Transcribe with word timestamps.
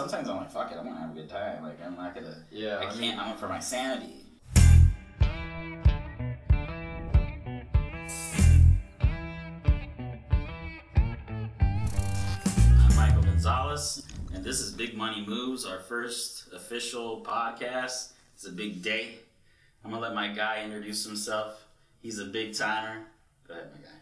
sometimes 0.00 0.30
I'm 0.30 0.36
like, 0.38 0.50
fuck 0.50 0.72
it, 0.72 0.78
I'm 0.78 0.86
gonna 0.86 0.98
have 0.98 1.10
a 1.10 1.14
good 1.14 1.28
time. 1.28 1.62
Like 1.62 1.78
I'm 1.84 1.94
not 1.94 2.14
gonna. 2.14 2.34
Yeah, 2.50 2.76
I 2.76 2.80
I 2.80 2.84
can't. 2.86 3.00
mean- 3.00 3.18
I'm 3.18 3.36
for 3.36 3.48
my 3.48 3.60
sanity. 3.60 4.16
I'm 11.60 12.96
Michael 12.96 13.22
Gonzalez, 13.22 14.06
and 14.32 14.42
this 14.42 14.60
is 14.60 14.72
Big 14.72 14.96
Money 14.96 15.24
Moves, 15.26 15.66
our 15.66 15.80
first 15.80 16.52
official 16.54 17.22
podcast. 17.24 18.12
It's 18.34 18.46
a 18.46 18.52
big 18.52 18.82
day. 18.82 19.16
I'm 19.84 19.90
gonna 19.90 20.02
let 20.02 20.14
my 20.14 20.28
guy 20.28 20.62
introduce 20.64 21.04
himself. 21.04 21.66
He's 22.00 22.18
a 22.18 22.24
big 22.24 22.54
timer. 22.54 23.02
Go 23.46 23.54
ahead, 23.54 23.70
my 23.74 23.78
guy. 23.82 23.94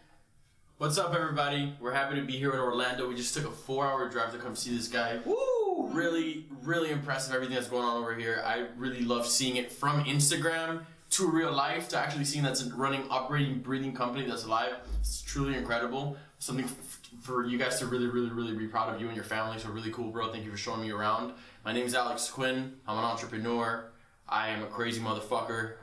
What's 0.77 0.97
up, 0.97 1.13
everybody? 1.13 1.73
We're 1.81 1.91
happy 1.93 2.15
to 2.15 2.25
be 2.25 2.37
here 2.37 2.53
in 2.53 2.59
Orlando. 2.59 3.09
We 3.09 3.15
just 3.15 3.33
took 3.33 3.45
a 3.45 3.51
four-hour 3.51 4.07
drive 4.09 4.31
to 4.31 4.37
come 4.37 4.55
see 4.55 4.73
this 4.73 4.87
guy. 4.87 5.19
Woo! 5.25 5.58
Really, 5.93 6.45
really 6.63 6.91
impressive. 6.91 7.33
Everything 7.33 7.55
that's 7.55 7.67
going 7.67 7.83
on 7.85 7.97
over 7.97 8.15
here. 8.15 8.41
I 8.45 8.65
really 8.77 9.01
love 9.01 9.25
seeing 9.27 9.55
it 9.57 9.71
from 9.71 10.03
Instagram 10.05 10.83
to 11.11 11.27
real 11.27 11.51
life 11.51 11.89
to 11.89 11.97
actually 11.97 12.25
seeing 12.25 12.43
that's 12.43 12.65
a 12.65 12.73
running, 12.75 13.03
operating, 13.09 13.59
breathing 13.59 13.93
company 13.93 14.25
that's 14.27 14.43
alive. 14.45 14.73
It's 14.99 15.21
truly 15.21 15.55
incredible. 15.55 16.17
Something 16.37 16.65
f- 16.65 16.99
for 17.21 17.45
you 17.45 17.57
guys 17.57 17.79
to 17.79 17.87
really, 17.87 18.07
really, 18.07 18.29
really 18.29 18.53
be 18.55 18.67
proud 18.67 18.93
of 18.93 19.01
you 19.01 19.07
and 19.07 19.15
your 19.15 19.25
family. 19.25 19.57
So 19.59 19.69
really 19.69 19.91
cool, 19.91 20.11
bro. 20.11 20.31
Thank 20.31 20.45
you 20.45 20.51
for 20.51 20.57
showing 20.57 20.81
me 20.81 20.91
around. 20.91 21.33
My 21.65 21.73
name 21.73 21.85
is 21.85 21.95
Alex 21.95 22.29
Quinn. 22.29 22.77
I'm 22.87 22.97
an 22.97 23.03
entrepreneur. 23.03 23.85
I 24.27 24.49
am 24.49 24.61
a 24.63 24.67
crazy 24.67 25.01
motherfucker. 25.01 25.73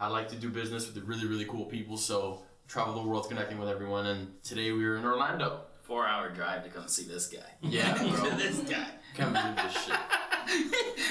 I 0.00 0.08
like 0.08 0.28
to 0.30 0.36
do 0.36 0.48
business 0.50 0.86
with 0.86 0.96
the 0.96 1.02
really, 1.02 1.26
really 1.26 1.44
cool 1.44 1.64
people. 1.66 1.96
So 1.96 2.42
travel 2.66 2.94
the 3.00 3.08
world 3.08 3.28
connecting 3.28 3.58
with 3.58 3.68
everyone. 3.68 4.06
And 4.06 4.42
today 4.42 4.72
we 4.72 4.84
are 4.84 4.96
in 4.96 5.04
Orlando. 5.04 5.60
Four 5.82 6.06
hour 6.06 6.30
drive 6.30 6.64
to 6.64 6.70
come 6.70 6.88
see 6.88 7.04
this 7.04 7.26
guy. 7.28 7.38
Yeah, 7.60 7.96
bro. 7.98 8.30
this. 8.30 8.58
Can't 9.14 9.32
believe 9.32 9.56
this 9.56 9.84
shit. 9.84 9.94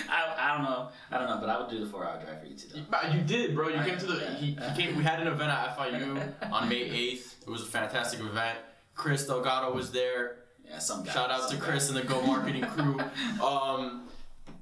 I, 0.10 0.36
I 0.38 0.54
don't 0.56 0.64
know. 0.64 0.90
I 1.12 1.18
don't 1.18 1.28
know, 1.30 1.38
but 1.40 1.50
I 1.50 1.60
would 1.60 1.70
do 1.70 1.80
the 1.80 1.86
four 1.90 2.06
hour 2.06 2.22
drive 2.22 2.42
for 2.42 2.48
you 2.48 2.56
too. 2.56 2.68
Though. 2.74 2.82
But 2.90 3.14
you 3.14 3.22
did, 3.22 3.56
bro. 3.56 3.70
You 3.70 3.78
I- 3.78 3.86
came 3.90 3.98
to 3.98 4.06
the. 4.06 4.16
yeah. 4.20 4.34
He, 4.36 4.46
he 4.52 4.76
came. 4.84 4.98
We 4.98 5.04
had 5.04 5.20
an 5.22 5.28
event 5.28 5.52
at 5.52 5.78
FIU 5.78 6.34
on 6.52 6.70
May 6.70 6.82
eighth. 6.82 7.38
It 7.46 7.50
was 7.50 7.62
a 7.64 7.66
fantastic 7.66 8.20
event. 8.20 8.60
Chris 8.96 9.26
Delgado 9.26 9.74
was 9.74 9.92
there. 9.92 10.38
Yeah, 10.68 10.80
some 10.80 11.04
guy. 11.04 11.12
Shout 11.14 11.32
out 11.32 11.50
to 11.50 11.56
some 11.56 11.60
Chris 11.60 11.90
guy. 11.92 12.00
and 12.00 12.08
the 12.10 12.14
Go 12.14 12.22
Marketing 12.22 12.64
crew. 12.76 13.00
Um, 13.46 14.08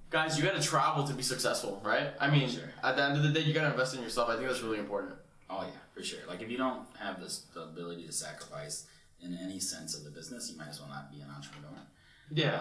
guys, 0.10 0.38
you 0.38 0.44
got 0.44 0.56
to 0.56 0.62
travel 0.62 1.04
to 1.06 1.14
be 1.14 1.24
successful, 1.24 1.82
right? 1.84 2.10
I 2.20 2.30
mean, 2.30 2.50
Sure. 2.50 2.64
at 2.84 2.96
the 2.96 3.04
end 3.04 3.18
of 3.18 3.24
the 3.24 3.30
day, 3.30 3.42
you 3.42 3.54
got 3.54 3.62
to 3.64 3.72
invest 3.72 3.96
in 3.96 4.02
yourself. 4.02 4.30
I 4.30 4.36
think 4.36 4.48
that's 4.48 4.62
really 4.62 4.80
important. 4.80 5.14
Oh 5.50 5.62
yeah, 5.64 5.70
for 5.96 6.04
sure. 6.04 6.20
Like 6.28 6.42
if 6.42 6.50
you 6.52 6.58
don't 6.58 6.82
have 7.00 7.20
this 7.20 7.46
the 7.54 7.64
ability 7.64 8.06
to 8.06 8.12
sacrifice 8.12 8.86
in 9.22 9.38
any 9.42 9.60
sense 9.60 9.96
of 9.98 10.04
the 10.04 10.12
business, 10.12 10.50
you 10.52 10.58
might 10.58 10.70
as 10.70 10.80
well 10.80 10.90
not 10.90 11.12
be 11.12 11.20
an 11.22 11.28
entrepreneur. 11.36 11.78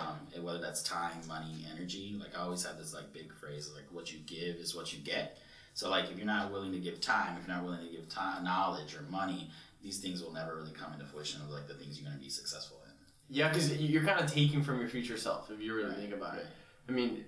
Um, 0.01 0.17
and 0.35 0.45
whether 0.45 0.61
that's 0.61 0.83
time, 0.83 1.13
money, 1.27 1.67
energy. 1.75 2.17
Like 2.19 2.37
I 2.37 2.43
always 2.43 2.65
have 2.65 2.79
this 2.79 2.95
like 2.95 3.13
big 3.13 3.33
phrase 3.35 3.71
like 3.75 3.85
what 3.91 4.13
you 4.13 4.19
give 4.27 4.57
is 4.57 4.75
what 4.75 4.93
you 4.93 4.99
get. 5.01 5.39
So 5.75 5.91
like 5.91 6.11
if 6.11 6.17
you're 6.17 6.27
not 6.27 6.51
willing 6.51 6.73
to 6.73 6.79
give 6.79 7.01
time, 7.01 7.37
if 7.41 7.47
you're 7.47 7.55
not 7.57 7.65
willing 7.65 7.87
to 7.87 7.93
give 7.93 8.09
time, 8.09 8.45
knowledge 8.45 8.95
or 8.95 9.03
money, 9.11 9.51
these 9.83 9.99
things 9.99 10.23
will 10.23 10.33
never 10.33 10.57
really 10.57 10.73
come 10.73 10.93
into 10.93 11.05
fruition 11.07 11.41
of 11.43 11.51
like 11.51 11.69
the 11.69 11.75
things 11.75 11.99
you're 12.01 12.09
going 12.09 12.19
to 12.19 12.25
be 12.25 12.31
successful 12.31 12.79
in. 12.87 12.93
Yeah, 13.31 13.49
because 13.49 13.77
you're 13.77 14.05
kind 14.05 14.21
of 14.21 14.33
taking 14.33 14.63
from 14.63 14.81
your 14.81 14.89
future 14.89 15.17
self 15.19 15.51
if 15.51 15.61
you 15.61 15.75
really 15.75 15.91
Right, 15.91 15.99
think 15.99 16.15
about 16.15 16.37
it. 16.39 16.47
I 16.89 16.93
mean, 16.93 17.25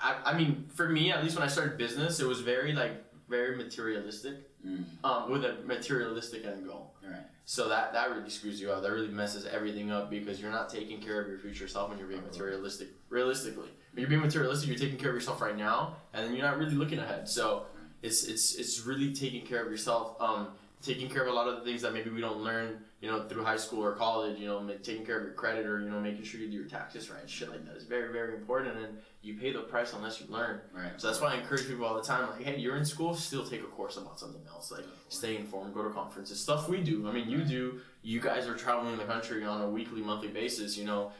I, 0.00 0.16
I 0.26 0.38
mean, 0.38 0.68
for 0.74 0.88
me 0.88 1.10
at 1.10 1.22
least 1.22 1.36
when 1.36 1.44
I 1.44 1.48
started 1.50 1.76
business, 1.76 2.20
it 2.20 2.26
was 2.26 2.40
very 2.40 2.72
like 2.72 2.92
very 3.28 3.56
materialistic, 3.56 4.36
Mm. 4.66 4.84
um, 5.04 5.30
with 5.30 5.44
a 5.44 5.58
materialistic 5.64 6.44
end 6.44 6.66
goal. 6.66 6.94
Right. 7.06 7.22
So 7.44 7.68
that 7.68 7.92
that 7.92 8.10
really 8.10 8.30
screws 8.30 8.60
you 8.60 8.72
up. 8.72 8.82
That 8.82 8.90
really 8.90 9.08
messes 9.08 9.46
everything 9.46 9.92
up 9.92 10.10
because 10.10 10.40
you're 10.40 10.50
not 10.50 10.68
taking 10.68 11.00
care 11.00 11.20
of 11.20 11.28
your 11.28 11.38
future 11.38 11.68
self 11.68 11.90
when 11.90 11.98
you're 11.98 12.08
being 12.08 12.24
materialistic. 12.24 12.88
Realistically, 13.08 13.68
when 13.92 14.00
you're 14.00 14.08
being 14.08 14.20
materialistic, 14.20 14.68
you're 14.68 14.78
taking 14.78 14.98
care 14.98 15.10
of 15.10 15.14
yourself 15.14 15.40
right 15.40 15.56
now, 15.56 15.96
and 16.12 16.26
then 16.26 16.34
you're 16.34 16.44
not 16.44 16.58
really 16.58 16.74
looking 16.74 16.98
ahead. 16.98 17.28
So 17.28 17.66
it's 18.02 18.24
it's 18.24 18.56
it's 18.56 18.80
really 18.80 19.12
taking 19.14 19.46
care 19.46 19.64
of 19.64 19.70
yourself. 19.70 20.20
Um, 20.20 20.48
taking 20.86 21.08
care 21.08 21.22
of 21.22 21.28
a 21.28 21.32
lot 21.32 21.48
of 21.48 21.56
the 21.56 21.62
things 21.62 21.82
that 21.82 21.92
maybe 21.92 22.10
we 22.10 22.20
don't 22.20 22.38
learn, 22.38 22.78
you 23.00 23.10
know, 23.10 23.24
through 23.24 23.42
high 23.42 23.56
school 23.56 23.84
or 23.84 23.92
college. 23.92 24.38
You 24.38 24.46
know, 24.46 24.68
taking 24.82 25.04
care 25.04 25.18
of 25.18 25.24
your 25.24 25.34
credit 25.34 25.66
or 25.66 25.80
you 25.80 25.90
know 25.90 26.00
making 26.00 26.24
sure 26.24 26.40
you 26.40 26.48
do 26.48 26.56
your 26.56 26.66
taxes 26.66 27.10
right, 27.10 27.28
shit 27.28 27.50
like 27.50 27.64
that 27.66 27.76
is 27.76 27.84
very 27.84 28.12
very 28.12 28.34
important. 28.34 28.76
And 28.76 28.98
you 29.22 29.34
pay 29.34 29.52
the 29.52 29.60
price 29.60 29.92
unless 29.92 30.20
you 30.20 30.26
learn. 30.28 30.60
Right. 30.72 30.92
So 30.98 31.08
that's 31.08 31.20
why 31.20 31.32
I 31.32 31.38
encourage 31.38 31.66
people 31.66 31.84
all 31.84 31.96
the 31.96 32.02
time, 32.02 32.30
like, 32.30 32.42
hey, 32.42 32.58
you're 32.58 32.76
in 32.76 32.84
school, 32.84 33.12
still 33.14 33.44
take 33.44 33.60
a 33.62 33.66
course 33.66 33.96
about 33.96 34.20
something 34.20 34.42
else. 34.48 34.70
Like, 34.70 34.84
stay 35.08 35.36
informed, 35.36 35.74
go 35.74 35.82
to 35.82 35.90
conferences, 35.90 36.38
stuff 36.38 36.68
we 36.68 36.80
do. 36.80 37.08
I 37.08 37.12
mean, 37.12 37.28
you 37.28 37.44
do. 37.44 37.80
You 38.02 38.20
guys 38.20 38.46
are 38.46 38.54
traveling 38.54 38.96
the 38.96 39.04
country 39.04 39.44
on 39.44 39.62
a 39.62 39.68
weekly, 39.68 40.00
monthly 40.00 40.28
basis. 40.28 40.78
You 40.78 40.84
know, 40.84 41.10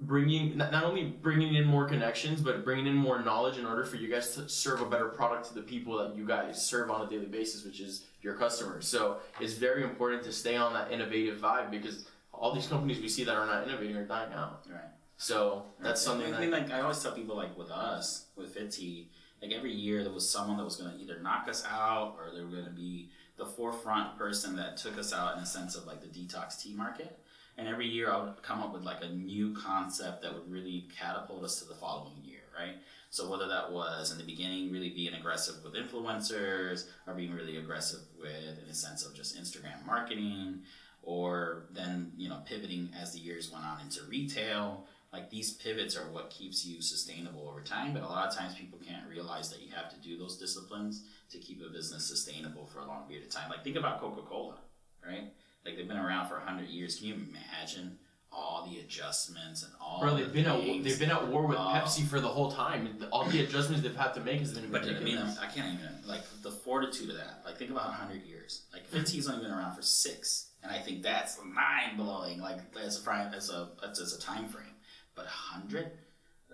bringing 0.00 0.56
not, 0.56 0.84
only 0.84 1.04
bringing 1.04 1.54
in 1.54 1.64
more 1.64 1.86
connections, 1.86 2.40
but 2.40 2.64
bringing 2.64 2.86
in 2.86 2.94
more 2.94 3.20
knowledge 3.22 3.58
in 3.58 3.66
order 3.66 3.84
for 3.84 3.96
you 3.96 4.08
guys 4.08 4.34
to 4.34 4.48
serve 4.48 4.80
a 4.80 4.86
better 4.86 5.08
product 5.08 5.48
to 5.48 5.54
the 5.54 5.62
people 5.62 5.98
that 5.98 6.16
you 6.16 6.26
guys 6.26 6.64
serve 6.64 6.90
on 6.90 7.06
a 7.06 7.10
daily 7.10 7.26
basis, 7.26 7.64
which 7.64 7.80
is 7.80 8.04
your 8.22 8.34
customers. 8.34 8.86
So 8.86 9.18
it's 9.40 9.54
very 9.54 9.82
important 9.82 10.22
to 10.24 10.32
stay 10.32 10.56
on 10.56 10.72
that 10.74 10.92
innovative 10.92 11.38
vibe 11.38 11.70
because 11.70 12.06
all 12.32 12.54
these 12.54 12.66
companies 12.66 13.00
we 13.00 13.08
see 13.08 13.24
that 13.24 13.34
are 13.34 13.46
not 13.46 13.66
innovating 13.66 13.96
are 13.96 14.04
dying 14.04 14.32
out. 14.32 14.64
Right. 14.70 14.80
So 15.16 15.64
that's 15.80 16.00
something 16.00 16.32
I 16.32 16.40
mean, 16.40 16.50
like 16.52 16.70
I 16.70 16.80
always 16.80 17.02
tell 17.02 17.12
people, 17.12 17.36
like 17.36 17.58
with 17.58 17.70
us, 17.70 18.26
with 18.36 18.56
FitTea, 18.56 19.06
like 19.42 19.52
every 19.52 19.72
year 19.72 20.04
there 20.04 20.12
was 20.12 20.28
someone 20.28 20.56
that 20.58 20.64
was 20.64 20.76
going 20.76 20.96
to 20.96 21.02
either 21.02 21.18
knock 21.20 21.48
us 21.48 21.64
out 21.68 22.16
or 22.18 22.32
they 22.32 22.40
were 22.40 22.50
going 22.50 22.64
to 22.64 22.70
be 22.70 23.10
the 23.36 23.46
forefront 23.46 24.16
person 24.16 24.56
that 24.56 24.76
took 24.76 24.96
us 24.96 25.12
out 25.12 25.36
in 25.36 25.42
a 25.42 25.46
sense 25.46 25.74
of 25.74 25.86
like 25.86 26.00
the 26.00 26.06
detox 26.06 26.60
tea 26.60 26.72
market. 26.74 27.18
And 27.58 27.66
every 27.66 27.86
year 27.86 28.10
I 28.10 28.22
would 28.22 28.40
come 28.42 28.62
up 28.62 28.72
with 28.72 28.84
like 28.84 29.02
a 29.02 29.08
new 29.08 29.54
concept 29.54 30.22
that 30.22 30.32
would 30.32 30.50
really 30.50 30.88
catapult 30.96 31.44
us 31.44 31.58
to 31.58 31.66
the 31.66 31.74
following 31.74 32.14
year, 32.22 32.42
right? 32.56 32.76
So 33.10 33.28
whether 33.28 33.48
that 33.48 33.72
was 33.72 34.12
in 34.12 34.18
the 34.18 34.24
beginning 34.24 34.72
really 34.72 34.90
being 34.90 35.14
aggressive 35.14 35.56
with 35.64 35.74
influencers 35.74 36.86
or 37.06 37.14
being 37.14 37.34
really 37.34 37.56
aggressive 37.56 38.00
with 38.18 38.62
in 38.62 38.70
a 38.70 38.74
sense 38.74 39.04
of 39.04 39.14
just 39.14 39.36
Instagram 39.36 39.84
marketing 39.84 40.60
or 41.02 41.64
then, 41.72 42.12
you 42.16 42.28
know, 42.28 42.40
pivoting 42.46 42.90
as 42.98 43.12
the 43.12 43.18
years 43.18 43.50
went 43.50 43.64
on 43.64 43.80
into 43.80 44.02
retail 44.08 44.86
like 45.12 45.30
these 45.30 45.52
pivots 45.52 45.96
are 45.96 46.10
what 46.12 46.30
keeps 46.30 46.66
you 46.66 46.82
sustainable 46.82 47.48
over 47.48 47.60
time. 47.62 47.94
But 47.94 48.02
a 48.02 48.06
lot 48.06 48.28
of 48.28 48.36
times 48.36 48.54
people 48.54 48.78
can't 48.86 49.08
realize 49.08 49.50
that 49.50 49.62
you 49.62 49.72
have 49.74 49.90
to 49.90 49.96
do 50.00 50.18
those 50.18 50.36
disciplines 50.36 51.04
to 51.30 51.38
keep 51.38 51.62
a 51.66 51.70
business 51.70 52.06
sustainable 52.06 52.66
for 52.66 52.80
a 52.80 52.86
long 52.86 53.06
period 53.08 53.26
of 53.26 53.32
time. 53.32 53.48
Like 53.48 53.64
think 53.64 53.76
about 53.76 54.00
coca-cola 54.00 54.58
right 55.06 55.32
like 55.68 55.76
they've 55.76 55.88
been 55.88 55.98
around 55.98 56.28
for 56.28 56.34
100 56.34 56.68
years 56.68 56.96
can 56.96 57.08
you 57.08 57.14
imagine 57.14 57.98
all 58.30 58.68
the 58.70 58.78
adjustments 58.80 59.62
and 59.62 59.72
all 59.80 60.00
Bro, 60.00 60.16
the 60.16 60.24
they've 60.24 60.32
been 60.32 60.46
at 60.46 60.84
they've 60.84 60.98
been 60.98 61.10
at 61.10 61.28
war 61.28 61.46
with 61.46 61.58
Oh. 61.58 61.72
Pepsi 61.74 62.06
for 62.06 62.20
the 62.20 62.28
whole 62.28 62.52
time. 62.52 62.88
All 63.10 63.24
the 63.24 63.42
adjustments 63.42 63.82
they've 63.82 63.96
had 63.96 64.12
to 64.14 64.20
make 64.20 64.40
has 64.40 64.52
been 64.52 64.70
But 64.70 64.84
I 64.84 65.00
mean. 65.00 65.18
I 65.18 65.46
can't 65.46 65.74
even 65.74 65.88
like 66.06 66.22
the 66.42 66.50
fortitude 66.50 67.10
of 67.10 67.16
that. 67.16 67.42
Like, 67.44 67.56
think 67.56 67.70
about 67.70 67.92
hundred 67.94 68.22
years. 68.24 68.62
Like, 68.72 68.88
hmm. 68.88 68.98
FitTea's 68.98 69.28
only 69.28 69.42
been 69.42 69.52
around 69.52 69.74
for 69.74 69.82
six, 69.82 70.50
and 70.62 70.70
I 70.70 70.78
think 70.78 71.02
that's 71.02 71.38
mind 71.42 71.96
blowing. 71.96 72.40
Like, 72.40 72.58
as 72.84 73.04
a 73.06 73.32
as 73.34 73.50
a 73.50 73.70
as 73.90 74.12
a 74.12 74.20
time 74.20 74.48
frame. 74.48 74.66
But 75.14 75.26
hundred, 75.26 75.92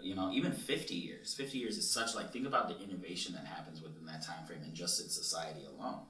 you 0.00 0.14
know, 0.14 0.30
even 0.32 0.52
fifty 0.52 0.94
years. 0.94 1.34
Fifty 1.34 1.58
years 1.58 1.76
is 1.76 1.90
such 1.90 2.14
like 2.14 2.32
think 2.32 2.46
about 2.46 2.68
the 2.68 2.82
innovation 2.82 3.34
that 3.34 3.46
happens 3.46 3.82
within 3.82 4.06
that 4.06 4.22
time 4.24 4.46
frame 4.46 4.60
and 4.62 4.74
just 4.74 5.02
in 5.02 5.08
society 5.08 5.66
alone. 5.66 6.02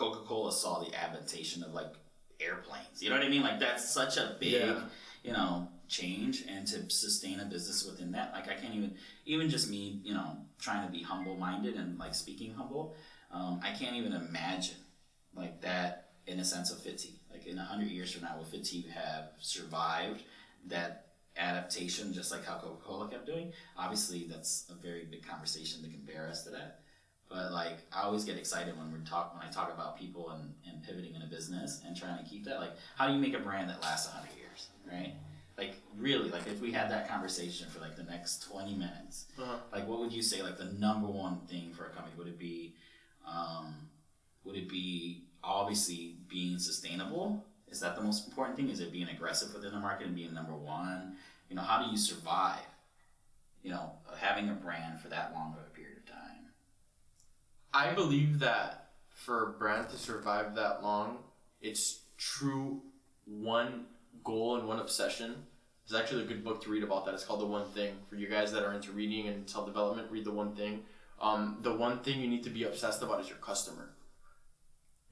Coca 0.00 0.20
Cola 0.20 0.50
saw 0.50 0.82
the 0.82 0.94
adaptation 0.94 1.62
of 1.62 1.74
like 1.74 1.92
airplanes. 2.40 3.02
You 3.02 3.10
know 3.10 3.16
what 3.16 3.24
I 3.24 3.28
mean? 3.28 3.42
Like, 3.42 3.60
that's 3.60 3.88
such 3.88 4.16
a 4.16 4.36
big 4.40 4.54
Yeah. 4.54 4.80
you 5.22 5.32
know 5.32 5.68
change 5.88 6.44
and 6.48 6.66
to 6.66 6.88
sustain 6.88 7.40
a 7.40 7.44
business 7.44 7.84
within 7.84 8.12
that 8.12 8.32
like 8.32 8.48
i 8.48 8.54
can't 8.54 8.74
even 8.76 8.94
even 9.26 9.50
just 9.50 9.68
me 9.68 10.00
you 10.04 10.14
know 10.14 10.36
trying 10.60 10.86
to 10.86 10.92
be 10.92 11.02
humble 11.02 11.36
minded 11.36 11.74
and 11.74 11.98
like 11.98 12.14
speaking 12.14 12.54
humble 12.54 12.94
um, 13.32 13.60
i 13.64 13.72
can't 13.72 13.96
even 13.96 14.12
imagine 14.12 14.76
like 15.34 15.60
that 15.60 16.12
in 16.28 16.38
a 16.38 16.44
sense 16.44 16.70
of 16.70 16.78
FitTea. 16.78 17.18
like 17.32 17.44
in 17.44 17.56
a 17.58 17.62
100 17.62 17.88
years 17.88 18.12
from 18.12 18.22
now 18.22 18.36
will 18.38 18.44
FitTea 18.44 18.88
have 18.90 19.32
survived 19.40 20.22
that 20.68 21.06
adaptation 21.36 22.12
just 22.12 22.30
like 22.30 22.44
how 22.44 22.54
coca-cola 22.58 23.08
kept 23.08 23.26
doing 23.26 23.52
obviously 23.76 24.28
that's 24.30 24.66
a 24.70 24.74
very 24.80 25.04
big 25.10 25.26
conversation 25.26 25.82
to 25.82 25.88
compare 25.90 26.28
us 26.28 26.44
to 26.44 26.50
that 26.50 26.79
but 27.30 27.52
like 27.52 27.78
I 27.92 28.02
always 28.02 28.24
get 28.24 28.36
excited 28.36 28.76
when 28.76 28.92
we 28.92 28.98
talk 29.08 29.32
when 29.34 29.46
I 29.46 29.50
talk 29.50 29.72
about 29.72 29.98
people 29.98 30.30
and, 30.30 30.52
and 30.66 30.82
pivoting 30.82 31.14
in 31.14 31.22
a 31.22 31.26
business 31.26 31.80
and 31.86 31.96
trying 31.96 32.22
to 32.22 32.28
keep 32.28 32.44
that 32.44 32.58
like 32.60 32.72
how 32.96 33.06
do 33.06 33.14
you 33.14 33.20
make 33.20 33.34
a 33.34 33.38
brand 33.38 33.70
that 33.70 33.80
lasts 33.82 34.10
hundred 34.10 34.34
years, 34.36 34.68
right? 34.90 35.14
Like 35.56 35.74
really, 35.98 36.30
like 36.30 36.46
if 36.46 36.60
we 36.60 36.72
had 36.72 36.90
that 36.90 37.08
conversation 37.08 37.68
for 37.70 37.80
like 37.80 37.96
the 37.96 38.02
next 38.04 38.42
twenty 38.42 38.74
minutes, 38.74 39.26
Uh-huh. 39.38 39.56
like 39.72 39.86
what 39.86 40.00
would 40.00 40.12
you 40.12 40.22
say 40.22 40.42
like 40.42 40.58
the 40.58 40.72
number 40.86 41.06
one 41.06 41.40
thing 41.48 41.72
for 41.72 41.86
a 41.86 41.90
company? 41.90 42.14
Would 42.18 42.26
it 42.28 42.38
be 42.38 42.74
um, 43.26 43.74
would 44.44 44.56
it 44.56 44.68
be 44.68 45.24
obviously 45.44 46.16
being 46.28 46.58
sustainable? 46.58 47.44
Is 47.68 47.78
that 47.80 47.94
the 47.94 48.02
most 48.02 48.26
important 48.26 48.56
thing? 48.56 48.68
Is 48.70 48.80
it 48.80 48.90
being 48.90 49.08
aggressive 49.08 49.54
within 49.54 49.72
the 49.72 49.78
market 49.78 50.06
and 50.08 50.16
being 50.16 50.34
number 50.34 50.54
one? 50.56 51.16
You 51.48 51.56
know, 51.56 51.62
how 51.62 51.84
do 51.84 51.90
you 51.90 51.96
survive? 51.96 52.58
You 53.62 53.70
know, 53.70 53.92
having 54.18 54.48
a 54.48 54.54
brand 54.54 55.00
for 55.00 55.08
that 55.08 55.32
long 55.34 55.52
of 55.52 55.58
a 55.66 55.70
period 55.70 55.98
of 55.98 56.06
time. 56.06 56.48
I 57.72 57.92
believe 57.92 58.40
that 58.40 58.90
for 59.10 59.54
brand 59.58 59.88
to 59.90 59.96
survive 59.96 60.54
that 60.56 60.82
long, 60.82 61.18
its 61.60 62.00
true 62.16 62.82
one 63.24 63.86
goal 64.24 64.56
and 64.56 64.66
one 64.66 64.80
obsession 64.80 65.34
There's 65.88 66.00
actually 66.00 66.24
a 66.24 66.26
good 66.26 66.44
book 66.44 66.62
to 66.62 66.70
read 66.70 66.82
about 66.82 67.04
that. 67.06 67.14
It's 67.14 67.24
called 67.24 67.40
The 67.40 67.46
One 67.46 67.68
Thing. 67.70 67.94
For 68.08 68.16
you 68.16 68.28
guys 68.28 68.52
that 68.52 68.64
are 68.64 68.72
into 68.72 68.92
reading 68.92 69.28
and 69.28 69.48
self 69.48 69.66
development, 69.66 70.10
read 70.10 70.24
The 70.24 70.32
One 70.32 70.54
Thing. 70.54 70.82
Um, 71.20 71.58
the 71.62 71.74
one 71.74 71.98
thing 72.00 72.20
you 72.20 72.28
need 72.28 72.42
to 72.44 72.50
be 72.50 72.64
obsessed 72.64 73.02
about 73.02 73.20
is 73.20 73.28
your 73.28 73.38
customer. 73.38 73.90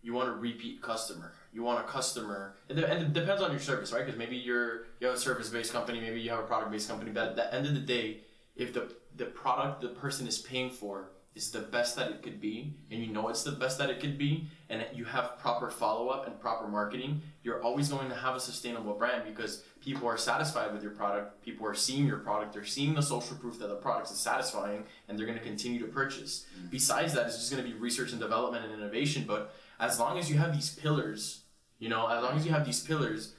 You 0.03 0.15
want 0.15 0.29
a 0.29 0.33
repeat 0.33 0.81
customer. 0.81 1.33
You 1.53 1.63
want 1.63 1.85
a 1.85 1.89
customer, 1.89 2.57
and, 2.69 2.79
and 2.79 3.03
it 3.03 3.13
depends 3.13 3.43
on 3.43 3.51
your 3.51 3.61
service, 3.61 3.93
right? 3.93 4.07
Because 4.07 4.19
maybe 4.19 4.37
you're 4.37 4.85
you 5.01 5.07
have 5.09 5.17
a 5.17 5.19
service 5.19 5.51
based 5.51 5.73
company, 5.73 6.01
maybe 6.01 6.21
you 6.21 6.31
have 6.31 6.39
a 6.39 6.47
product 6.47 6.71
based 6.71 6.89
company. 6.89 7.11
But 7.11 7.31
at 7.31 7.37
the 7.37 7.55
end 7.55 7.67
of 7.67 7.75
the 7.75 7.81
day, 7.81 8.21
if 8.57 8.73
the 8.73 8.95
the 9.17 9.27
product 9.27 9.83
the 9.83 9.89
person 9.89 10.27
is 10.27 10.39
paying 10.39 10.71
for 10.71 11.11
is 11.39 11.53
the 11.53 11.61
best 11.61 11.95
that 11.97 12.11
it 12.11 12.23
could 12.23 12.41
be, 12.41 12.75
and 12.91 13.01
you 13.01 13.13
know 13.13 13.29
it's 13.29 13.45
the 13.45 13.53
best 13.53 13.79
that 13.79 13.89
it 13.89 14.01
could 14.01 14.19
be, 14.19 14.49
and 14.69 14.85
you 14.93 15.05
have 15.05 15.39
proper 15.39 15.71
follow 15.71 16.09
up 16.09 16.27
and 16.27 16.39
proper 16.41 16.67
marketing, 16.67 17.23
you're 17.45 17.63
always 17.63 17.89
going 17.89 18.09
to 18.09 18.15
have 18.15 18.35
a 18.35 18.41
sustainable 18.41 18.93
brand 18.95 19.23
because 19.25 19.63
people 19.81 20.09
are 20.09 20.19
satisfied 20.19 20.73
with 20.73 20.83
your 20.83 20.91
product, 20.91 21.41
people 21.43 21.65
are 21.65 21.75
seeing 21.75 22.07
your 22.07 22.19
product, 22.19 22.53
they're 22.53 22.65
seeing 22.65 22.93
the 22.93 23.03
social 23.03 23.37
proof 23.37 23.59
that 23.61 23.69
the 23.69 23.77
product 23.77 24.11
is 24.11 24.19
satisfying, 24.19 24.85
and 25.09 25.17
they're 25.17 25.27
going 25.27 25.39
to 25.39 25.45
continue 25.45 25.79
to 25.79 25.87
purchase. 25.87 26.45
Mm-hmm. 26.59 26.71
Besides 26.71 27.15
that, 27.15 27.27
it's 27.27 27.39
just 27.39 27.53
going 27.53 27.63
to 27.65 27.71
be 27.71 27.79
research 27.79 28.11
and 28.11 28.21
development 28.21 28.65
and 28.65 28.75
innovation. 28.75 29.25
But 29.27 29.55
as 29.79 30.01
long 30.01 30.19
as 30.19 30.29
you 30.29 30.39
have 30.39 30.53
these 30.53 30.75
pillars, 30.75 31.43
you 31.79 31.89
know, 31.89 32.09
as 32.09 32.23
long 32.23 32.37
as 32.37 32.45
you 32.45 32.51
have 32.51 32.67
these 32.67 32.81
pillars, 32.81 33.35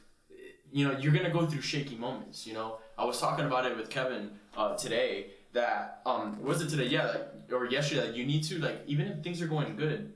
you 0.71 0.87
know, 0.87 0.97
you're 0.97 1.11
going 1.11 1.25
to 1.25 1.31
go 1.31 1.45
through 1.45 1.61
shaky 1.61 1.95
moments. 1.95 2.47
You 2.47 2.53
know, 2.53 2.77
I 2.97 3.03
was 3.03 3.19
talking 3.19 3.45
about 3.45 3.65
it 3.65 3.75
with 3.75 3.89
Kevin 3.89 4.31
uh, 4.55 4.77
today 4.77 5.31
that 5.53 6.01
um 6.05 6.41
was 6.43 6.61
it 6.61 6.69
today? 6.69 6.85
Yeah, 6.85 7.07
like, 7.07 7.51
or 7.51 7.65
yesterday. 7.65 8.07
Like, 8.07 8.15
you 8.15 8.25
need 8.25 8.43
to 8.45 8.59
like 8.59 8.81
even 8.87 9.07
if 9.07 9.23
things 9.23 9.41
are 9.41 9.47
going 9.47 9.75
good, 9.75 10.13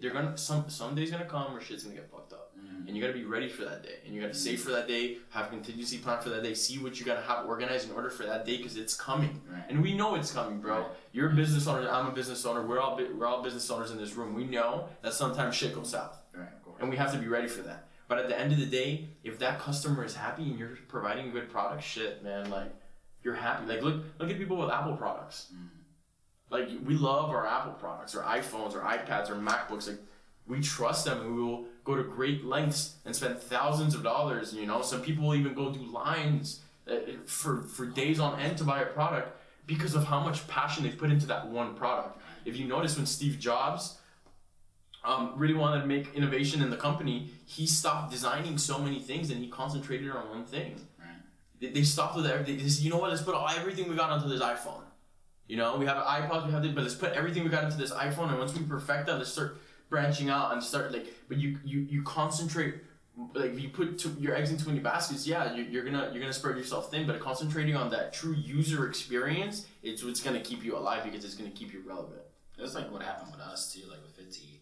they're 0.00 0.12
gonna 0.12 0.36
some 0.36 0.68
some 0.68 0.94
days 0.94 1.10
gonna 1.10 1.24
come 1.24 1.52
where 1.52 1.60
shit's 1.60 1.84
gonna 1.84 1.96
get 1.96 2.10
fucked 2.10 2.32
up, 2.32 2.52
mm-hmm. 2.58 2.86
and 2.86 2.96
you 2.96 3.02
gotta 3.02 3.14
be 3.14 3.24
ready 3.24 3.48
for 3.48 3.64
that 3.64 3.82
day, 3.82 3.96
and 4.04 4.14
you 4.14 4.20
gotta 4.20 4.34
save 4.34 4.60
for 4.60 4.70
that 4.70 4.86
day, 4.86 5.18
have 5.30 5.46
a 5.46 5.48
contingency 5.48 5.98
plan 5.98 6.20
for 6.20 6.28
that 6.28 6.42
day, 6.42 6.54
see 6.54 6.78
what 6.78 6.98
you 7.00 7.06
gotta 7.06 7.22
have 7.22 7.46
organized 7.46 7.88
in 7.88 7.94
order 7.94 8.10
for 8.10 8.24
that 8.24 8.44
day 8.44 8.58
because 8.58 8.76
it's 8.76 8.94
coming, 8.94 9.40
right. 9.50 9.64
and 9.68 9.82
we 9.82 9.94
know 9.94 10.14
it's 10.14 10.32
coming, 10.32 10.60
bro. 10.60 10.78
Right. 10.78 10.86
You're 11.12 11.32
a 11.32 11.34
business 11.34 11.66
owner, 11.66 11.88
I'm 11.88 12.06
a 12.06 12.12
business 12.12 12.44
owner. 12.44 12.66
We're 12.66 12.80
all 12.80 13.00
we're 13.16 13.26
all 13.26 13.42
business 13.42 13.70
owners 13.70 13.90
in 13.90 13.98
this 13.98 14.14
room. 14.14 14.34
We 14.34 14.44
know 14.44 14.88
that 15.02 15.14
sometimes 15.14 15.54
shit 15.54 15.74
goes 15.74 15.90
south, 15.90 16.16
right, 16.34 16.48
and 16.78 16.90
we 16.90 16.96
have 16.96 17.12
to 17.12 17.18
be 17.18 17.28
ready 17.28 17.48
for 17.48 17.62
that. 17.62 17.88
But 18.10 18.18
at 18.18 18.28
the 18.28 18.38
end 18.38 18.52
of 18.52 18.58
the 18.58 18.66
day, 18.66 19.08
if 19.22 19.38
that 19.38 19.60
customer 19.60 20.04
is 20.04 20.16
happy 20.16 20.42
and 20.42 20.58
you're 20.58 20.76
providing 20.88 21.28
a 21.28 21.30
good 21.30 21.48
product, 21.48 21.84
shit, 21.84 22.24
man, 22.24 22.50
like 22.50 22.72
you're 23.22 23.34
happy. 23.34 23.66
Like 23.66 23.82
look 23.82 24.02
look 24.18 24.30
at 24.30 24.38
people 24.38 24.56
with 24.56 24.70
Apple 24.70 24.96
products. 24.96 25.52
Mm. 25.54 25.68
Like 26.50 26.68
we 26.84 26.94
love 26.94 27.30
our 27.30 27.46
Apple 27.46 27.72
products, 27.72 28.14
or 28.14 28.22
iPhones, 28.22 28.74
or 28.74 28.80
iPads, 28.80 29.30
or 29.30 29.36
MacBooks. 29.36 29.88
Like 29.88 29.98
we 30.46 30.60
trust 30.60 31.04
them, 31.04 31.20
and 31.20 31.36
we 31.36 31.42
will 31.42 31.64
go 31.84 31.96
to 31.96 32.02
great 32.02 32.44
lengths 32.44 32.96
and 33.04 33.14
spend 33.14 33.38
thousands 33.38 33.94
of 33.94 34.02
dollars. 34.02 34.52
You 34.52 34.66
know, 34.66 34.82
some 34.82 35.00
people 35.00 35.26
will 35.26 35.36
even 35.36 35.54
go 35.54 35.72
do 35.72 35.80
lines 35.80 36.60
uh, 36.90 36.96
for 37.26 37.62
for 37.62 37.86
days 37.86 38.18
on 38.18 38.40
end 38.40 38.58
to 38.58 38.64
buy 38.64 38.80
a 38.80 38.86
product 38.86 39.36
because 39.66 39.94
of 39.94 40.04
how 40.04 40.20
much 40.20 40.48
passion 40.48 40.82
they've 40.82 40.98
put 40.98 41.10
into 41.10 41.26
that 41.26 41.46
one 41.46 41.74
product. 41.74 42.20
If 42.44 42.56
you 42.56 42.66
notice, 42.66 42.96
when 42.96 43.06
Steve 43.06 43.38
Jobs 43.38 44.00
um, 45.04 45.32
really 45.36 45.54
wanted 45.54 45.82
to 45.82 45.86
make 45.86 46.14
innovation 46.14 46.62
in 46.62 46.70
the 46.70 46.76
company, 46.76 47.30
he 47.46 47.66
stopped 47.66 48.10
designing 48.10 48.58
so 48.58 48.78
many 48.78 48.98
things 48.98 49.30
and 49.30 49.40
he 49.40 49.48
concentrated 49.48 50.10
on 50.10 50.28
one 50.28 50.44
thing. 50.44 50.80
They, 51.60 51.82
stopped 51.82 52.16
with 52.16 52.26
everything. 52.26 52.56
They 52.56 52.68
said, 52.68 52.84
you 52.84 52.90
know 52.90 52.98
what? 52.98 53.10
Let's 53.10 53.22
put 53.22 53.34
all, 53.34 53.48
everything 53.48 53.88
we 53.88 53.96
got 53.96 54.10
onto 54.10 54.28
this 54.28 54.40
iPhone. 54.40 54.82
You 55.46 55.56
know, 55.56 55.76
we 55.76 55.84
have 55.86 55.98
iPods, 55.98 56.46
we 56.46 56.52
have 56.52 56.62
this, 56.62 56.72
but 56.72 56.82
let's 56.84 56.94
put 56.94 57.12
everything 57.12 57.42
we 57.44 57.50
got 57.50 57.64
into 57.64 57.76
this 57.76 57.90
iPhone, 57.92 58.30
and 58.30 58.38
once 58.38 58.56
we 58.56 58.64
perfect 58.64 59.06
that, 59.06 59.18
let's 59.18 59.32
start 59.32 59.60
branching 59.88 60.30
out 60.30 60.52
and 60.52 60.62
start 60.62 60.92
like. 60.92 61.12
But 61.28 61.38
you 61.38 61.58
you 61.64 61.80
you 61.80 62.02
concentrate 62.04 62.76
like 63.34 63.52
if 63.52 63.60
you 63.60 63.68
put 63.68 64.04
your 64.18 64.34
eggs 64.34 64.50
into 64.50 64.64
too 64.64 64.70
many 64.70 64.80
baskets, 64.80 65.26
yeah, 65.26 65.54
you're, 65.54 65.66
you're 65.66 65.84
gonna 65.84 66.10
you're 66.12 66.20
gonna 66.20 66.32
spread 66.32 66.56
yourself 66.56 66.90
thin. 66.90 67.06
But 67.06 67.20
concentrating 67.20 67.76
on 67.76 67.90
that 67.90 68.12
true 68.12 68.32
user 68.32 68.88
experience, 68.88 69.66
it's 69.82 70.04
what's 70.04 70.20
gonna 70.20 70.40
keep 70.40 70.64
you 70.64 70.76
alive 70.76 71.04
because 71.04 71.24
it's 71.24 71.34
gonna 71.34 71.50
keep 71.50 71.72
you 71.72 71.82
relevant. 71.86 72.22
That's 72.58 72.74
like 72.74 72.90
what 72.90 73.02
happened 73.02 73.32
with 73.32 73.40
us 73.40 73.72
too, 73.72 73.88
like 73.88 73.98
with 74.02 74.16
FitTea. 74.16 74.58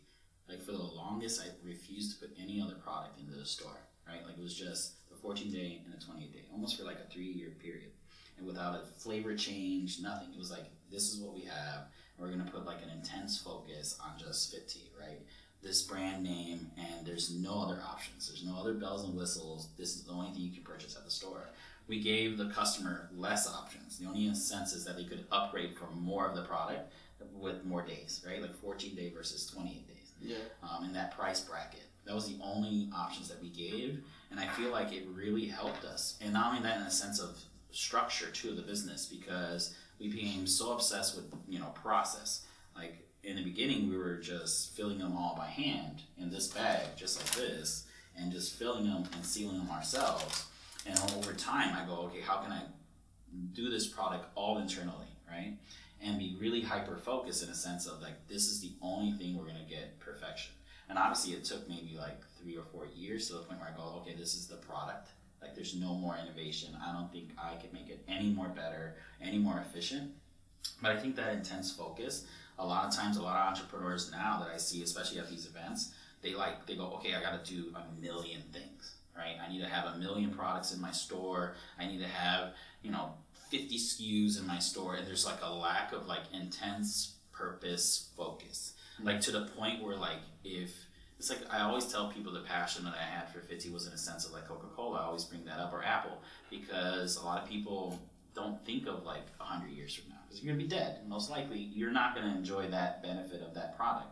Like 0.49 0.63
for 0.63 0.73
the 0.73 0.79
longest, 0.79 1.43
I 1.43 1.49
refused 1.67 2.13
to 2.19 2.27
put 2.27 2.37
any 2.41 2.61
other 2.61 2.75
product 2.75 3.21
into 3.21 3.39
the 3.39 3.45
store. 3.45 3.77
Right, 4.09 4.25
like 4.25 4.39
it 4.39 4.43
was 4.43 4.55
just 4.55 4.93
14 5.23 5.51
day 5.51 5.81
and 5.85 5.95
a 5.95 6.05
28 6.05 6.33
day, 6.33 6.45
almost 6.53 6.79
for 6.79 6.85
like 6.85 6.99
a 6.99 7.13
three 7.13 7.27
year 7.27 7.51
period. 7.63 7.91
And 8.39 8.47
without 8.47 8.75
a 8.75 8.87
flavor 9.01 9.37
change, 9.37 10.01
nothing. 10.01 10.29
It 10.33 10.39
was 10.39 10.51
like, 10.51 10.67
this 10.91 11.13
is 11.13 11.21
what 11.21 11.35
we 11.35 11.43
have. 11.43 11.87
And 12.17 12.21
we're 12.21 12.33
going 12.33 12.45
to 12.45 12.51
put 12.51 12.65
like 12.65 12.83
an 12.83 12.91
intense 12.91 13.39
focus 13.39 13.99
on 14.03 14.19
just 14.19 14.53
Fit 14.53 14.69
Tea, 14.69 14.91
right? 14.99 15.21
This 15.63 15.83
brand 15.83 16.23
name, 16.23 16.71
and 16.79 17.05
there's 17.05 17.35
no 17.35 17.61
other 17.61 17.81
options. 17.85 18.29
There's 18.29 18.45
no 18.45 18.57
other 18.57 18.75
bells 18.75 19.05
and 19.05 19.17
whistles. 19.17 19.71
This 19.77 19.97
is 19.97 20.05
the 20.05 20.13
only 20.13 20.31
thing 20.31 20.43
you 20.43 20.53
can 20.53 20.63
purchase 20.63 20.97
at 20.97 21.05
the 21.05 21.11
store. 21.11 21.49
We 21.89 22.01
gave 22.01 22.39
the 22.39 22.51
customer 22.51 23.09
less 23.17 23.49
options. 23.49 23.99
The 23.99 24.07
only 24.07 24.33
sense 24.35 24.73
is 24.73 24.85
that 24.85 24.97
they 24.97 25.05
could 25.05 25.25
upgrade 25.33 25.77
for 25.77 25.91
more 25.97 26.29
of 26.29 26.37
the 26.37 26.43
product 26.43 26.93
with 27.35 27.65
more 27.65 27.83
days, 27.83 28.25
right? 28.27 28.41
Like 28.41 28.55
14 28.55 28.95
day 28.95 29.11
versus 29.11 29.47
28 29.47 29.89
days. 29.89 30.13
Yeah. 30.21 30.37
Um, 30.63 30.85
in 30.85 30.93
that 30.93 31.17
price 31.17 31.41
bracket. 31.41 31.85
That 32.05 32.15
was 32.15 32.29
the 32.29 32.43
only 32.43 32.89
options 32.95 33.29
that 33.29 33.41
we 33.43 33.49
gave 33.49 34.03
and 34.31 34.39
I 34.39 34.47
feel 34.49 34.71
like 34.71 34.93
it 34.93 35.07
really 35.13 35.47
helped 35.47 35.85
us. 35.85 36.19
And 36.21 36.33
not 36.33 36.49
only 36.49 36.63
that, 36.63 36.81
in 36.81 36.87
a 36.87 36.91
sense 36.91 37.21
of 37.21 37.39
structure 37.71 38.31
to 38.31 38.55
the 38.55 38.63
business, 38.63 39.07
because 39.07 39.75
we 39.99 40.09
became 40.09 40.47
so 40.47 40.73
obsessed 40.73 41.17
with 41.17 41.27
you 41.49 41.59
know 41.59 41.73
process. 41.83 42.45
Like 42.77 43.09
in 43.25 43.37
the 43.37 43.45
beginning, 43.45 43.89
we 43.89 43.97
were 43.97 44.17
just 44.17 44.77
filling 44.77 44.99
them 44.99 45.17
all 45.17 45.35
by 45.37 45.47
hand 45.47 46.03
in 46.19 46.31
this 46.31 46.49
bag, 46.49 46.97
just 46.97 47.19
like 47.19 47.35
this, 47.35 47.87
and 48.17 48.33
just 48.33 48.55
filling 48.55 48.85
them 48.85 49.05
and 49.13 49.25
sealing 49.25 49.59
them 49.59 49.71
ourselves. 49.71 50.47
And 50.87 50.99
over 51.17 51.33
time, 51.33 51.77
I 51.77 51.87
go, 51.87 52.03
okay, 52.03 52.21
how 52.21 52.39
can 52.39 52.53
I 52.53 52.63
do 53.53 53.69
this 53.69 53.87
product 53.87 54.27
all 54.35 54.59
internally, 54.59 55.07
right? 55.29 55.55
And 56.01 56.19
be 56.19 56.37
really 56.41 56.63
hyper 56.63 56.97
focused 56.97 57.43
in 57.43 57.51
a 57.51 57.55
sense 57.55 57.87
of 57.87 58.01
like, 58.01 58.29
this 58.29 58.47
is 58.49 58.61
the 58.61 58.73
only 58.81 59.13
thing 59.13 59.37
we're 59.37 59.47
gonna 59.47 59.67
get 59.69 59.99
perfection. 59.99 60.53
And 60.89 60.99
obviously, 60.99 61.35
it 61.35 61.45
took 61.45 61.69
maybe 61.69 61.97
like 61.99 62.23
three 62.41 62.57
or 62.57 62.65
four 62.65 62.87
years 62.95 63.29
to 63.29 63.35
the 63.35 63.41
point 63.41 63.61
where 63.61 63.71
I 63.73 63.77
go, 63.77 64.01
okay, 64.01 64.15
this 64.15 64.35
is 64.35 64.47
the 64.47 64.57
product. 64.57 65.11
Like, 65.43 65.55
there's 65.55 65.75
no 65.75 65.95
more 65.95 66.17
innovation. 66.21 66.77
I 66.85 66.93
don't 66.93 67.13
think 67.13 67.31
I 67.39 67.55
could 67.57 67.73
make 67.73 67.89
it 67.89 68.03
any 68.09 68.31
more 68.31 68.49
better, 68.49 68.97
any 69.21 69.39
more 69.39 69.63
efficient. 69.69 70.13
But 70.83 70.93
I 70.93 70.97
think 70.97 71.17
that 71.17 71.33
intense 71.35 71.73
focus, 71.73 72.27
a 72.59 72.67
lot 72.67 72.87
of 72.87 72.95
times, 72.95 73.17
a 73.17 73.23
lot 73.23 73.37
of 73.37 73.49
entrepreneurs 73.49 74.11
now 74.11 74.41
that 74.41 74.53
I 74.53 74.57
see, 74.57 74.83
especially 74.83 75.19
at 75.19 75.31
these 75.31 75.47
events, 75.47 75.93
they 76.23 76.35
like, 76.35 76.67
they 76.67 76.75
go, 76.75 76.87
okay, 76.97 77.15
I 77.15 77.21
got 77.21 77.45
to 77.45 77.55
do 77.55 77.75
a 77.77 78.01
million 78.01 78.43
things, 78.53 78.97
right? 79.17 79.37
I 79.45 79.53
need 79.53 79.61
to 79.61 79.69
have 79.69 79.95
a 79.95 79.99
million 79.99 80.31
products 80.31 80.73
in 80.73 80.81
my 80.81 80.91
store. 80.91 81.55
I 81.79 81.87
need 81.87 82.01
to 82.01 82.09
have, 82.09 82.55
you 82.83 82.91
know, 82.91 83.13
50 83.51 83.79
SKUs 83.79 84.41
in 84.41 84.47
my 84.47 84.59
store. 84.59 84.95
And 84.95 85.07
there's 85.07 85.25
like 85.25 85.39
a 85.43 85.53
lack 85.53 85.93
of 85.93 86.07
like 86.07 86.23
intense 86.33 87.15
purpose 87.33 88.09
focus 88.17 88.73
like 89.03 89.21
to 89.23 89.33
the 89.33 89.47
point 89.57 89.83
where 89.83 89.97
like 89.97 90.19
if 90.45 90.71
it's 91.19 91.31
like 91.31 91.41
I 91.51 91.61
always 91.61 91.87
tell 91.87 92.11
people 92.11 92.33
the 92.33 92.41
passion 92.41 92.85
that 92.85 92.95
I 92.95 93.03
had 93.03 93.29
for 93.29 93.41
FitTea 93.41 93.73
was 93.73 93.87
in 93.87 93.93
a 93.93 93.99
sense 93.99 94.25
of 94.25 94.33
like 94.33 94.47
Coca 94.47 94.67
Cola. 94.75 95.01
I 95.01 95.05
always 95.05 95.25
bring 95.25 95.45
that 95.47 95.59
up 95.59 95.73
or 95.73 95.83
Apple 95.83 96.23
because 96.51 97.17
a 97.17 97.25
lot 97.25 97.43
of 97.43 97.49
people 97.49 98.01
don't 98.35 98.65
think 98.65 98.87
of 98.87 99.05
like 99.05 99.23
hundred 99.39 99.71
years 99.71 99.95
from 99.95 100.11
now 100.11 100.17
because 100.27 100.43
you're 100.43 100.53
gonna 100.53 100.63
be 100.63 100.69
dead. 100.69 101.01
Most 101.09 101.31
likely, 101.31 101.59
you're 101.59 101.91
not 101.91 102.15
gonna 102.15 102.35
enjoy 102.35 102.69
that 102.69 103.03
benefit 103.03 103.43
of 103.43 103.55
that 103.55 103.77
product. 103.77 104.11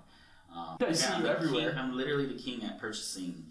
Um, 0.55 0.77
I 0.81 0.93
see 0.93 1.17
you 1.19 1.27
everywhere. 1.27 1.71
King, 1.71 1.79
I'm 1.79 1.97
literally 1.97 2.27
the 2.27 2.39
king 2.39 2.65
at 2.65 2.81
purchasing 2.81 3.45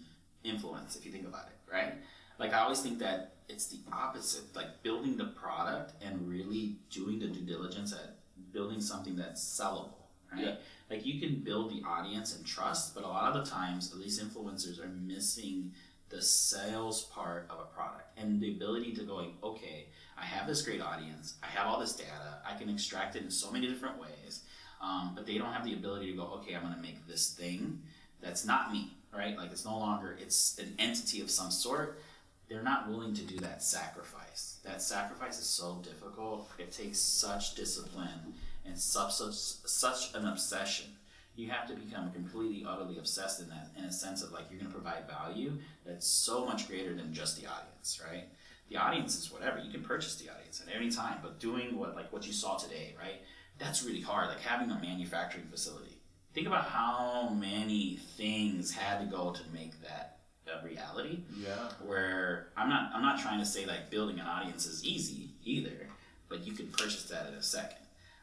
influence. 0.44 0.96
If 0.96 1.06
you 1.06 1.12
think 1.12 1.26
about 1.26 1.46
it, 1.46 1.72
right? 1.72 1.94
Like 2.38 2.52
I 2.52 2.60
always 2.60 2.80
think 2.80 2.98
that 2.98 3.36
it's 3.48 3.66
the 3.68 3.78
opposite. 3.92 4.54
Like 4.54 4.82
building 4.82 5.16
the 5.16 5.26
product 5.26 5.94
and 6.02 6.28
really 6.28 6.76
doing 6.90 7.18
the 7.18 7.28
due 7.28 7.44
diligence 7.46 7.92
at 7.92 8.16
building 8.52 8.80
something 8.80 9.16
that's 9.16 9.42
sellable, 9.42 10.05
right? 10.32 10.44
Yeah 10.44 10.54
like 10.90 11.04
you 11.04 11.20
can 11.20 11.40
build 11.40 11.70
the 11.70 11.82
audience 11.86 12.36
and 12.36 12.46
trust, 12.46 12.94
but 12.94 13.04
a 13.04 13.08
lot 13.08 13.34
of 13.34 13.44
the 13.44 13.50
times, 13.50 13.90
at 13.92 13.98
least 13.98 14.22
influencers 14.22 14.82
are 14.82 14.88
missing 14.88 15.72
the 16.08 16.22
sales 16.22 17.04
part 17.04 17.46
of 17.50 17.58
a 17.58 17.64
product 17.74 18.16
and 18.16 18.40
the 18.40 18.52
ability 18.52 18.92
to 18.94 19.02
going, 19.02 19.34
okay, 19.42 19.86
I 20.16 20.24
have 20.24 20.46
this 20.46 20.62
great 20.62 20.80
audience, 20.80 21.34
I 21.42 21.46
have 21.46 21.66
all 21.66 21.80
this 21.80 21.96
data, 21.96 22.38
I 22.48 22.56
can 22.56 22.68
extract 22.68 23.16
it 23.16 23.24
in 23.24 23.30
so 23.30 23.50
many 23.50 23.66
different 23.66 24.00
ways, 24.00 24.44
um, 24.80 25.12
but 25.16 25.26
they 25.26 25.38
don't 25.38 25.52
have 25.52 25.64
the 25.64 25.74
ability 25.74 26.12
to 26.12 26.16
go, 26.16 26.22
okay, 26.40 26.54
I'm 26.54 26.62
going 26.62 26.74
to 26.74 26.80
make 26.80 27.06
this 27.08 27.32
thing 27.32 27.80
that's 28.20 28.44
not 28.44 28.72
me, 28.72 28.96
right? 29.12 29.36
Like 29.36 29.50
it's 29.50 29.64
no 29.64 29.76
longer 29.76 30.16
it's 30.20 30.56
an 30.58 30.74
entity 30.78 31.20
of 31.20 31.30
some 31.30 31.50
sort. 31.50 32.00
They're 32.48 32.62
not 32.62 32.88
willing 32.88 33.12
to 33.14 33.22
do 33.22 33.38
that 33.38 33.62
sacrifice. 33.62 34.60
That 34.64 34.80
sacrifice 34.80 35.40
is 35.40 35.46
so 35.46 35.82
difficult. 35.82 36.48
It 36.58 36.70
takes 36.70 37.00
such 37.00 37.56
discipline 37.56 38.34
and 38.66 38.78
such, 38.78 39.14
such, 39.14 39.34
such 39.34 40.14
an 40.14 40.26
obsession. 40.26 40.86
You 41.34 41.50
have 41.50 41.68
to 41.68 41.74
become 41.74 42.10
completely, 42.12 42.64
utterly 42.66 42.98
obsessed 42.98 43.40
in 43.40 43.48
that, 43.50 43.68
in 43.76 43.84
a 43.84 43.92
sense 43.92 44.22
of 44.22 44.32
like 44.32 44.44
you're 44.50 44.58
going 44.58 44.72
to 44.72 44.78
provide 44.78 45.06
value 45.06 45.52
that's 45.84 46.06
so 46.06 46.46
much 46.46 46.66
greater 46.66 46.94
than 46.94 47.12
just 47.12 47.38
the 47.40 47.46
audience, 47.46 48.00
right? 48.10 48.24
The 48.70 48.76
audience 48.78 49.16
is 49.18 49.30
whatever. 49.30 49.58
You 49.58 49.70
can 49.70 49.82
purchase 49.82 50.16
the 50.16 50.30
audience 50.32 50.62
at 50.66 50.74
any 50.74 50.90
time, 50.90 51.18
but 51.22 51.38
doing 51.38 51.76
what 51.78 51.94
like 51.94 52.12
what 52.12 52.26
you 52.26 52.32
saw 52.32 52.56
today, 52.56 52.94
right? 52.98 53.20
That's 53.58 53.84
really 53.84 54.00
hard. 54.00 54.28
Like 54.28 54.40
having 54.40 54.70
a 54.70 54.80
manufacturing 54.80 55.44
facility. 55.50 56.00
Think 56.34 56.46
about 56.46 56.64
how 56.64 57.28
many 57.28 57.96
things 58.16 58.72
had 58.74 59.00
to 59.00 59.06
go 59.06 59.32
to 59.32 59.40
make 59.54 59.80
that 59.82 60.18
a 60.46 60.64
reality 60.64 61.20
Yeah. 61.38 61.68
where 61.84 62.48
I'm 62.56 62.68
not 62.68 62.92
I'm 62.94 63.02
not 63.02 63.20
trying 63.20 63.40
to 63.40 63.46
say 63.46 63.66
like 63.66 63.90
building 63.90 64.18
an 64.20 64.26
audience 64.26 64.64
is 64.66 64.84
easy 64.84 65.30
either, 65.44 65.88
but 66.28 66.46
you 66.46 66.52
can 66.52 66.68
purchase 66.68 67.04
that 67.04 67.26
in 67.28 67.34
a 67.34 67.42
second. 67.42 67.78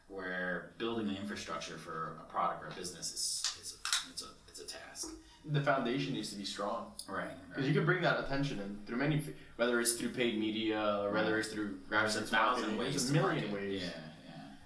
Where 0.08 0.72
building 0.78 1.08
an 1.08 1.16
infrastructure 1.16 1.76
for 1.78 2.18
a 2.20 2.30
product 2.30 2.62
or 2.62 2.68
a 2.68 2.72
business 2.72 3.12
is 3.12 3.42
it's 3.60 3.72
a, 3.74 4.10
it's 4.10 4.22
a 4.22 4.26
it's 4.48 4.60
a 4.60 4.66
task. 4.66 5.08
The 5.46 5.60
foundation 5.60 6.14
needs 6.14 6.30
to 6.30 6.36
be 6.38 6.44
strong 6.44 6.92
Right. 7.08 7.28
because 7.48 7.66
you 7.66 7.74
can 7.74 7.84
bring 7.84 8.00
that 8.02 8.18
attention 8.20 8.60
in 8.60 8.76
through 8.86 8.96
many, 8.96 9.22
whether 9.56 9.78
it's 9.80 9.92
through 9.92 10.10
paid 10.10 10.38
media 10.38 10.98
or 11.02 11.10
whether 11.12 11.38
it's 11.38 11.48
through 11.48 11.78
There's 11.90 12.16
a 12.16 12.22
thousand 12.22 12.78
ways 12.78 12.90
There's 12.92 13.10
a 13.10 13.12
million 13.12 13.52
ways. 13.52 13.82
Yeah, 13.82 13.90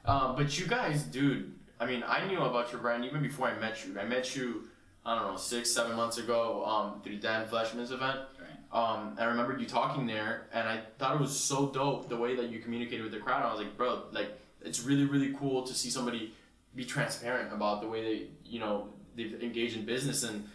yeah. 0.07 0.13
Um, 0.13 0.37
but 0.37 0.57
you 0.59 0.67
guys, 0.67 1.03
dude, 1.05 1.53
I 1.81 1.87
mean, 1.87 2.05
I 2.07 2.27
knew 2.27 2.41
about 2.43 2.71
your 2.73 2.81
brand 2.81 3.05
even 3.05 3.23
before 3.23 3.49
I 3.49 3.59
met 3.59 3.85
you. 3.87 3.99
I 3.99 4.05
met 4.05 4.37
you, 4.37 4.69
I 5.05 5.17
don't 5.19 5.31
know, 5.33 5.37
six, 5.37 5.73
seven 5.73 5.97
months 5.97 6.19
ago 6.19 6.65
um, 6.65 7.01
through 7.03 7.19
Dan 7.19 7.47
Fleshman's 7.49 7.91
event. 7.91 8.19
Right. 8.41 8.81
Um, 8.81 9.17
I 9.19 9.25
remember 9.25 9.59
you 9.59 9.67
talking 9.67 10.07
there, 10.07 10.47
and 10.53 10.69
I 10.69 10.81
thought 10.99 11.15
it 11.17 11.21
was 11.21 11.37
so 11.37 11.71
dope 11.71 12.09
the 12.09 12.17
way 12.17 12.37
that 12.37 12.51
you 12.51 12.59
communicated 12.61 13.03
with 13.03 13.13
the 13.13 13.19
crowd. 13.19 13.43
I 13.45 13.51
was 13.53 13.61
like, 13.61 13.77
bro, 13.77 14.03
like, 14.13 14.31
it's 14.63 14.81
really, 14.81 15.05
really 15.05 15.33
cool 15.35 15.63
to 15.63 15.75
see 15.75 15.91
somebody 15.91 16.35
be 16.75 16.85
transparent 16.85 17.53
about 17.53 17.81
the 17.81 17.89
way 17.89 18.03
they, 18.03 18.27
you 18.45 18.61
know, 18.61 18.89
they've 19.17 19.41
engaged 19.43 19.77
in 19.77 19.85
business 19.85 20.23
and 20.23 20.49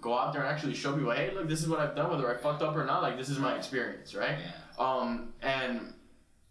go 0.00 0.16
out 0.16 0.32
there 0.32 0.42
and 0.42 0.50
actually 0.50 0.74
show 0.74 0.92
people, 0.94 1.10
hey, 1.10 1.32
look, 1.34 1.48
this 1.48 1.62
is 1.62 1.68
what 1.68 1.80
I've 1.80 1.94
done, 1.94 2.10
whether 2.10 2.32
I 2.32 2.36
fucked 2.36 2.62
up 2.62 2.76
or 2.76 2.84
not. 2.84 3.02
Like, 3.02 3.16
this 3.16 3.28
is 3.28 3.38
my 3.38 3.56
experience, 3.56 4.14
right? 4.14 4.38
Yeah. 4.38 4.84
Um, 4.84 5.32
and 5.42 5.94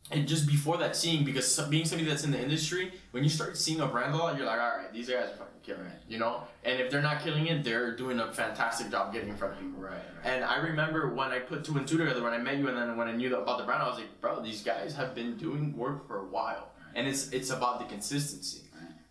and 0.09 0.27
just 0.27 0.47
before 0.47 0.77
that, 0.77 0.95
seeing 0.95 1.25
because 1.25 1.59
being 1.69 1.85
somebody 1.85 2.09
that's 2.09 2.23
in 2.23 2.31
the 2.31 2.39
industry, 2.39 2.93
when 3.11 3.23
you 3.23 3.29
start 3.29 3.57
seeing 3.57 3.81
a 3.81 3.87
brand 3.87 4.13
a 4.13 4.17
lot, 4.17 4.37
you're 4.37 4.45
like, 4.45 4.59
all 4.59 4.77
right, 4.77 4.93
these 4.93 5.09
guys 5.09 5.25
are 5.25 5.35
fucking 5.35 5.59
killing 5.63 5.85
it, 5.85 6.01
you 6.07 6.17
know. 6.17 6.43
And 6.63 6.79
if 6.79 6.89
they're 6.89 7.01
not 7.01 7.21
killing 7.21 7.47
it, 7.47 7.63
they're 7.63 7.93
doing 7.93 8.19
a 8.19 8.31
fantastic 8.31 8.89
job 8.89 9.11
getting 9.11 9.29
in 9.29 9.35
front 9.35 9.55
of 9.55 9.59
people. 9.59 9.81
Right. 9.81 9.91
right. 9.91 10.01
And 10.23 10.45
I 10.45 10.57
remember 10.57 11.13
when 11.13 11.31
I 11.31 11.39
put 11.39 11.65
two 11.65 11.77
and 11.77 11.85
two 11.85 11.97
together, 11.97 12.23
when 12.23 12.33
I 12.33 12.37
met 12.37 12.57
you, 12.57 12.69
and 12.69 12.77
then 12.77 12.95
when 12.95 13.09
I 13.09 13.11
knew 13.11 13.35
about 13.35 13.57
the 13.57 13.65
brand, 13.65 13.83
I 13.83 13.89
was 13.89 13.97
like, 13.97 14.21
bro, 14.21 14.41
these 14.41 14.63
guys 14.63 14.95
have 14.95 15.13
been 15.13 15.35
doing 15.35 15.75
work 15.75 16.07
for 16.07 16.19
a 16.19 16.25
while, 16.25 16.69
and 16.97 17.07
it's 17.07 17.29
it's 17.29 17.51
about 17.51 17.79
the 17.79 17.85
consistency. 17.85 18.61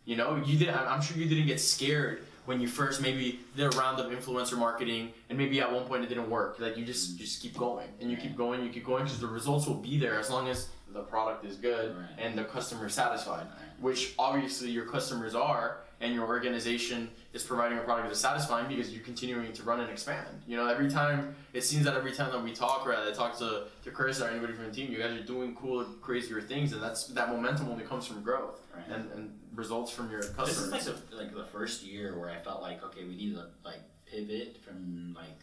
You 0.05 0.17
know, 0.17 0.37
you 0.45 0.59
did. 0.59 0.69
I'm 0.69 1.01
sure 1.01 1.17
you 1.17 1.29
didn't 1.29 1.47
get 1.47 1.61
scared 1.61 2.23
when 2.45 2.61
you 2.61 2.69
first 2.69 3.01
maybe 3.01 3.41
did 3.57 3.75
a 3.75 3.77
round 3.77 3.99
of 3.99 4.13
influencer 4.13 4.57
marketing, 4.57 5.13
and 5.31 5.39
maybe 5.39 5.61
at 5.61 5.73
one 5.73 5.85
point 5.85 6.05
it 6.05 6.09
didn't 6.09 6.31
work. 6.31 6.59
Like 6.61 6.77
you 6.77 6.85
just 6.85 7.11
mm-hmm. 7.11 7.19
just 7.19 7.41
keep 7.41 7.57
going, 7.57 7.89
and 8.01 8.11
you 8.11 8.17
keep 8.17 8.37
going, 8.37 8.63
you 8.63 8.71
keep 8.71 8.85
going, 8.85 9.05
because 9.05 9.21
the 9.21 9.27
results 9.27 9.67
will 9.67 9.75
be 9.75 9.99
there 9.99 10.19
as 10.19 10.31
long 10.31 10.49
as 10.49 10.69
the 10.93 11.01
product 11.01 11.45
is 11.45 11.57
good 11.57 11.95
and 12.19 12.39
the 12.39 12.45
customer 12.45 12.87
is 12.87 12.95
satisfied. 12.95 13.47
Which 13.81 14.15
obviously 14.19 14.71
your 14.71 14.87
customers 14.87 15.35
are, 15.35 15.79
and 16.01 16.13
your 16.15 16.27
organization 16.27 17.09
is 17.33 17.43
providing 17.43 17.79
a 17.79 17.81
product 17.81 18.09
that's 18.09 18.21
satisfying 18.21 18.69
because 18.69 18.93
you're 18.93 19.03
continuing 19.05 19.53
to 19.53 19.63
run 19.63 19.81
and 19.81 19.91
expand. 19.91 20.43
You 20.47 20.57
know, 20.57 20.67
every 20.67 20.91
time 20.91 21.35
it 21.55 21.65
seems 21.65 21.85
that 21.85 21.95
every 21.95 22.13
time 22.13 22.31
that 22.33 22.43
we 22.43 22.53
talk 22.53 22.87
or 22.87 22.95
I 22.95 23.11
talk 23.13 23.39
to 23.39 23.65
to 23.85 23.91
Chris 23.91 24.21
or 24.21 24.29
anybody 24.29 24.53
from 24.53 24.67
the 24.67 24.73
team, 24.73 24.91
you 24.93 24.99
guys 24.99 25.13
are 25.19 25.23
doing 25.25 25.55
cool, 25.55 25.85
crazier 26.03 26.41
things, 26.41 26.73
and 26.73 26.83
that's 26.83 27.07
that 27.09 27.29
momentum 27.31 27.69
only 27.69 27.85
comes 27.85 28.07
from 28.07 28.23
growth 28.23 28.61
Right. 28.75 28.85
and, 28.95 29.11
and 29.13 29.39
results 29.55 29.91
from 29.91 30.11
your 30.11 30.21
This 30.21 30.31
customers. 30.31 30.67
is 30.87 30.89
like 30.89 31.11
the 31.11 31.17
like 31.17 31.35
the 31.35 31.45
first 31.45 31.83
year 31.83 32.19
where 32.19 32.29
I 32.31 32.37
felt 32.39 32.61
like 32.61 32.85
okay, 32.85 33.05
we 33.05 33.17
need 33.17 33.35
to 33.35 33.45
like 33.65 33.81
pivot 34.05 34.59
from 34.63 35.15
like 35.17 35.39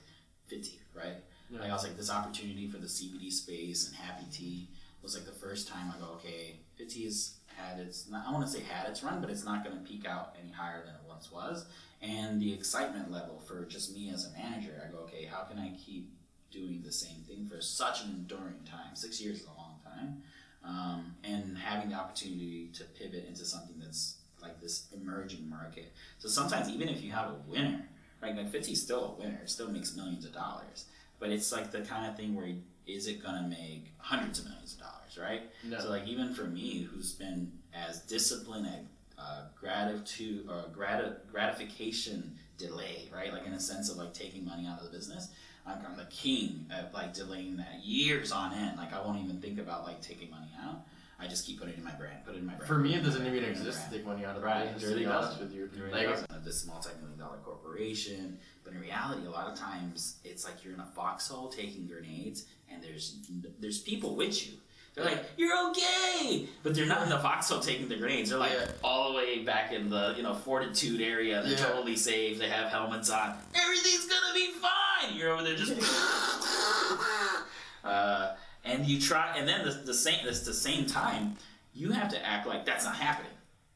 FitTea, 0.51 0.77
right? 0.95 1.15
Yeah. 1.49 1.59
Like 1.61 1.69
I 1.69 1.73
was 1.73 1.83
like 1.83 1.97
this 1.97 2.11
opportunity 2.11 2.67
for 2.67 2.77
the 2.77 2.87
CBD 2.87 3.31
space 3.31 3.87
and 3.87 3.95
Happy 3.95 4.25
Tea 4.31 4.69
was 5.01 5.15
like 5.15 5.25
the 5.25 5.31
first 5.45 5.67
time 5.67 5.91
I 5.95 5.99
go 5.99 6.11
okay, 6.13 6.59
FitTea's 6.79 7.37
had 7.57 7.79
its 7.79 8.09
not, 8.09 8.25
I 8.27 8.31
want 8.31 8.45
to 8.45 8.51
say 8.51 8.61
had 8.63 8.89
its 8.89 9.03
run, 9.03 9.21
but 9.21 9.29
it's 9.29 9.45
not 9.45 9.63
going 9.63 9.77
to 9.77 9.83
peak 9.83 10.05
out 10.05 10.35
any 10.41 10.51
higher 10.51 10.83
than 10.85 10.95
it 10.95 11.01
once 11.07 11.31
was. 11.31 11.65
And 12.01 12.41
the 12.41 12.53
excitement 12.53 13.11
level 13.11 13.39
for 13.39 13.65
just 13.65 13.93
me 13.93 14.09
as 14.09 14.25
a 14.25 14.31
manager, 14.37 14.81
I 14.85 14.91
go 14.91 14.99
okay, 15.03 15.25
how 15.25 15.43
can 15.43 15.57
I 15.57 15.71
keep 15.77 16.11
doing 16.51 16.81
the 16.85 16.91
same 16.91 17.21
thing 17.27 17.47
for 17.47 17.61
such 17.61 18.03
an 18.03 18.09
enduring 18.11 18.63
time? 18.65 18.95
Six 18.95 19.21
years 19.21 19.41
is 19.41 19.45
a 19.45 19.57
long 19.57 19.79
time. 19.83 20.21
Um, 20.65 21.15
and 21.23 21.57
having 21.57 21.89
the 21.89 21.95
opportunity 21.95 22.69
to 22.73 22.83
pivot 22.83 23.25
into 23.27 23.43
something 23.45 23.75
that's 23.79 24.17
like 24.41 24.61
this 24.61 24.87
emerging 24.93 25.49
market. 25.49 25.93
So 26.19 26.27
sometimes 26.29 26.69
even 26.69 26.89
if 26.89 27.01
you 27.01 27.11
have 27.11 27.29
a 27.29 27.35
winner, 27.47 27.87
right, 28.21 28.35
like 28.35 28.51
FitTea's 28.51 28.81
still 28.81 29.15
a 29.17 29.21
winner, 29.21 29.41
still 29.45 29.69
makes 29.69 29.95
millions 29.95 30.25
of 30.25 30.33
dollars. 30.33 30.85
But 31.19 31.29
it's 31.29 31.51
like 31.51 31.71
the 31.71 31.81
kind 31.81 32.09
of 32.09 32.17
thing 32.17 32.35
where 32.35 32.47
is 32.87 33.07
it 33.07 33.21
gonna 33.23 33.47
make 33.47 33.93
hundreds 33.97 34.39
of 34.39 34.45
millions 34.45 34.73
of 34.73 34.79
dollars, 34.79 35.17
right? 35.19 35.41
No. 35.63 35.79
So 35.79 35.89
like 35.89 36.07
even 36.07 36.33
for 36.33 36.43
me, 36.43 36.83
who's 36.83 37.13
been 37.13 37.51
as 37.73 38.01
disciplined 38.01 38.67
at 38.67 38.83
uh, 39.17 39.45
gratitude 39.59 40.47
or 40.49 40.65
grati- 40.77 41.15
gratification 41.31 42.37
delay, 42.57 43.09
right? 43.13 43.31
Like 43.31 43.45
in 43.45 43.53
a 43.53 43.59
sense 43.59 43.89
of 43.89 43.97
like 43.97 44.13
taking 44.13 44.45
money 44.45 44.67
out 44.67 44.79
of 44.79 44.91
the 44.91 44.97
business. 44.97 45.29
I'm, 45.65 45.77
I'm 45.87 45.95
the 45.95 46.05
king 46.05 46.65
of 46.77 46.93
like 46.93 47.13
delaying 47.13 47.55
that 47.57 47.81
years 47.83 48.31
on 48.31 48.53
end. 48.53 48.77
Like 48.77 48.93
I 48.93 48.99
won't 48.99 49.23
even 49.23 49.39
think 49.39 49.59
about 49.59 49.85
like 49.85 50.01
taking 50.01 50.29
money 50.29 50.51
out. 50.61 50.81
I 51.19 51.27
just 51.27 51.45
keep 51.45 51.59
putting 51.59 51.75
it 51.75 51.77
in 51.77 51.85
my 51.85 51.91
brand, 51.91 52.25
put 52.25 52.35
it 52.35 52.39
in 52.39 52.45
my 52.45 52.53
brand. 52.55 52.67
For 52.67 52.77
me, 52.77 52.95
it 52.95 53.03
doesn't 53.03 53.21
even 53.21 53.33
put 53.39 53.43
it 53.43 53.47
in 53.47 53.53
my 53.53 53.59
exist 53.59 53.85
to 53.85 53.95
take 53.95 54.05
money 54.05 54.25
out 54.25 54.35
of 54.35 54.41
the 54.41 54.47
business. 54.49 54.83
really 54.83 54.93
to 54.93 54.99
be 54.99 55.05
honest 55.05 55.39
doesn't. 55.39 55.61
with 55.61 55.75
you. 55.75 55.91
Like. 55.91 56.43
This 56.43 56.65
multi-million 56.67 57.17
dollar 57.17 57.37
corporation, 57.37 58.37
but 58.63 58.73
in 58.73 58.79
reality, 58.79 59.25
a 59.27 59.29
lot 59.29 59.47
of 59.51 59.57
times 59.57 60.15
it's 60.23 60.45
like 60.45 60.63
you're 60.63 60.73
in 60.73 60.79
a 60.79 60.85
foxhole 60.95 61.49
taking 61.49 61.87
grenades, 61.87 62.45
and 62.71 62.81
there's 62.83 63.17
there's 63.59 63.79
people 63.79 64.15
with 64.15 64.47
you. 64.47 64.53
They're 64.95 65.05
like, 65.05 65.23
"You're 65.37 65.69
okay," 65.71 66.47
but 66.61 66.75
they're 66.75 66.85
not 66.85 67.01
in 67.03 67.09
the 67.09 67.17
foxhole 67.19 67.59
taking 67.59 67.89
the 67.89 67.95
grenades. 67.95 68.29
They're 68.29 68.37
like 68.39 68.51
Yeah. 68.53 68.67
all 68.83 69.11
the 69.11 69.17
way 69.17 69.43
back 69.43 69.73
in 69.73 69.89
the 69.89 70.13
you 70.15 70.21
know 70.23 70.35
fortitude 70.35 71.01
area. 71.01 71.41
They're 71.41 71.53
Yeah. 71.53 71.65
totally 71.65 71.95
safe. 71.95 72.37
They 72.37 72.47
have 72.49 72.69
helmets 72.71 73.09
on. 73.09 73.35
Everything's 73.55 74.05
gonna 74.05 74.33
be 74.35 74.51
fine. 74.51 75.15
You're 75.15 75.31
over 75.31 75.43
there 75.43 75.55
just. 75.55 75.73
uh, 77.83 78.33
and 78.65 78.85
you 78.85 78.99
try, 78.99 79.35
and 79.37 79.47
then 79.47 79.65
the, 79.65 79.71
the 79.71 79.93
same. 79.93 80.25
It's 80.27 80.41
the 80.41 80.53
same 80.53 80.85
time. 80.85 81.37
You 81.73 81.91
have 81.91 82.09
to 82.09 82.25
act 82.25 82.47
like 82.47 82.65
that's 82.65 82.85
not 82.85 82.95
happening, 82.95 83.31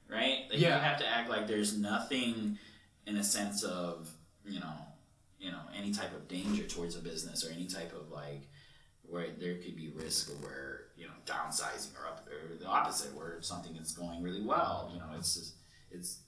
right? 0.10 0.46
Like 0.50 0.60
Yeah. 0.60 0.76
You 0.78 0.82
have 0.84 1.00
to 1.00 1.08
act 1.08 1.30
like 1.30 1.48
there's 1.48 1.78
nothing, 1.78 2.58
in 3.08 3.18
a 3.18 3.24
sense 3.24 3.64
of 3.64 4.10
you 4.48 4.60
know, 4.60 4.74
you 5.40 5.52
know, 5.52 5.62
any 5.78 5.92
type 5.92 6.14
of 6.16 6.28
danger 6.28 6.64
towards 6.64 6.96
a 6.96 7.00
business 7.00 7.46
or 7.46 7.52
any 7.52 7.66
type 7.66 7.94
of 7.94 8.12
like 8.12 8.48
where 9.04 9.28
there 9.40 9.56
could 9.56 9.76
be 9.76 9.90
risk 9.96 10.30
or 10.30 10.34
where 10.46 10.82
you 10.98 11.06
know 11.06 11.14
downsizing 11.26 11.94
or 12.02 12.08
up 12.08 12.28
or 12.28 12.56
the 12.58 12.66
opposite 12.66 13.16
where 13.16 13.42
something 13.42 13.76
is 13.76 13.92
going 13.92 14.22
really 14.24 14.42
well. 14.42 14.90
You 14.94 15.00
know, 15.00 15.06
it's 15.18 15.36
just, 15.36 15.54
it's 15.92 16.20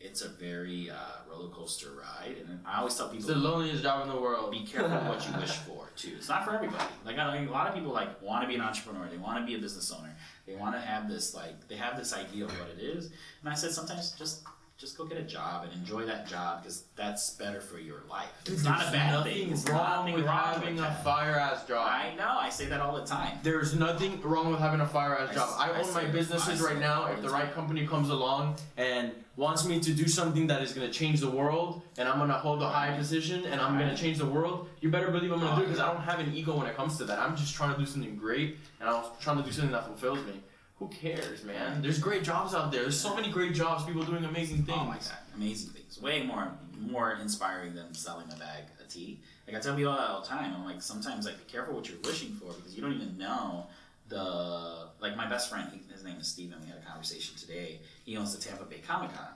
it's 0.00 0.22
a 0.22 0.28
very 0.28 0.90
uh, 0.90 0.94
roller 1.30 1.48
coaster 1.48 1.92
ride, 1.92 2.36
and 2.46 2.60
I 2.66 2.78
always 2.78 2.94
tell 2.94 3.06
It's 3.06 3.24
people 3.24 3.40
the 3.40 3.48
loneliest 3.48 3.82
job 3.82 4.02
in 4.06 4.14
the 4.14 4.20
world. 4.20 4.50
be 4.50 4.64
careful 4.66 4.90
what 4.98 5.26
you 5.26 5.34
wish 5.40 5.52
for 5.66 5.88
too. 5.96 6.12
It's 6.16 6.28
not 6.28 6.44
for 6.44 6.54
everybody. 6.54 6.84
Like 7.06 7.18
I 7.18 7.38
mean, 7.38 7.48
a 7.48 7.52
lot 7.52 7.68
of 7.68 7.74
people 7.74 7.92
like 7.92 8.20
want 8.20 8.42
to 8.42 8.48
be 8.48 8.54
an 8.54 8.60
entrepreneur. 8.60 9.08
They 9.10 9.16
want 9.16 9.38
to 9.38 9.46
be 9.46 9.54
a 9.54 9.58
business 9.58 9.90
owner. 9.92 10.14
They 10.46 10.56
want 10.56 10.74
to 10.74 10.80
have 10.80 11.08
this 11.08 11.34
like 11.34 11.68
they 11.68 11.76
have 11.76 11.96
this 11.96 12.12
idea 12.12 12.44
of 12.44 12.50
what 12.58 12.68
it 12.76 12.82
is. 12.82 13.06
And 13.42 13.48
I 13.48 13.54
said 13.54 13.70
sometimes 13.70 14.12
just 14.12 14.42
just 14.84 14.98
go 14.98 15.04
get 15.06 15.16
a 15.16 15.22
job 15.22 15.64
and 15.64 15.72
enjoy 15.72 16.04
that 16.04 16.26
job 16.26 16.62
because 16.62 16.84
that's 16.94 17.30
better 17.30 17.58
for 17.58 17.78
your 17.78 18.00
life. 18.10 18.28
It's 18.44 18.64
not 18.64 18.86
a 18.86 18.92
bad 18.92 19.24
thing. 19.24 19.50
It's 19.50 19.64
wrong 19.70 20.12
with 20.12 20.26
wrong 20.26 20.36
having 20.54 20.76
with 20.76 20.84
a 20.84 20.92
fire 21.02 21.36
ass 21.38 21.66
job. 21.66 21.88
I 21.90 22.14
know. 22.18 22.28
I 22.38 22.50
say 22.50 22.66
that 22.66 22.80
all 22.82 22.94
the 22.94 23.06
time. 23.06 23.38
There's 23.42 23.74
nothing 23.74 24.20
wrong 24.20 24.50
with 24.50 24.60
having 24.60 24.80
a 24.82 24.86
fire 24.86 25.16
ass 25.18 25.34
job. 25.34 25.48
I 25.56 25.70
I 25.70 25.80
own 25.80 25.90
my 25.94 26.04
businesses 26.04 26.60
right 26.60 26.78
now. 26.78 27.06
If 27.06 27.22
the 27.22 27.30
right 27.30 27.50
company 27.54 27.86
comes 27.86 28.10
along 28.10 28.56
and 28.76 29.12
wants 29.36 29.64
me 29.64 29.80
to 29.80 29.92
do 29.94 30.06
something 30.06 30.46
that 30.48 30.60
is 30.62 30.72
gonna 30.74 30.92
change 30.92 31.20
the 31.20 31.30
world, 31.30 31.80
and 31.96 32.06
I'm 32.06 32.18
gonna 32.18 32.34
hold 32.34 32.62
a 32.62 32.68
high 32.68 32.90
Right. 32.90 32.98
position, 32.98 33.46
and 33.46 33.60
I'm 33.62 33.78
gonna 33.78 33.96
change 33.96 34.18
the 34.18 34.26
world, 34.26 34.68
you 34.82 34.90
better 34.90 35.10
believe 35.10 35.32
I'm 35.32 35.40
gonna 35.40 35.52
Oh, 35.52 35.56
do 35.56 35.62
it 35.62 35.66
because 35.68 35.80
I 35.80 35.90
don't 35.90 36.02
have 36.02 36.20
an 36.20 36.34
ego 36.34 36.58
when 36.58 36.66
it 36.66 36.76
comes 36.76 36.98
to 36.98 37.04
that. 37.06 37.18
I'm 37.18 37.34
just 37.36 37.54
trying 37.54 37.72
to 37.72 37.80
do 37.80 37.86
something 37.86 38.16
great, 38.16 38.58
and 38.80 38.88
I'm 38.90 39.02
trying 39.18 39.38
to 39.38 39.42
do 39.42 39.50
something 39.50 39.72
that 39.72 39.86
fulfills 39.86 40.18
me. 40.26 40.42
Who 40.78 40.88
cares, 40.88 41.44
man? 41.44 41.82
There's 41.82 41.98
great 41.98 42.24
jobs 42.24 42.54
out 42.54 42.72
there. 42.72 42.82
There's 42.82 42.98
so 42.98 43.14
many 43.14 43.30
great 43.30 43.54
jobs. 43.54 43.84
People 43.84 44.02
doing 44.02 44.24
amazing 44.24 44.64
things. 44.64 44.78
Oh 44.80 44.84
my 44.84 44.96
god, 44.96 45.18
amazing 45.36 45.70
things. 45.70 46.00
Way 46.00 46.24
more 46.24 46.50
more 46.78 47.12
inspiring 47.22 47.74
than 47.74 47.94
selling 47.94 48.26
a 48.32 48.36
bag 48.36 48.64
of 48.80 48.88
tea. 48.88 49.20
Like 49.46 49.56
I 49.56 49.60
tell 49.60 49.76
people 49.76 49.92
all 49.92 50.20
the 50.20 50.26
time, 50.26 50.52
I'm 50.54 50.64
like 50.64 50.82
sometimes 50.82 51.26
like 51.26 51.38
be 51.38 51.50
careful 51.50 51.74
what 51.74 51.88
you're 51.88 51.98
wishing 52.04 52.32
for 52.34 52.52
because 52.52 52.74
you 52.74 52.82
don't 52.82 52.92
even 52.92 53.16
know 53.16 53.66
the 54.08 54.88
like 55.00 55.16
my 55.16 55.28
best 55.28 55.48
friend. 55.48 55.68
He, 55.72 55.80
his 55.92 56.02
name 56.02 56.16
is 56.18 56.26
Steven. 56.28 56.58
We 56.60 56.68
had 56.68 56.78
a 56.78 56.86
conversation 56.86 57.36
today. 57.36 57.80
He 58.04 58.16
owns 58.16 58.34
the 58.36 58.42
Tampa 58.42 58.64
Bay 58.64 58.82
Comic 58.86 59.14
Con. 59.14 59.28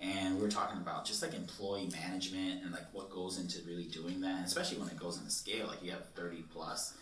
And 0.00 0.36
we 0.36 0.42
were 0.42 0.50
talking 0.50 0.78
about 0.78 1.06
just 1.06 1.22
like 1.22 1.34
employee 1.34 1.88
management 1.90 2.62
and 2.62 2.72
like 2.72 2.92
what 2.92 3.10
goes 3.10 3.38
into 3.38 3.60
really 3.66 3.84
doing 3.84 4.20
that, 4.20 4.36
and 4.36 4.44
especially 4.44 4.78
when 4.78 4.88
it 4.88 4.98
goes 4.98 5.18
into 5.18 5.30
scale. 5.30 5.66
Like 5.68 5.82
you 5.82 5.92
have 5.92 6.06
30 6.10 6.44
plus, 6.52 6.94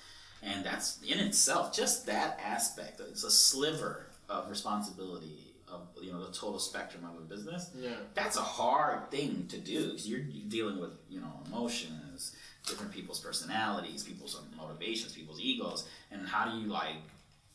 and 0.42 0.64
that's 0.64 0.98
in 1.02 1.18
itself 1.18 1.74
just 1.74 2.06
that 2.06 2.38
aspect. 2.44 3.00
It's 3.00 3.24
a 3.24 3.30
sliver 3.30 4.06
of 4.28 4.48
responsibility 4.50 5.54
of 5.68 5.88
you 6.02 6.12
know 6.12 6.24
the 6.24 6.32
total 6.32 6.58
spectrum 6.58 7.04
of 7.04 7.16
a 7.16 7.24
business 7.34 7.70
Yeah. 7.78 7.90
that's 8.14 8.36
a 8.36 8.42
hard 8.42 9.10
thing 9.10 9.46
to 9.48 9.58
do 9.58 9.86
because 9.90 10.06
you're, 10.08 10.20
you're 10.20 10.48
dealing 10.48 10.78
with 10.80 10.90
you 11.08 11.20
know 11.20 11.32
emotions 11.46 12.36
different 12.66 12.92
people's 12.92 13.20
personalities 13.20 14.02
people's 14.02 14.38
motivations 14.56 15.12
people's 15.14 15.40
egos 15.40 15.88
and 16.10 16.26
how 16.26 16.50
do 16.50 16.58
you 16.58 16.66
like 16.66 16.96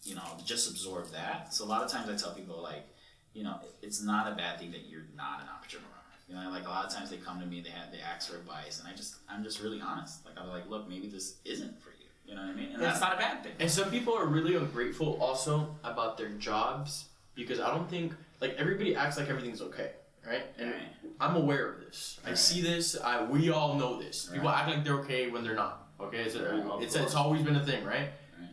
you 0.03 0.15
know 0.15 0.23
just 0.45 0.69
absorb 0.69 1.11
that 1.11 1.53
so 1.53 1.63
a 1.63 1.67
lot 1.67 1.83
of 1.83 1.91
times 1.91 2.09
i 2.09 2.15
tell 2.15 2.33
people 2.33 2.59
like 2.61 2.87
you 3.33 3.43
know 3.43 3.59
it's 3.83 4.01
not 4.01 4.31
a 4.31 4.35
bad 4.35 4.59
thing 4.59 4.71
that 4.71 4.85
you're 4.89 5.05
not 5.15 5.41
an 5.41 5.47
entrepreneur 5.55 5.85
You 6.27 6.35
know, 6.35 6.49
like 6.49 6.65
a 6.65 6.69
lot 6.69 6.85
of 6.85 6.91
times 6.93 7.09
they 7.09 7.17
come 7.17 7.39
to 7.39 7.45
me, 7.45 7.61
they 7.61 7.69
have 7.69 7.91
they 7.91 7.99
ask 8.01 8.29
for 8.29 8.35
advice, 8.37 8.79
and 8.79 8.87
I 8.87 8.93
just 8.95 9.15
I'm 9.29 9.43
just 9.43 9.61
really 9.61 9.79
honest. 9.79 10.25
Like 10.25 10.35
I'm 10.37 10.49
like, 10.49 10.67
look, 10.69 10.89
maybe 10.89 11.07
this 11.07 11.35
isn't 11.45 11.81
for 11.81 11.91
you. 11.91 11.96
You 12.27 12.35
know 12.35 12.41
what 12.41 12.51
I 12.51 12.53
mean? 12.53 12.71
And 12.73 12.81
that's 12.83 12.99
not 12.99 13.13
a 13.13 13.17
bad 13.17 13.41
thing. 13.43 13.53
And 13.59 13.71
some 13.71 13.89
people 13.89 14.13
are 14.13 14.25
really 14.25 14.55
ungrateful 14.55 15.17
also 15.21 15.75
about 15.83 16.17
their 16.17 16.29
jobs 16.29 17.05
because 17.35 17.59
I 17.59 17.69
don't 17.73 17.89
think 17.89 18.13
like 18.41 18.55
everybody 18.57 18.95
acts 18.95 19.17
like 19.17 19.29
everything's 19.29 19.61
okay, 19.61 19.91
right? 20.27 20.43
And 20.59 20.71
Right. 20.71 20.81
I'm 21.19 21.35
aware 21.37 21.71
of 21.71 21.79
this. 21.79 22.19
I 22.25 22.33
see 22.35 22.61
this. 22.61 22.99
I 23.01 23.23
we 23.23 23.49
all 23.49 23.75
know 23.75 23.97
this. 24.01 24.29
People 24.31 24.49
act 24.49 24.69
like 24.69 24.83
they're 24.83 24.99
okay 24.99 25.29
when 25.31 25.43
they're 25.43 25.55
not. 25.55 25.87
Okay, 25.99 26.17
it's 26.17 26.35
a, 26.35 26.43
Right, 26.43 26.83
it's, 26.83 26.95
it's 26.95 27.15
always 27.15 27.41
been 27.41 27.55
a 27.55 27.65
thing, 27.65 27.83
right? 27.85 28.09
Right. 28.39 28.49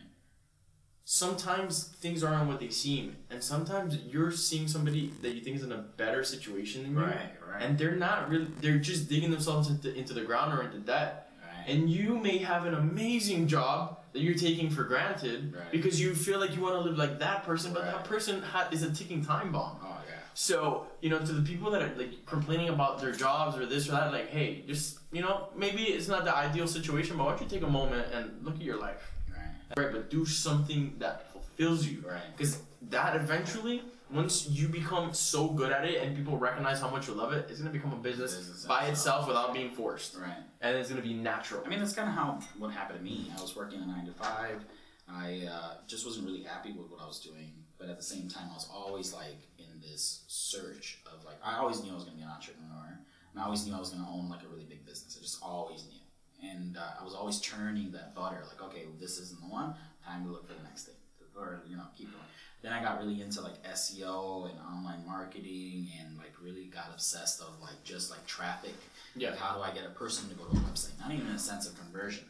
Sometimes 1.03 1.83
things 1.99 2.23
aren't 2.23 2.47
what 2.47 2.59
they 2.59 2.69
seem, 2.69 3.17
and 3.29 3.43
sometimes 3.43 3.97
you're 4.11 4.31
seeing 4.31 4.67
somebody 4.67 5.13
that 5.21 5.35
you 5.35 5.41
think 5.41 5.57
is 5.57 5.63
in 5.63 5.71
a 5.71 5.77
better 5.77 6.23
situation 6.23 6.81
than 6.81 6.93
you, 6.93 6.99
Right. 6.99 7.29
Right. 7.47 7.61
and 7.61 7.77
they're 7.77 7.95
not 7.95 8.29
really. 8.29 8.47
They're 8.61 8.79
just 8.79 9.07
digging 9.07 9.29
themselves 9.29 9.69
into, 9.69 9.93
into 9.93 10.13
the 10.13 10.21
ground 10.21 10.57
or 10.57 10.63
into 10.63 10.79
debt, 10.79 11.24
right. 11.24 11.24
And 11.67 11.89
you 11.89 12.17
may 12.17 12.37
have 12.39 12.65
an 12.65 12.73
amazing 12.75 13.47
job 13.47 13.99
that 14.13 14.21
you're 14.21 14.35
taking 14.35 14.69
for 14.69 14.83
granted 14.83 15.53
Right. 15.53 15.71
because 15.71 15.99
you 15.99 16.15
feel 16.15 16.39
like 16.39 16.55
you 16.55 16.61
want 16.61 16.75
to 16.75 16.81
live 16.81 16.97
like 16.97 17.19
that 17.19 17.43
person, 17.43 17.73
but 17.73 17.83
that 17.85 18.05
person 18.05 18.41
ha- 18.41 18.67
is 18.71 18.83
a 18.83 18.91
ticking 18.93 19.23
time 19.25 19.51
bomb. 19.51 19.77
oh 19.83 19.97
yeah. 20.07 20.15
So 20.33 20.87
you 21.01 21.09
know, 21.09 21.19
to 21.19 21.31
the 21.33 21.41
people 21.41 21.71
that 21.71 21.81
are 21.81 21.93
like 21.95 22.25
complaining 22.25 22.69
about 22.69 22.99
their 23.01 23.11
jobs 23.11 23.57
or 23.57 23.65
this 23.65 23.87
or 23.87 23.91
that, 23.91 24.11
like, 24.11 24.29
hey, 24.29 24.63
just 24.67 24.99
you 25.11 25.21
know, 25.21 25.49
maybe 25.55 25.83
it's 25.83 26.07
not 26.07 26.23
the 26.25 26.35
ideal 26.35 26.67
situation, 26.67 27.17
but 27.17 27.23
why 27.25 27.31
don't 27.31 27.41
you 27.41 27.47
take 27.47 27.63
a 27.67 27.71
moment 27.71 28.07
and 28.13 28.43
look 28.45 28.55
at 28.55 28.61
your 28.61 28.77
life, 28.77 29.11
Right. 29.29 29.77
right? 29.85 29.91
But 29.93 30.09
do 30.09 30.25
something 30.25 30.95
that 30.99 31.31
fulfills 31.31 31.85
you, 31.85 32.03
Right. 32.07 32.21
because 32.37 32.59
that 32.89 33.15
eventually. 33.15 33.81
Once 34.11 34.47
you 34.49 34.67
become 34.67 35.13
so 35.13 35.47
good 35.49 35.71
at 35.71 35.83
it 35.83 36.01
and 36.01 36.15
people 36.15 36.37
recognize 36.37 36.79
how 36.79 36.89
much 36.89 37.07
you 37.07 37.13
love 37.13 37.33
it, 37.33 37.47
it's 37.49 37.59
gonna 37.59 37.71
become 37.71 37.91
a 37.91 37.97
business, 37.97 38.35
Business 38.35 38.65
by 38.65 38.85
itself. 38.85 38.91
itself 39.23 39.27
without 39.27 39.53
being 39.53 39.71
forced, 39.71 40.15
Right. 40.15 40.37
and 40.61 40.77
it's 40.77 40.89
gonna 40.89 41.01
be 41.01 41.13
natural. 41.13 41.63
I 41.65 41.69
mean, 41.69 41.79
that's 41.79 41.93
kind 41.93 42.07
of 42.07 42.13
how 42.15 42.39
what 42.59 42.71
happened 42.71 42.99
to 42.99 43.03
me. 43.03 43.31
I 43.37 43.41
was 43.41 43.55
working 43.55 43.81
a 43.81 43.85
nine 43.85 44.05
to 44.05 44.13
five. 44.13 44.63
I 45.07 45.47
uh, 45.51 45.77
just 45.87 46.05
wasn't 46.05 46.25
really 46.27 46.43
happy 46.43 46.71
with 46.71 46.89
what 46.89 47.01
I 47.01 47.05
was 47.07 47.19
doing, 47.19 47.51
but 47.77 47.89
at 47.89 47.97
the 47.97 48.03
same 48.03 48.27
time, 48.29 48.49
I 48.51 48.53
was 48.53 48.67
always 48.71 49.13
like 49.13 49.37
in 49.57 49.79
this 49.81 50.23
search 50.27 50.99
of 51.11 51.23
like 51.25 51.37
I 51.43 51.57
always 51.57 51.81
knew 51.83 51.91
I 51.91 51.95
was 51.95 52.03
gonna 52.03 52.15
be 52.17 52.23
an 52.23 52.29
entrepreneur, 52.29 52.99
and 53.31 53.39
I 53.41 53.45
always 53.45 53.65
knew 53.65 53.73
I 53.75 53.79
was 53.79 53.89
gonna 53.89 54.09
own 54.09 54.29
like 54.29 54.43
a 54.43 54.47
really 54.47 54.65
big 54.65 54.85
business. 54.85 55.17
I 55.17 55.21
just 55.23 55.41
always 55.41 55.85
knew, 55.87 56.47
and 56.49 56.77
uh, 56.77 57.01
I 57.01 57.03
was 57.03 57.15
always 57.15 57.41
turning 57.41 57.91
that 57.93 58.13
butter 58.15 58.43
like, 58.47 58.61
okay, 58.69 58.85
well, 58.85 58.95
this 58.99 59.17
isn't 59.17 59.41
the 59.41 59.47
one. 59.47 59.73
Time 60.05 60.23
to 60.25 60.29
look 60.31 60.47
for 60.47 60.53
the 60.53 60.61
next 60.63 60.83
thing, 60.85 60.95
or 61.35 61.61
you 61.67 61.75
know, 61.75 61.85
keep 61.97 62.11
going. 62.11 62.23
Then 62.65 62.73
I 62.73 62.81
got 62.81 62.99
really 62.99 63.21
into 63.21 63.41
like 63.41 63.61
SEO 63.63 64.49
and 64.49 64.59
online 64.59 65.05
marketing, 65.05 65.87
and 65.99 66.17
like 66.17 66.33
really 66.43 66.65
got 66.65 66.89
obsessed 66.91 67.39
of 67.39 67.61
like 67.61 67.83
just 67.83 68.09
like 68.09 68.25
traffic 68.25 68.73
Yeah. 69.15 69.29
like, 69.29 69.39
how 69.39 69.55
do 69.55 69.61
I 69.61 69.71
get 69.71 69.85
a 69.85 69.91
person 69.91 70.27
to 70.29 70.35
go 70.35 70.45
to 70.45 70.57
a 70.57 70.59
website? 70.61 70.99
Not 70.99 71.11
even 71.11 71.27
in 71.27 71.35
a 71.35 71.39
sense 71.39 71.67
of 71.67 71.77
conversion. 71.79 72.25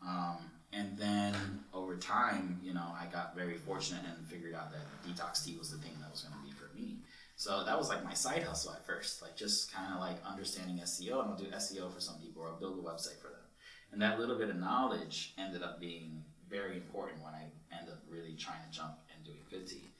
Um, 0.00 0.36
and 0.72 0.96
then 0.96 1.34
over 1.72 1.96
time, 1.96 2.60
you 2.62 2.72
know, 2.72 2.86
I 2.94 3.06
got 3.10 3.34
very 3.34 3.56
fortunate 3.56 4.02
and 4.06 4.24
figured 4.28 4.54
out 4.54 4.70
that 4.70 4.86
detox 5.04 5.44
tea 5.44 5.56
was 5.58 5.72
the 5.72 5.78
thing 5.78 5.92
that 6.00 6.10
was 6.12 6.20
going 6.20 6.34
to 6.38 6.44
be 6.46 6.52
for 6.52 6.72
me. 6.76 6.98
So 7.34 7.64
that 7.64 7.76
was 7.76 7.88
like 7.88 8.04
my 8.04 8.14
side 8.14 8.44
hustle 8.44 8.74
at 8.74 8.86
first, 8.86 9.22
like 9.22 9.36
just 9.36 9.74
kind 9.74 9.92
of 9.92 9.98
like 9.98 10.18
understanding 10.24 10.78
SEO, 10.84 11.20
and 11.20 11.30
I'll 11.30 11.36
do 11.36 11.46
SEO 11.46 11.92
for 11.92 11.98
some 12.00 12.20
people, 12.20 12.42
or 12.42 12.48
I'll 12.50 12.60
build 12.60 12.78
a 12.78 12.82
website 12.82 13.18
for 13.20 13.26
them. 13.28 13.42
And 13.90 14.00
that 14.02 14.20
little 14.20 14.38
bit 14.38 14.50
of 14.50 14.56
knowledge 14.56 15.34
ended 15.36 15.64
up 15.64 15.80
being 15.80 16.22
very 16.48 16.76
important 16.76 17.22
when 17.24 17.34
I 17.34 17.46
ended 17.76 17.94
up 17.94 18.02
really 18.08 18.34
trying 18.34 18.62
to 18.68 18.76
jump 18.76 18.94
and 19.14 19.24
doing 19.24 19.38
good 19.50 19.66
tea. 19.66 19.90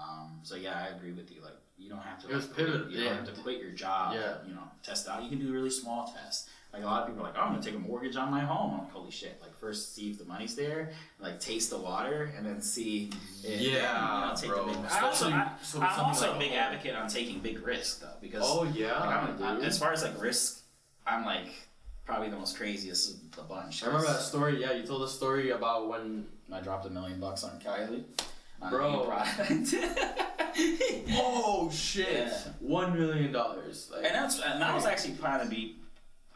Um, 0.00 0.37
so 0.48 0.54
yeah, 0.56 0.86
I 0.90 0.96
agree 0.96 1.12
with 1.12 1.30
you. 1.30 1.42
Like 1.42 1.56
you 1.76 1.88
don't 1.90 2.00
have 2.02 2.20
to 2.22 2.28
It 2.30 2.34
was 2.34 2.46
like, 2.46 2.54
quit- 2.54 2.66
pivotal, 2.66 2.90
You 2.90 2.98
yeah. 2.98 3.08
don't 3.10 3.26
have 3.26 3.34
to 3.34 3.40
quit 3.42 3.60
your 3.60 3.70
job. 3.72 4.14
Yeah. 4.14 4.36
You 4.46 4.54
know, 4.54 4.62
test 4.82 5.08
out. 5.08 5.22
You 5.22 5.28
can 5.28 5.38
do 5.38 5.52
really 5.52 5.70
small 5.70 6.12
tests. 6.16 6.48
Like 6.72 6.82
a 6.82 6.86
lot 6.86 7.02
of 7.02 7.08
people 7.08 7.22
are 7.24 7.28
like, 7.28 7.36
oh, 7.38 7.42
I'm 7.42 7.52
gonna 7.52 7.62
take 7.62 7.74
a 7.74 7.78
mortgage 7.78 8.16
on 8.16 8.30
my 8.30 8.40
home. 8.40 8.72
I'm 8.74 8.78
like, 8.80 8.92
holy 8.92 9.10
shit! 9.10 9.38
Like 9.40 9.56
first 9.58 9.94
see 9.94 10.10
if 10.10 10.18
the 10.18 10.24
money's 10.26 10.54
there, 10.54 10.92
like 11.18 11.40
taste 11.40 11.70
the 11.70 11.78
water, 11.78 12.30
and 12.36 12.44
then 12.46 12.60
see. 12.60 13.10
If, 13.42 13.60
Yeah, 13.60 14.24
you 14.26 14.26
know, 14.28 14.34
take 14.36 14.50
bro. 14.50 14.66
The 14.66 14.72
big, 14.78 14.90
I 14.92 15.00
also, 15.00 15.30
I, 15.30 15.50
so 15.62 15.80
I'm 15.80 15.88
something 15.88 16.04
also 16.04 16.26
like 16.28 16.36
a 16.36 16.38
big 16.40 16.50
home. 16.50 16.58
advocate 16.58 16.94
on 16.94 17.08
taking 17.08 17.40
big 17.40 17.66
risk 17.66 18.00
though, 18.02 18.16
because 18.20 18.42
Oh 18.44 18.64
yeah, 18.64 18.92
like, 19.00 19.08
I'm, 19.08 19.42
I'm- 19.42 19.62
as 19.62 19.78
far 19.78 19.92
as 19.92 20.02
like 20.02 20.20
risk, 20.20 20.60
I'm 21.06 21.24
like 21.24 21.48
probably 22.04 22.28
the 22.28 22.36
most 22.36 22.56
craziest 22.58 23.14
of 23.14 23.36
the 23.36 23.42
bunch. 23.44 23.82
I 23.82 23.86
remember 23.86 24.06
that 24.08 24.16
'cause 24.16 24.28
story. 24.28 24.60
Yeah, 24.60 24.72
you 24.72 24.82
told 24.86 25.02
a 25.02 25.08
story 25.08 25.50
about 25.50 25.88
when. 25.88 26.26
I 26.52 26.60
dropped 26.60 26.84
a 26.86 26.90
million 26.90 27.18
bucks 27.20 27.44
on 27.44 27.58
Kylie. 27.60 28.04
On 28.60 28.70
Bro. 28.70 28.88
a 28.88 28.92
new 28.92 29.04
product. 29.04 29.74
Oh 31.12 31.70
shit! 31.72 32.08
Yeah. 32.10 32.38
One 32.60 32.98
million 32.98 33.32
dollars. 33.32 33.90
Like, 33.92 34.04
And 34.04 34.14
that's 34.14 34.40
and 34.40 34.60
that 34.60 34.74
was 34.74 34.84
actually 34.86 35.14
trying 35.14 35.44
to 35.44 35.48
be 35.48 35.76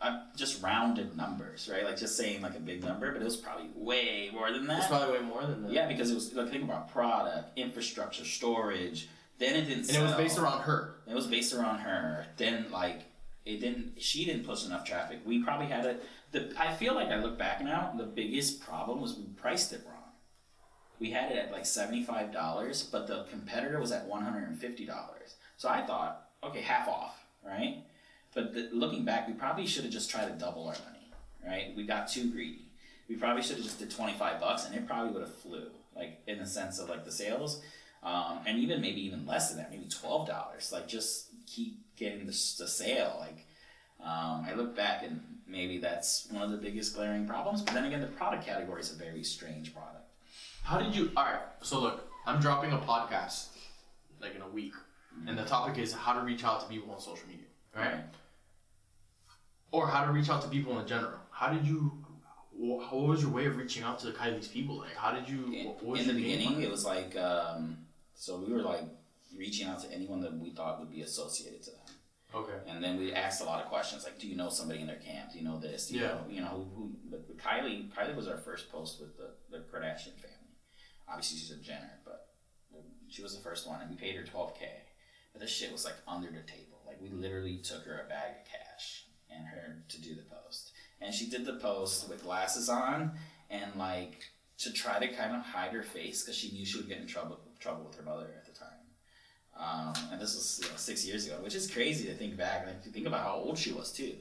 uh, 0.00 0.20
just 0.37 0.62
rounded 0.62 1.16
numbers, 1.16 1.68
right? 1.72 1.85
Like 1.85 1.96
just 1.96 2.16
saying 2.16 2.42
like 2.42 2.56
a 2.56 2.61
big 2.61 2.85
number, 2.85 3.11
but 3.12 3.20
it 3.20 3.24
was 3.24 3.37
probably 3.37 3.68
way 3.74 4.30
more 4.32 4.50
than 4.52 4.66
that. 4.66 4.78
it's 4.78 4.87
probably 4.87 5.18
way 5.18 5.24
more 5.24 5.42
than 5.42 5.62
that. 5.64 5.72
yeah, 5.72 5.87
because 5.88 6.11
it 6.11 6.14
was 6.14 6.32
like 6.35 6.50
think 6.50 6.64
about 6.64 6.90
product, 6.92 7.56
infrastructure, 7.58 8.24
storage. 8.24 9.08
Then 9.38 9.56
it 9.56 9.62
didn't. 9.68 9.88
and 9.88 9.96
it 9.96 10.02
was 10.02 10.14
based 10.14 10.38
around 10.38 10.61
her. 10.62 10.96
It 11.08 11.14
was 11.14 11.26
based 11.26 11.52
around 11.54 11.80
her. 11.80 12.26
Then 12.37 12.66
like 12.70 13.00
it 13.44 13.61
didn't. 13.61 14.00
She 14.00 14.24
didn't 14.24 14.44
push 14.44 14.64
enough 14.66 14.85
traffic. 14.85 15.20
We 15.24 15.42
probably 15.42 15.66
had 15.66 15.85
it. 15.87 16.04
The 16.30 16.52
I 16.58 16.72
feel 16.74 16.94
like 16.94 17.08
I 17.08 17.16
look 17.16 17.38
back 17.38 17.61
now. 17.62 17.92
The 17.96 18.04
biggest 18.04 18.61
problem 18.61 19.00
was 19.00 19.16
we 19.16 19.24
priced 19.37 19.72
it 19.72 19.80
wrong. 19.85 19.91
We 21.00 21.11
had 21.11 21.33
it 21.33 21.38
at 21.38 21.52
like 21.52 21.66
seventy 21.66 22.05
five 22.05 22.33
dollars, 22.33 22.83
but 22.83 23.07
the 23.07 23.24
competitor 23.31 23.81
was 23.81 23.92
at 23.92 24.07
one 24.07 24.22
hundred 24.22 24.48
and 24.48 24.59
fifty 24.59 24.87
dollars. 24.87 25.35
So 25.57 25.68
I 25.68 25.83
thought, 25.83 26.28
okay, 26.44 26.61
half 26.61 26.88
off, 26.88 27.24
right? 27.44 27.85
But 28.35 28.55
the, 28.55 28.68
looking 28.72 29.05
back, 29.05 29.28
we 29.28 29.35
probably 29.35 29.66
should 29.66 29.85
have 29.85 29.92
just 29.92 30.11
tried 30.11 30.26
to 30.26 30.33
double 30.33 30.66
our 30.66 30.74
money, 30.74 31.11
right? 31.44 31.76
We 31.76 31.85
got 31.85 32.09
too 32.09 32.31
greedy. 32.31 32.68
We 33.09 33.16
probably 33.16 33.42
should 33.42 33.57
have 33.57 33.64
just 33.64 33.78
did 33.78 33.90
twenty 33.90 34.14
five 34.14 34.40
bucks, 34.40 34.64
and 34.64 34.74
it 34.74 34.87
probably 34.87 35.12
would 35.12 35.22
have 35.22 35.35
flew, 35.35 35.66
like 35.96 36.20
in 36.26 36.38
the 36.38 36.46
sense 36.46 36.78
of 36.78 36.88
like 36.88 37.05
the 37.05 37.12
sales, 37.12 37.62
um, 38.02 38.38
and 38.46 38.59
even 38.59 38.81
maybe 38.81 39.05
even 39.05 39.26
less 39.26 39.48
than 39.48 39.59
that, 39.59 39.70
maybe 39.70 39.88
twelve 39.88 40.28
dollars. 40.28 40.70
Like 40.72 40.88
just 40.88 41.28
keep 41.46 41.78
getting 41.96 42.20
the, 42.20 42.55
the 42.59 42.68
sale. 42.68 43.16
Like 43.20 43.46
um, 44.00 44.46
I 44.48 44.55
look 44.55 44.74
back 44.74 45.02
and 45.02 45.20
maybe 45.46 45.78
that's 45.78 46.28
one 46.31 46.42
of 46.42 46.50
the 46.50 46.57
biggest 46.57 46.94
glaring 46.94 47.26
problems. 47.26 47.61
But 47.61 47.74
then 47.74 47.85
again, 47.85 48.00
the 48.00 48.07
product 48.07 48.46
category 48.46 48.81
is 48.81 48.92
a 48.92 48.96
very 48.96 49.22
strange 49.22 49.74
product. 49.74 49.91
How 50.62 50.79
did 50.79 50.94
you? 50.94 51.11
All 51.16 51.25
right. 51.25 51.40
So 51.62 51.81
look, 51.81 52.09
I'm 52.27 52.40
dropping 52.40 52.72
a 52.72 52.79
podcast 52.79 53.48
like 54.20 54.35
in 54.37 54.42
a 54.42 54.48
week, 54.48 54.72
and 55.27 55.37
the 55.37 55.44
topic 55.44 55.79
is 55.83 55.92
how 55.92 56.12
to 56.14 56.20
reach 56.20 56.44
out 56.44 56.61
to 56.62 56.66
people 56.68 56.92
on 56.94 57.01
social 57.01 57.27
media, 57.29 57.46
right? 57.77 58.05
Or 59.70 59.87
how 59.88 60.05
to 60.05 60.12
reach 60.12 60.29
out 60.29 60.42
to 60.42 60.48
people 60.48 60.79
in 60.79 60.87
general. 60.87 61.18
How 61.31 61.53
did 61.53 61.66
you? 61.66 61.92
What 62.55 62.92
was 62.92 63.22
your 63.22 63.31
way 63.31 63.46
of 63.46 63.57
reaching 63.57 63.83
out 63.83 63.98
to 64.01 64.07
the 64.07 64.12
Kylie's 64.12 64.46
people? 64.46 64.79
Like, 64.79 64.94
how 64.94 65.12
did 65.12 65.29
you? 65.29 65.53
In, 65.53 65.66
what 65.66 65.85
was 65.85 66.01
in 66.03 66.09
the 66.09 66.14
beginning, 66.14 66.62
it 66.62 66.70
was 66.70 66.85
like 66.85 67.16
um, 67.16 67.79
so 68.14 68.38
we 68.38 68.53
were 68.53 68.62
like 68.62 68.83
reaching 69.37 69.66
out 69.66 69.81
to 69.83 69.90
anyone 69.90 70.20
that 70.20 70.37
we 70.38 70.51
thought 70.51 70.79
would 70.79 70.90
be 70.90 71.01
associated 71.01 71.62
to 71.62 71.70
them. 71.70 71.81
okay. 72.35 72.53
And 72.68 72.85
then 72.85 72.98
we 72.98 73.14
asked 73.14 73.40
a 73.40 73.44
lot 73.44 73.62
of 73.62 73.68
questions 73.70 74.05
like, 74.05 74.18
do 74.18 74.29
you 74.29 74.37
know 74.37 74.51
somebody 74.51 74.81
in 74.83 74.87
their 74.87 74.96
camp? 74.96 75.33
Do 75.33 75.38
you 75.38 75.44
know 75.44 75.59
this? 75.59 75.87
Do 75.88 75.94
you 75.94 76.03
Yeah. 76.03 76.09
know, 76.09 76.20
you 76.29 76.40
know 76.42 76.68
who, 76.77 76.92
who 77.11 77.35
Kylie, 77.35 77.90
Kylie 77.90 78.14
was 78.14 78.29
our 78.29 78.37
first 78.37 78.70
post 78.70 79.01
with 79.01 79.16
the, 79.16 79.31
the 79.51 79.64
Kardashian. 79.72 80.12
Obviously, 81.12 81.38
she's 81.38 81.51
a 81.51 81.57
Jenner, 81.57 82.01
but 82.05 82.31
she 83.09 83.22
was 83.22 83.37
the 83.37 83.42
first 83.42 83.68
one, 83.68 83.83
and 83.83 83.90
we 83.90 83.96
paid 83.96 84.16
her 84.16 84.22
12K. 84.22 84.62
But 85.33 85.42
this 85.42 85.51
shit 85.51 85.70
was 85.70 85.85
like 85.85 85.94
under 86.09 86.29
the 86.29 86.40
table. 86.51 86.81
Like, 86.87 87.01
we 87.01 87.11
literally 87.11 87.59
took 87.59 87.85
her 87.85 88.03
a 88.05 88.09
bag 88.09 88.37
of 88.40 88.51
cash 88.51 89.07
and 89.31 89.46
her 89.46 89.85
to 89.88 90.01
do 90.01 90.14
the 90.14 90.22
post. 90.22 90.72
And 91.01 91.14
she 91.14 91.29
did 91.29 91.44
the 91.44 91.55
post 91.55 92.09
with 92.09 92.22
glasses 92.22 92.68
on 92.68 93.12
and 93.51 93.75
like 93.77 94.25
to 94.59 94.72
try 94.72 94.98
to 94.98 95.09
kind 95.09 95.37
of 95.37 95.42
hide 95.42 95.72
her 95.72 95.83
face 95.83 96.22
because 96.22 96.37
she 96.37 96.53
knew 96.53 96.64
she 96.64 96.79
would 96.79 96.88
get 96.88 96.98
in 96.98 97.07
trouble 97.07 97.40
trouble 97.61 97.85
with 97.85 97.96
her 97.96 98.03
mother 98.03 98.29
at 98.37 98.44
the 98.46 98.59
time. 98.59 98.68
Um, 99.57 100.11
and 100.12 100.20
this 100.20 100.35
was 100.35 100.61
you 100.62 100.70
know, 100.70 100.77
six 100.77 101.07
years 101.07 101.27
ago, 101.27 101.38
which 101.42 101.55
is 101.55 101.70
crazy 101.70 102.07
to 102.07 102.14
think 102.14 102.37
back. 102.37 102.66
Like, 102.66 102.77
if 102.81 102.87
you 102.87 102.92
think 102.92 103.07
about 103.07 103.25
how 103.25 103.35
old 103.35 103.59
she 103.59 103.72
was 103.72 103.92
too. 103.92 104.14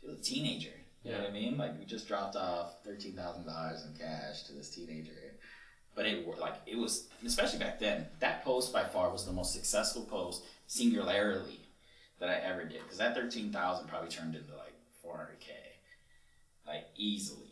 She 0.00 0.06
was 0.06 0.18
a 0.18 0.22
teenager. 0.22 0.70
You 1.04 1.12
know 1.12 1.18
what 1.18 1.30
I 1.30 1.32
mean? 1.32 1.58
Like 1.58 1.78
we 1.78 1.84
just 1.84 2.06
dropped 2.06 2.36
off 2.36 2.84
thirteen 2.84 3.14
thousand 3.14 3.46
dollars 3.46 3.84
in 3.84 3.98
cash 3.98 4.44
to 4.44 4.52
this 4.52 4.70
teenager. 4.70 5.12
But 5.94 6.06
it 6.06 6.26
wor- 6.26 6.36
like 6.36 6.54
it 6.66 6.76
was 6.78 7.08
especially 7.24 7.58
back 7.58 7.78
then. 7.78 8.06
That 8.20 8.44
post 8.44 8.72
by 8.72 8.84
far 8.84 9.10
was 9.10 9.26
the 9.26 9.32
most 9.32 9.52
successful 9.52 10.04
post 10.04 10.42
singularly 10.66 11.60
that 12.18 12.28
I 12.28 12.34
ever 12.36 12.64
did 12.64 12.80
because 12.82 12.98
that 12.98 13.14
thirteen 13.14 13.52
thousand 13.52 13.88
probably 13.88 14.08
turned 14.08 14.34
into 14.34 14.52
like 14.56 14.74
four 15.02 15.16
hundred 15.16 15.40
k, 15.40 15.52
like 16.66 16.86
easily. 16.96 17.48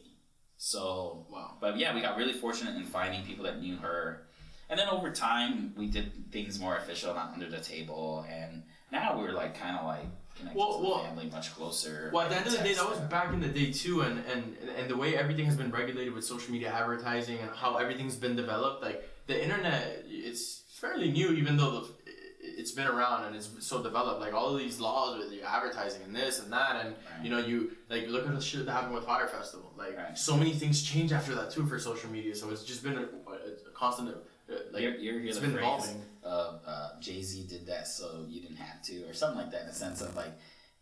So 0.57 1.26
Wow. 1.31 1.57
but 1.61 1.79
yeah, 1.79 1.94
we 1.94 2.00
got 2.00 2.16
really 2.16 2.33
fortunate 2.35 2.76
in 2.76 2.85
finding 2.85 3.24
people 3.24 3.44
that 3.44 3.61
knew 3.61 3.76
her. 3.76 4.26
And 4.68 4.79
then 4.79 4.88
over 4.88 5.11
time, 5.11 5.72
we 5.76 5.87
did 5.88 6.31
things 6.31 6.61
more 6.61 6.76
official, 6.76 7.12
not 7.14 7.33
under 7.33 7.48
the 7.50 7.61
table. 7.61 8.24
And 8.31 8.62
now 8.92 9.18
we're 9.18 9.33
like 9.33 9.59
kind 9.59 9.76
of 9.76 9.85
like 9.87 10.07
connected 10.40 10.59
Well- 10.59 10.79
to 10.79 10.85
well- 10.88 11.05
family 11.05 11.26
much 11.31 11.55
closer. 11.55 12.11
Well, 12.12 12.22
at 12.24 12.31
the 12.31 12.37
end 12.37 12.46
of 12.46 12.53
the 12.53 12.59
day, 12.64 12.74
that 12.74 12.88
was 12.88 12.98
back 13.16 13.33
in 13.33 13.40
the 13.40 13.48
day 13.48 13.72
too, 13.72 14.00
and, 14.03 14.16
and 14.26 14.57
and 14.76 14.90
the 14.90 14.96
way 14.96 15.16
everything 15.16 15.46
has 15.46 15.57
been 15.57 15.70
regulated 15.70 16.12
with 16.14 16.24
social 16.24 16.50
media 16.53 16.70
advertising 16.72 17.38
and 17.38 17.50
how 17.62 17.76
everything's 17.76 18.16
been 18.16 18.37
developed. 18.37 18.83
Like 18.83 18.98
the 19.26 19.37
internet, 19.42 20.05
it's 20.09 20.62
fairly 20.81 21.11
new, 21.12 21.31
even 21.33 21.57
though 21.57 21.72
the, 21.81 21.87
it's 22.61 22.72
been 22.72 22.87
around 22.87 23.24
and 23.26 23.37
it's 23.37 23.48
so 23.61 23.83
developed. 23.83 24.20
Like 24.20 24.35
all 24.35 24.48
of 24.55 24.59
these 24.59 24.81
laws 24.81 25.18
with 25.18 25.33
your 25.33 25.46
advertising 25.46 26.03
and 26.03 26.14
this 26.16 26.40
and 26.40 26.53
that, 26.53 26.85
and 26.85 26.90
Right. 26.94 27.24
you 27.24 27.31
know, 27.31 27.38
you 27.38 27.72
like 27.88 28.09
look 28.09 28.26
at 28.26 28.35
the 28.35 28.40
shit 28.40 28.66
that 28.66 28.72
happened 28.72 28.94
with 28.94 29.05
Fyre 29.05 29.29
Festival. 29.29 29.72
Like 29.79 29.96
Right. 29.96 30.18
so 30.18 30.37
many 30.37 30.53
things 30.53 30.83
change 30.83 31.12
after 31.12 31.35
that 31.35 31.50
too 31.50 31.64
for 31.66 31.79
social 31.79 32.11
media. 32.11 32.35
So 32.35 32.50
it's 32.50 32.64
just 32.64 32.83
been 32.83 32.98
a, 32.98 33.03
a 33.03 33.70
constant. 33.74 34.16
Uh, 34.50 34.56
like 34.72 34.82
you're, 34.82 34.94
you're, 34.96 35.20
it's 35.20 35.36
the 35.36 35.42
been 35.42 35.52
phrase 35.52 35.64
evolving. 35.64 36.02
of 36.22 36.60
uh, 36.66 36.88
Jay 37.00 37.22
Z 37.22 37.46
did 37.48 37.66
that 37.66 37.86
so 37.86 38.24
you 38.28 38.40
didn't 38.40 38.56
have 38.56 38.82
to, 38.82 39.04
or 39.04 39.12
something 39.12 39.38
like 39.38 39.50
that, 39.52 39.62
in 39.62 39.66
the 39.68 39.74
sense 39.74 40.00
of 40.00 40.14
like, 40.16 40.32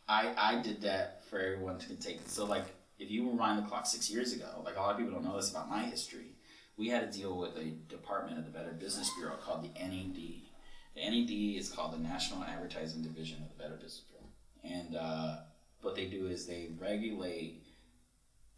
I 0.08 0.32
I 0.36 0.62
did 0.62 0.80
that 0.82 1.24
for 1.28 1.38
everyone 1.38 1.78
to 1.80 1.94
take. 1.96 2.20
So 2.26 2.44
like, 2.46 2.64
if 2.98 3.10
you 3.10 3.28
rewind 3.28 3.58
the 3.58 3.68
clock 3.68 3.86
six 3.86 4.10
years 4.10 4.32
ago, 4.32 4.62
like 4.64 4.76
a 4.76 4.80
lot 4.80 4.92
of 4.92 4.98
people 4.98 5.12
don't 5.12 5.24
know 5.24 5.36
this 5.36 5.50
about 5.50 5.68
my 5.68 5.82
history. 5.82 6.34
We 6.76 6.88
had 6.88 7.10
to 7.10 7.18
deal 7.18 7.36
with 7.36 7.56
a 7.56 7.64
department 7.88 8.38
of 8.38 8.44
the 8.44 8.52
Better 8.52 8.70
Business 8.72 9.10
Bureau 9.18 9.34
called 9.36 9.64
the 9.64 9.80
NAD. 9.80 10.14
The 10.14 11.10
NAD 11.10 11.58
is 11.58 11.68
called 11.68 11.92
the 11.92 11.98
National 11.98 12.44
Advertising 12.44 13.02
Division 13.02 13.42
of 13.42 13.48
the 13.48 13.62
Better 13.62 13.74
Business 13.74 14.04
Bureau, 14.08 14.76
and 14.78 14.96
uh, 14.96 15.36
what 15.82 15.94
they 15.94 16.06
do 16.06 16.26
is 16.26 16.46
they 16.46 16.70
regulate 16.78 17.64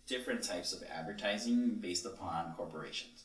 different 0.07 0.43
types 0.43 0.73
of 0.73 0.83
advertising 0.91 1.77
based 1.81 2.05
upon 2.05 2.53
corporations 2.55 3.25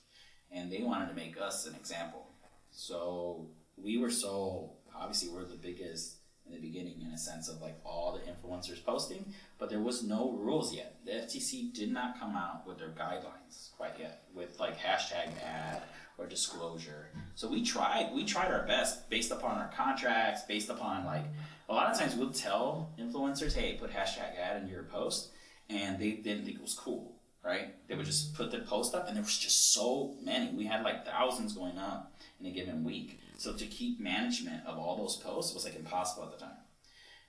and 0.55 0.71
they 0.71 0.81
wanted 0.81 1.09
to 1.09 1.13
make 1.13 1.39
us 1.39 1.67
an 1.67 1.75
example. 1.75 2.25
So 2.71 3.47
we 3.77 3.97
were 3.97 4.09
so 4.09 4.71
obviously 4.95 5.29
we're 5.29 5.43
the 5.43 5.55
biggest 5.55 6.15
in 6.47 6.53
the 6.53 6.59
beginning 6.59 7.01
in 7.01 7.11
a 7.11 7.17
sense 7.17 7.49
of 7.49 7.61
like 7.61 7.75
all 7.83 8.13
the 8.13 8.31
influencers 8.31 8.83
posting, 8.83 9.25
but 9.57 9.69
there 9.69 9.79
was 9.79 10.03
no 10.03 10.31
rules 10.31 10.73
yet. 10.73 10.97
The 11.05 11.11
FTC 11.11 11.73
did 11.73 11.91
not 11.91 12.19
come 12.19 12.35
out 12.35 12.67
with 12.67 12.77
their 12.77 12.89
guidelines 12.89 13.71
quite 13.75 13.99
yet 13.99 14.23
with 14.33 14.59
like 14.59 14.79
hashtag 14.79 15.29
ad 15.43 15.81
or 16.17 16.25
disclosure. 16.27 17.09
So 17.35 17.49
we 17.49 17.63
tried 17.63 18.11
we 18.13 18.23
tried 18.23 18.51
our 18.51 18.65
best 18.65 19.09
based 19.09 19.31
upon 19.31 19.57
our 19.57 19.71
contracts, 19.75 20.43
based 20.47 20.69
upon 20.69 21.05
like 21.05 21.25
a 21.67 21.73
lot 21.73 21.91
of 21.91 21.99
times 21.99 22.15
we'll 22.15 22.31
tell 22.31 22.91
influencers, 22.99 23.53
hey, 23.53 23.73
put 23.73 23.91
hashtag 23.91 24.37
ad 24.39 24.61
in 24.61 24.69
your 24.69 24.83
post, 24.83 25.31
and 25.69 25.99
they 25.99 26.11
didn't 26.11 26.45
think 26.45 26.57
it 26.57 26.61
was 26.61 26.75
cool 26.75 27.15
right? 27.45 27.75
They 27.87 27.95
would 27.95 28.05
just 28.05 28.33
put 28.33 28.51
the 28.51 28.59
post 28.59 28.95
up, 28.95 29.07
and 29.07 29.15
there 29.15 29.23
was 29.23 29.37
just 29.37 29.73
so 29.73 30.15
many. 30.23 30.51
We 30.53 30.65
had 30.65 30.83
like 30.83 31.05
thousands 31.05 31.53
going 31.53 31.77
up 31.77 32.13
in 32.39 32.45
a 32.45 32.51
given 32.51 32.83
week. 32.83 33.19
So 33.37 33.53
to 33.53 33.65
keep 33.65 33.99
management 33.99 34.65
of 34.65 34.77
all 34.77 34.97
those 34.97 35.17
posts 35.17 35.53
was 35.53 35.65
like 35.65 35.75
impossible 35.75 36.23
at 36.23 36.31
the 36.31 36.45
time. 36.45 36.57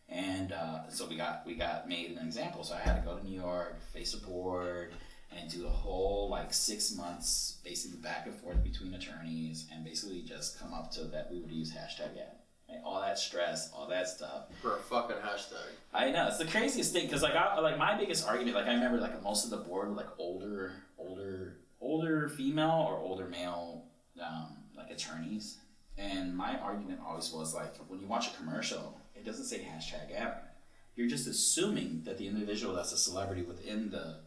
And 0.09 0.53
uh, 0.53 0.89
so 0.89 1.07
we 1.07 1.17
got 1.17 1.45
we 1.47 1.55
got 1.55 1.89
made 1.89 2.13
an 2.13 2.25
example. 2.25 2.65
So 2.65 2.75
I 2.75 2.79
had 2.79 2.97
to 2.97 3.03
go 3.03 3.17
to 3.17 3.25
New 3.25 3.39
York, 3.39 3.81
face 3.93 4.15
a 4.15 4.19
board, 4.19 4.95
and 5.37 5.51
do 5.51 5.67
a 5.67 5.71
whole 5.71 6.29
like 6.31 6.55
six 6.55 6.95
months, 6.95 7.59
basically 7.65 7.99
back 7.99 8.27
and 8.27 8.35
forth 8.35 8.63
between 8.63 8.95
attorneys, 8.95 9.67
and 9.73 9.85
basically 9.85 10.23
just 10.23 10.59
come 10.61 10.73
up 10.73 10.93
to 10.93 11.05
that 11.05 11.31
we 11.31 11.41
would 11.41 11.51
use 11.51 11.73
hashtag 11.73 12.17
ad. 12.19 12.36
Right? 12.69 12.79
All 12.85 13.01
that 13.01 13.19
stress, 13.19 13.71
all 13.73 13.87
that 13.89 14.09
stuff. 14.09 14.47
for 14.61 14.77
a 14.77 14.81
fucking 14.81 15.17
hashtag. 15.17 15.71
I 15.95 16.11
know 16.11 16.27
it's 16.29 16.39
the 16.39 16.47
craziest 16.47 16.93
thing 16.93 17.07
because 17.07 17.23
like 17.23 17.35
I 17.35 17.59
like 17.61 17.79
my 17.79 17.97
biggest 17.97 18.27
argument 18.27 18.57
like 18.57 18.67
I 18.67 18.75
remember 18.75 18.99
like 18.99 19.23
most 19.23 19.45
of 19.45 19.51
the 19.51 19.59
board 19.59 19.89
were 19.89 19.95
like 19.95 20.09
older 20.19 20.73
older 20.99 21.59
older 21.81 22.29
female 22.29 22.87
or 22.89 22.97
older 22.99 23.27
male 23.29 23.85
um, 24.23 24.57
like 24.77 24.91
attorneys 24.91 25.59
and 25.99 26.37
my 26.37 26.59
argument 26.59 27.01
always 27.07 27.33
was 27.33 27.55
like 27.55 27.75
when 27.89 28.01
you 28.01 28.07
watch 28.07 28.29
a 28.29 28.37
commercial 28.37 28.99
it 29.15 29.25
doesn't 29.25 29.45
say 29.45 29.59
hashtag 29.59 30.15
ad 30.15 30.35
you're 30.95 31.09
just 31.09 31.27
assuming 31.27 32.03
that 32.05 32.19
the 32.19 32.27
individual 32.27 32.75
that's 32.75 32.93
a 32.93 32.99
celebrity 32.99 33.43
within 33.43 33.91
the 33.91 34.21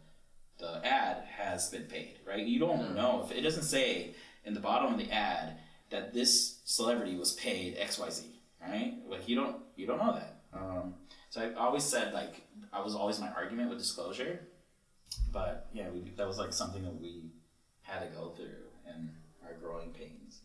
the 0.58 0.84
ad 0.86 1.24
has 1.36 1.68
been 1.70 1.84
paid 1.84 2.18
right 2.26 2.46
you 2.46 2.58
don't 2.58 2.94
know 2.94 3.22
if 3.24 3.36
it 3.36 3.42
doesn't 3.42 3.64
say 3.64 4.14
in 4.44 4.54
the 4.54 4.60
bottom 4.60 4.92
of 4.92 4.98
the 4.98 5.10
ad 5.10 5.58
that 5.90 6.14
this 6.14 6.59
celebrity 6.70 7.16
was 7.16 7.32
paid 7.34 7.76
xyz 7.78 8.22
right 8.60 8.94
like 9.08 9.28
you 9.28 9.36
don't 9.36 9.56
you 9.76 9.86
don't 9.86 9.98
know 9.98 10.12
that 10.12 10.40
um, 10.52 10.94
so 11.28 11.40
I 11.40 11.54
always 11.54 11.84
said 11.84 12.12
like 12.12 12.42
I 12.72 12.80
was 12.80 12.94
always 12.94 13.20
my 13.20 13.30
argument 13.30 13.70
with 13.70 13.78
disclosure, 13.78 14.40
but 15.32 15.68
yeah, 15.72 15.88
we, 15.90 16.10
that 16.16 16.26
was 16.26 16.38
like 16.38 16.52
something 16.52 16.82
that 16.84 17.00
we 17.00 17.30
had 17.82 18.00
to 18.00 18.06
go 18.16 18.30
through 18.30 18.68
and 18.86 19.10
our 19.44 19.54
growing 19.54 19.90
pains. 19.90 20.40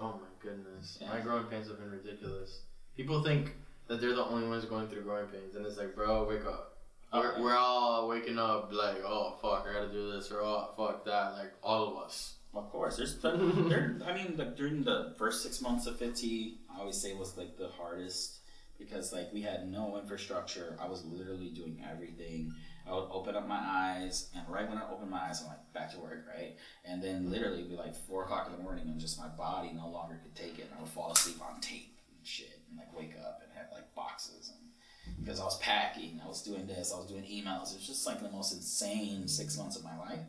Oh 0.00 0.20
my 0.20 0.28
goodness. 0.40 0.98
Yeah. 1.00 1.10
My 1.10 1.20
growing 1.20 1.44
pains 1.44 1.68
have 1.68 1.78
been 1.78 1.90
ridiculous. 1.90 2.62
People 2.96 3.22
think 3.22 3.54
that 3.86 4.00
they're 4.00 4.14
the 4.14 4.24
only 4.24 4.48
ones 4.48 4.64
going 4.64 4.88
through 4.88 5.02
growing 5.02 5.26
pains, 5.28 5.56
and 5.56 5.64
it's 5.64 5.78
like, 5.78 5.94
bro, 5.94 6.28
wake 6.28 6.46
up. 6.46 6.76
We're, 7.12 7.40
we're 7.40 7.56
all 7.56 8.06
waking 8.06 8.38
up 8.38 8.70
like, 8.70 9.02
oh 9.04 9.38
fuck, 9.40 9.66
I 9.68 9.72
gotta 9.72 9.92
do 9.92 10.12
this, 10.12 10.30
or 10.30 10.40
oh 10.40 10.70
fuck 10.76 11.04
that. 11.06 11.32
Like 11.32 11.52
all 11.62 11.88
of 11.88 12.04
us. 12.04 12.34
Of 12.54 12.70
course, 12.70 12.96
there's 12.96 13.16
there. 13.18 14.00
I 14.04 14.12
mean, 14.14 14.34
like 14.36 14.56
during 14.56 14.82
the 14.82 15.14
first 15.18 15.42
six 15.42 15.60
months 15.60 15.86
of 15.86 15.98
FitTea, 15.98 16.54
I 16.74 16.80
always 16.80 16.96
say 16.96 17.14
was 17.14 17.36
like 17.36 17.56
the 17.56 17.68
hardest 17.68 18.38
because 18.78 19.12
like 19.12 19.32
we 19.32 19.42
had 19.42 19.70
no 19.70 19.98
infrastructure. 19.98 20.76
I 20.80 20.88
was 20.88 21.04
literally 21.04 21.50
doing 21.50 21.84
everything. 21.88 22.52
I 22.88 22.94
would 22.94 23.08
open 23.10 23.36
up 23.36 23.46
my 23.46 23.60
eyes, 23.60 24.30
and 24.34 24.48
right 24.48 24.66
when 24.66 24.78
I 24.78 24.90
opened 24.90 25.10
my 25.10 25.28
eyes, 25.28 25.42
I'm 25.42 25.48
like 25.48 25.72
back 25.74 25.92
to 25.92 26.00
work, 26.00 26.24
right? 26.34 26.56
And 26.86 27.02
then 27.02 27.30
literally 27.30 27.64
be 27.64 27.76
like 27.76 27.94
four 27.94 28.24
o'clock 28.24 28.46
in 28.46 28.56
the 28.56 28.62
morning, 28.62 28.88
and 28.88 28.98
just 28.98 29.18
my 29.18 29.28
body 29.28 29.72
no 29.74 29.88
longer 29.88 30.18
could 30.22 30.34
take 30.34 30.58
it. 30.58 30.68
And 30.70 30.78
I 30.78 30.80
would 30.80 30.90
fall 30.90 31.12
asleep 31.12 31.36
on 31.42 31.60
tape 31.60 31.98
and 32.16 32.26
shit, 32.26 32.60
and 32.68 32.78
like 32.78 32.96
wake 32.96 33.14
up 33.20 33.42
and 33.44 33.52
have 33.54 33.66
like 33.72 33.94
boxes, 33.94 34.50
and 34.54 35.22
because 35.22 35.38
I 35.38 35.44
was 35.44 35.58
packing, 35.58 36.20
I 36.24 36.28
was 36.28 36.42
doing 36.42 36.66
this, 36.66 36.92
I 36.92 36.96
was 36.96 37.08
doing 37.08 37.24
emails. 37.24 37.72
It 37.72 37.78
was 37.78 37.86
just 37.86 38.06
like 38.06 38.22
the 38.22 38.30
most 38.30 38.54
insane 38.54 39.28
six 39.28 39.58
months 39.58 39.76
of 39.76 39.84
my 39.84 39.96
life. 39.98 40.20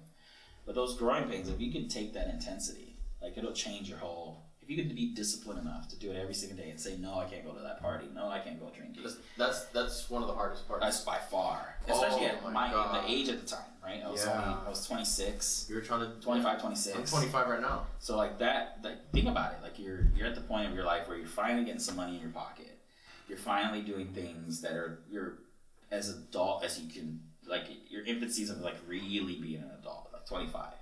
But 0.70 0.76
those 0.76 0.96
growing 0.98 1.24
pains, 1.28 1.50
if 1.50 1.60
you 1.60 1.72
can 1.72 1.88
take 1.88 2.14
that 2.14 2.28
intensity, 2.28 2.96
like 3.24 3.36
it'll 3.36 3.54
change 3.54 3.90
your 3.90 3.98
whole. 3.98 4.44
If 4.62 4.70
you 4.70 4.78
can 4.78 4.94
be 4.94 5.16
disciplined 5.16 5.60
enough 5.60 5.88
to 5.88 5.98
do 5.98 6.12
it 6.12 6.16
every 6.16 6.36
single 6.36 6.60
day 6.64 6.70
and 6.70 6.80
say, 6.80 6.96
no, 6.96 7.18
I 7.18 7.26
can't 7.26 7.44
go 7.44 7.54
to 7.54 7.60
that 7.64 7.82
party, 7.82 8.06
no, 8.14 8.30
I 8.30 8.38
can't 8.38 8.60
go 8.60 8.70
drinking. 8.70 9.02
That's 9.02 9.16
that's, 9.36 9.66
that's 9.74 10.10
one 10.12 10.22
of 10.22 10.28
the 10.28 10.36
hardest 10.36 10.68
parts. 10.68 10.84
That's 10.84 11.02
by 11.02 11.18
far, 11.32 11.74
Oh 11.90 11.96
especially 11.96 12.28
at 12.28 12.36
oh 12.46 12.52
my 12.52 12.68
my, 12.68 12.72
God. 12.72 13.04
the 13.04 13.12
age 13.12 13.30
at 13.30 13.42
the 13.42 13.48
time, 13.48 13.66
right? 13.84 14.00
I 14.06 14.12
was 14.12 14.24
Yeah. 14.24 14.32
only 14.32 14.58
I 14.64 14.70
was 14.70 14.86
26, 14.86 15.66
You 15.70 15.74
were 15.76 15.82
trying 15.82 16.02
to 16.02 16.22
25, 16.22 16.62
26. 16.62 16.96
I'm 17.00 17.04
25 17.20 17.48
right 17.48 17.62
now. 17.62 17.88
So 17.98 18.16
like 18.16 18.38
that, 18.38 18.78
like 18.84 19.12
think 19.12 19.28
about 19.28 19.54
it. 19.54 19.64
Like 19.64 19.80
you're 19.80 20.06
you're 20.16 20.28
at 20.28 20.36
the 20.36 20.42
point 20.42 20.70
of 20.70 20.76
your 20.76 20.86
life 20.86 21.08
where 21.08 21.18
you're 21.18 21.26
finally 21.26 21.66
getting 21.66 21.80
some 21.82 21.96
money 21.96 22.14
in 22.18 22.22
your 22.22 22.30
pocket. 22.30 22.78
You're 23.28 23.40
finally 23.40 23.82
doing 23.82 24.10
things 24.14 24.62
that 24.62 24.74
are 24.74 25.00
you're 25.10 25.40
as 25.90 26.10
adult 26.10 26.64
as 26.64 26.80
you 26.80 26.88
can. 26.88 27.22
Like 27.48 27.64
your 27.90 28.06
infancies 28.06 28.52
of 28.52 28.60
like 28.62 28.76
really 28.88 29.38
being 29.42 29.64
an 29.64 29.72
adult, 29.82 30.10
25. 30.28 30.74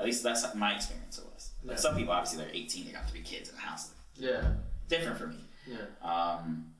At 0.00 0.06
least 0.06 0.22
that's 0.22 0.54
my 0.54 0.74
experience. 0.74 1.18
It 1.18 1.24
was. 1.32 1.50
Like 1.62 1.76
Yeah. 1.76 1.80
some 1.80 1.96
people 1.96 2.12
obviously 2.12 2.44
they're 2.44 2.52
18, 2.54 2.86
they 2.86 2.92
got 2.92 3.08
three 3.08 3.22
kids 3.22 3.48
in 3.48 3.54
the 3.56 3.60
house. 3.62 3.90
Yeah. 4.16 4.54
Different 4.88 5.18
for 5.18 5.28
me. 5.28 5.38
Yeah. 5.66 5.86
Um, 6.02 6.72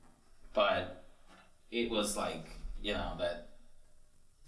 but 0.53 1.03
it 1.71 1.89
was 1.89 2.15
like 2.15 2.47
you 2.81 2.93
know 2.93 3.13
that 3.19 3.49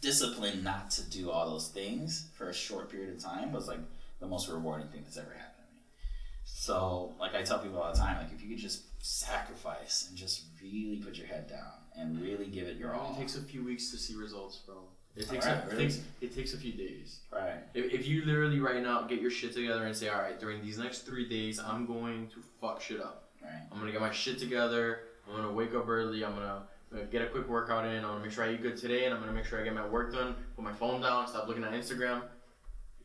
discipline 0.01 0.63
not 0.63 0.91
to 0.91 1.09
do 1.09 1.31
all 1.31 1.49
those 1.49 1.69
things 1.69 2.27
for 2.37 2.49
a 2.49 2.53
short 2.53 2.89
period 2.91 3.15
of 3.15 3.21
time 3.21 3.51
was 3.51 3.67
like 3.67 3.79
the 4.19 4.27
most 4.27 4.47
rewarding 4.49 4.87
thing 4.89 5.01
that's 5.03 5.17
ever 5.17 5.31
happened 5.31 5.65
to 5.69 5.73
me. 5.75 5.81
So 6.45 7.15
like 7.19 7.33
I 7.35 7.41
tell 7.41 7.59
people 7.59 7.79
all 7.81 7.91
the 7.91 7.97
time, 7.97 8.17
like 8.17 8.31
if 8.33 8.41
you 8.43 8.49
could 8.49 8.59
just 8.59 8.83
sacrifice 9.03 10.05
and 10.09 10.17
just 10.17 10.43
really 10.61 10.97
put 10.97 11.15
your 11.17 11.27
head 11.27 11.47
down 11.49 11.71
and 11.95 12.21
really 12.21 12.45
give 12.47 12.67
it 12.67 12.77
your 12.77 12.93
all. 12.93 13.13
It 13.15 13.19
takes 13.19 13.35
a 13.35 13.41
few 13.41 13.63
weeks 13.63 13.89
to 13.91 13.97
see 13.97 14.15
results, 14.15 14.57
bro. 14.65 14.75
It 15.17 15.27
takes 15.27 15.47
Alright, 15.47 15.63
a, 15.65 15.67
really? 15.67 15.85
it 15.85 15.87
takes 15.87 16.01
it 16.21 16.35
takes 16.35 16.53
a 16.53 16.57
few 16.57 16.73
days. 16.73 17.19
right. 17.31 17.55
If, 17.73 17.91
if 17.91 18.07
you 18.07 18.23
literally 18.23 18.59
right 18.59 18.81
now 18.83 19.01
get 19.03 19.19
your 19.19 19.31
shit 19.31 19.53
together 19.53 19.85
and 19.85 19.95
say, 19.95 20.09
all 20.09 20.21
right, 20.21 20.39
during 20.39 20.61
these 20.61 20.77
next 20.77 20.99
three 21.07 21.27
days, 21.27 21.59
I'm 21.59 21.85
going 21.87 22.27
to 22.29 22.43
fuck 22.61 22.81
shit 22.81 23.01
up. 23.01 23.23
Right. 23.43 23.51
I'm 23.71 23.79
gonna 23.79 23.91
get 23.91 24.01
my 24.01 24.11
shit 24.11 24.37
together. 24.37 25.01
I'm 25.27 25.35
gonna 25.35 25.51
wake 25.51 25.73
up 25.73 25.87
early. 25.87 26.23
I'm 26.23 26.35
gonna 26.35 26.61
get 27.11 27.21
a 27.23 27.27
quick 27.27 27.49
workout 27.49 27.85
in. 27.85 27.97
I'm 27.97 28.11
gonna 28.11 28.23
make 28.23 28.31
sure 28.31 28.43
I 28.43 28.53
eat 28.53 28.61
good 28.61 28.77
today, 28.77 29.05
and 29.05 29.13
I'm 29.13 29.19
gonna 29.19 29.33
make 29.33 29.45
sure 29.45 29.59
I 29.59 29.63
get 29.63 29.73
my 29.73 29.87
work 29.87 30.13
done. 30.13 30.35
Put 30.55 30.63
my 30.63 30.73
phone 30.73 31.01
down. 31.01 31.27
Stop 31.27 31.47
looking 31.47 31.63
at 31.63 31.71
Instagram. 31.71 32.21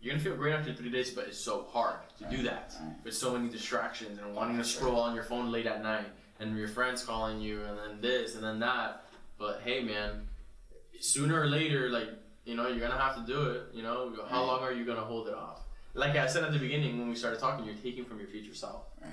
You're 0.00 0.12
gonna 0.14 0.22
feel 0.22 0.36
great 0.36 0.52
after 0.52 0.74
three 0.74 0.90
days, 0.90 1.10
but 1.12 1.28
it's 1.28 1.38
so 1.38 1.66
hard 1.70 1.96
to 2.18 2.24
do 2.24 2.42
that 2.42 2.74
right. 2.80 2.92
with 3.04 3.14
so 3.14 3.32
many 3.32 3.48
distractions 3.48 4.18
and 4.18 4.34
wanting 4.34 4.58
to 4.58 4.64
scroll 4.64 5.00
on 5.00 5.14
your 5.14 5.24
phone 5.24 5.50
late 5.50 5.66
at 5.66 5.82
night, 5.82 6.06
and 6.40 6.56
your 6.58 6.68
friends 6.68 7.04
calling 7.04 7.40
you, 7.40 7.62
and 7.62 7.78
then 7.78 8.00
this 8.00 8.34
and 8.34 8.44
then 8.44 8.58
that. 8.60 9.04
But 9.38 9.62
hey, 9.64 9.82
man, 9.82 10.26
sooner 11.02 11.40
or 11.40 11.46
later, 11.46 11.90
like 11.90 12.08
you 12.44 12.56
know, 12.56 12.66
you're 12.68 12.80
gonna 12.80 12.98
have 13.00 13.14
to 13.16 13.22
do 13.32 13.50
it. 13.50 13.62
You 13.72 13.82
know, 13.82 14.12
how 14.28 14.40
Right. 14.40 14.46
long 14.46 14.60
are 14.62 14.72
you 14.72 14.84
gonna 14.84 15.00
hold 15.04 15.28
it 15.28 15.34
off? 15.34 15.60
Like 15.94 16.16
I 16.16 16.26
said 16.26 16.42
at 16.44 16.52
the 16.52 16.58
beginning 16.58 16.98
when 16.98 17.08
we 17.08 17.14
started 17.14 17.38
talking, 17.40 17.64
you're 17.66 17.74
taking 17.74 18.04
from 18.04 18.18
your 18.18 18.28
future 18.28 18.54
self. 18.54 18.84
Right. 19.00 19.10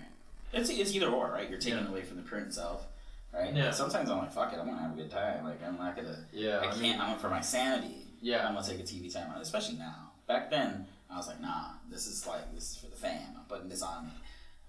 It's, 0.54 0.70
it's 0.70 0.96
either 0.96 1.08
or, 1.10 1.30
right? 1.30 1.50
You're 1.50 1.60
taking 1.60 1.80
Yeah. 1.80 1.90
away 1.90 2.02
from 2.04 2.18
the 2.18 2.24
current 2.24 2.54
self, 2.54 2.88
right? 3.34 3.54
Yeah. 3.54 3.70
Sometimes 3.72 4.10
I'm 4.10 4.18
like, 4.20 4.32
fuck 4.32 4.52
it, 4.54 4.60
I'm 4.60 4.66
gonna 4.68 4.82
have 4.82 4.94
a 4.94 4.96
good 4.96 5.12
time. 5.12 5.44
Like 5.44 5.62
I'm 5.64 5.78
not 5.78 5.96
gonna. 5.96 6.18
Yeah, 6.32 6.60
I 6.60 6.68
can't. 6.72 7.00
I'm 7.02 7.18
for 7.20 7.30
my 7.30 7.42
sanity. 7.42 8.08
Yeah. 8.22 8.48
I'm 8.48 8.54
gonna 8.56 8.66
take 8.68 8.80
a 8.80 8.84
TV 8.84 9.12
time 9.14 9.30
out, 9.32 9.42
especially 9.42 9.78
now. 9.78 10.12
Back 10.28 10.50
then, 10.50 10.88
I 11.12 11.18
was 11.18 11.28
like, 11.28 11.42
nah, 11.42 11.72
this 11.92 12.08
is 12.08 12.26
like 12.26 12.54
this 12.56 12.72
is 12.72 12.78
for 12.78 12.88
the 12.88 12.96
fam. 12.96 13.36
I'm 13.38 13.46
putting 13.46 13.70
this 13.70 13.82
on 13.84 14.06
me. 14.06 14.12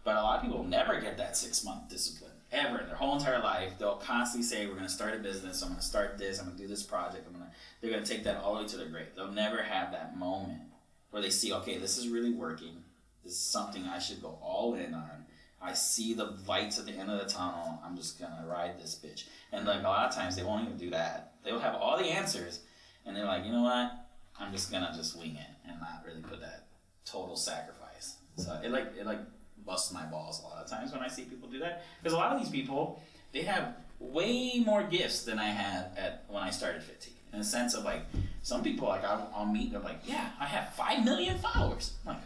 But 0.04 0.16
a 0.16 0.22
lot 0.22 0.36
of 0.38 0.42
people 0.44 0.64
never 0.64 1.00
get 1.00 1.16
that 1.18 1.36
six 1.36 1.62
month 1.64 1.88
discipline 1.90 2.29
ever 2.52 2.80
in 2.80 2.86
their 2.86 2.96
whole 2.96 3.16
entire 3.16 3.40
life. 3.40 3.78
They'll 3.78 3.96
constantly 3.96 4.46
say, 4.46 4.66
"We're 4.66 4.74
gonna 4.74 4.88
start 4.88 5.14
a 5.14 5.18
business. 5.18 5.62
I'm 5.62 5.70
gonna 5.70 5.82
start 5.82 6.18
this. 6.18 6.38
I'm 6.38 6.46
gonna 6.46 6.58
do 6.58 6.66
this 6.66 6.82
project. 6.82 7.26
I'm 7.26 7.32
gonna." 7.32 7.50
They're 7.80 7.90
gonna 7.90 8.04
take 8.04 8.24
that 8.24 8.42
all 8.42 8.56
the 8.56 8.62
way 8.62 8.68
to 8.68 8.76
their 8.76 8.88
grave. 8.88 9.08
They'll 9.14 9.32
never 9.32 9.62
have 9.62 9.92
that 9.92 10.16
moment 10.16 10.62
where 11.10 11.22
they 11.22 11.30
see, 11.30 11.52
okay, 11.52 11.78
this 11.78 11.98
is 11.98 12.08
really 12.08 12.32
working. 12.32 12.84
This 13.24 13.32
is 13.32 13.38
something 13.38 13.84
I 13.86 13.98
should 13.98 14.22
go 14.22 14.38
all 14.40 14.74
in 14.74 14.94
on. 14.94 15.26
I 15.62 15.74
see 15.74 16.14
the 16.14 16.36
lights 16.46 16.78
at 16.78 16.86
the 16.86 16.92
end 16.92 17.10
of 17.10 17.18
the 17.18 17.26
tunnel. 17.26 17.80
I'm 17.84 17.96
just 17.96 18.18
gonna 18.18 18.46
ride 18.46 18.80
this 18.80 18.94
bitch. 18.94 19.24
And 19.52 19.66
like 19.66 19.80
a 19.80 19.82
lot 19.82 20.08
of 20.08 20.14
times 20.14 20.36
they 20.36 20.42
won't 20.42 20.64
even 20.64 20.78
do 20.78 20.90
that. 20.90 21.34
They'll 21.44 21.58
have 21.58 21.74
all 21.74 21.98
the 21.98 22.06
answers, 22.06 22.60
and 23.04 23.14
they're 23.14 23.26
like, 23.26 23.44
you 23.44 23.52
know 23.52 23.62
what? 23.62 23.92
I'm 24.38 24.52
just 24.52 24.70
gonna 24.70 24.92
just 24.96 25.18
wing 25.18 25.36
it 25.36 25.68
and 25.68 25.78
not 25.80 26.02
really 26.06 26.22
put 26.22 26.40
that 26.40 26.66
total 27.04 27.36
sacrifice. 27.36 28.16
So 28.36 28.58
it 28.64 28.70
like 28.70 28.94
it 28.98 29.04
like 29.04 29.20
busts 29.66 29.92
my 29.92 30.04
balls 30.06 30.40
a 30.42 30.46
lot 30.46 30.62
of 30.62 30.68
times 30.70 30.92
when 30.92 31.00
I 31.02 31.08
see 31.08 31.22
people 31.24 31.48
do 31.48 31.58
that 31.60 31.84
because 32.02 32.12
a 32.14 32.16
lot 32.16 32.32
of 32.34 32.40
these 32.40 32.50
people 32.50 33.02
they 33.32 33.42
have 33.42 33.76
way 33.98 34.62
more 34.64 34.82
gifts 34.82 35.22
than 35.24 35.38
I 35.38 35.48
had 35.48 35.96
at 35.96 36.24
when 36.28 36.42
I 36.42 36.50
started 36.50 36.82
FitTea. 36.82 37.10
In 37.32 37.40
a 37.40 37.44
sense 37.44 37.74
of 37.74 37.84
like 37.84 38.02
some 38.42 38.62
people 38.64 38.88
like 38.88 39.04
I'll, 39.04 39.30
I'll 39.34 39.46
meet 39.46 39.70
they're 39.72 39.80
like 39.80 40.00
yeah 40.04 40.30
I 40.40 40.46
have 40.46 40.74
five 40.74 41.04
million 41.04 41.38
followers. 41.38 41.92
I'm 42.06 42.14
like 42.14 42.22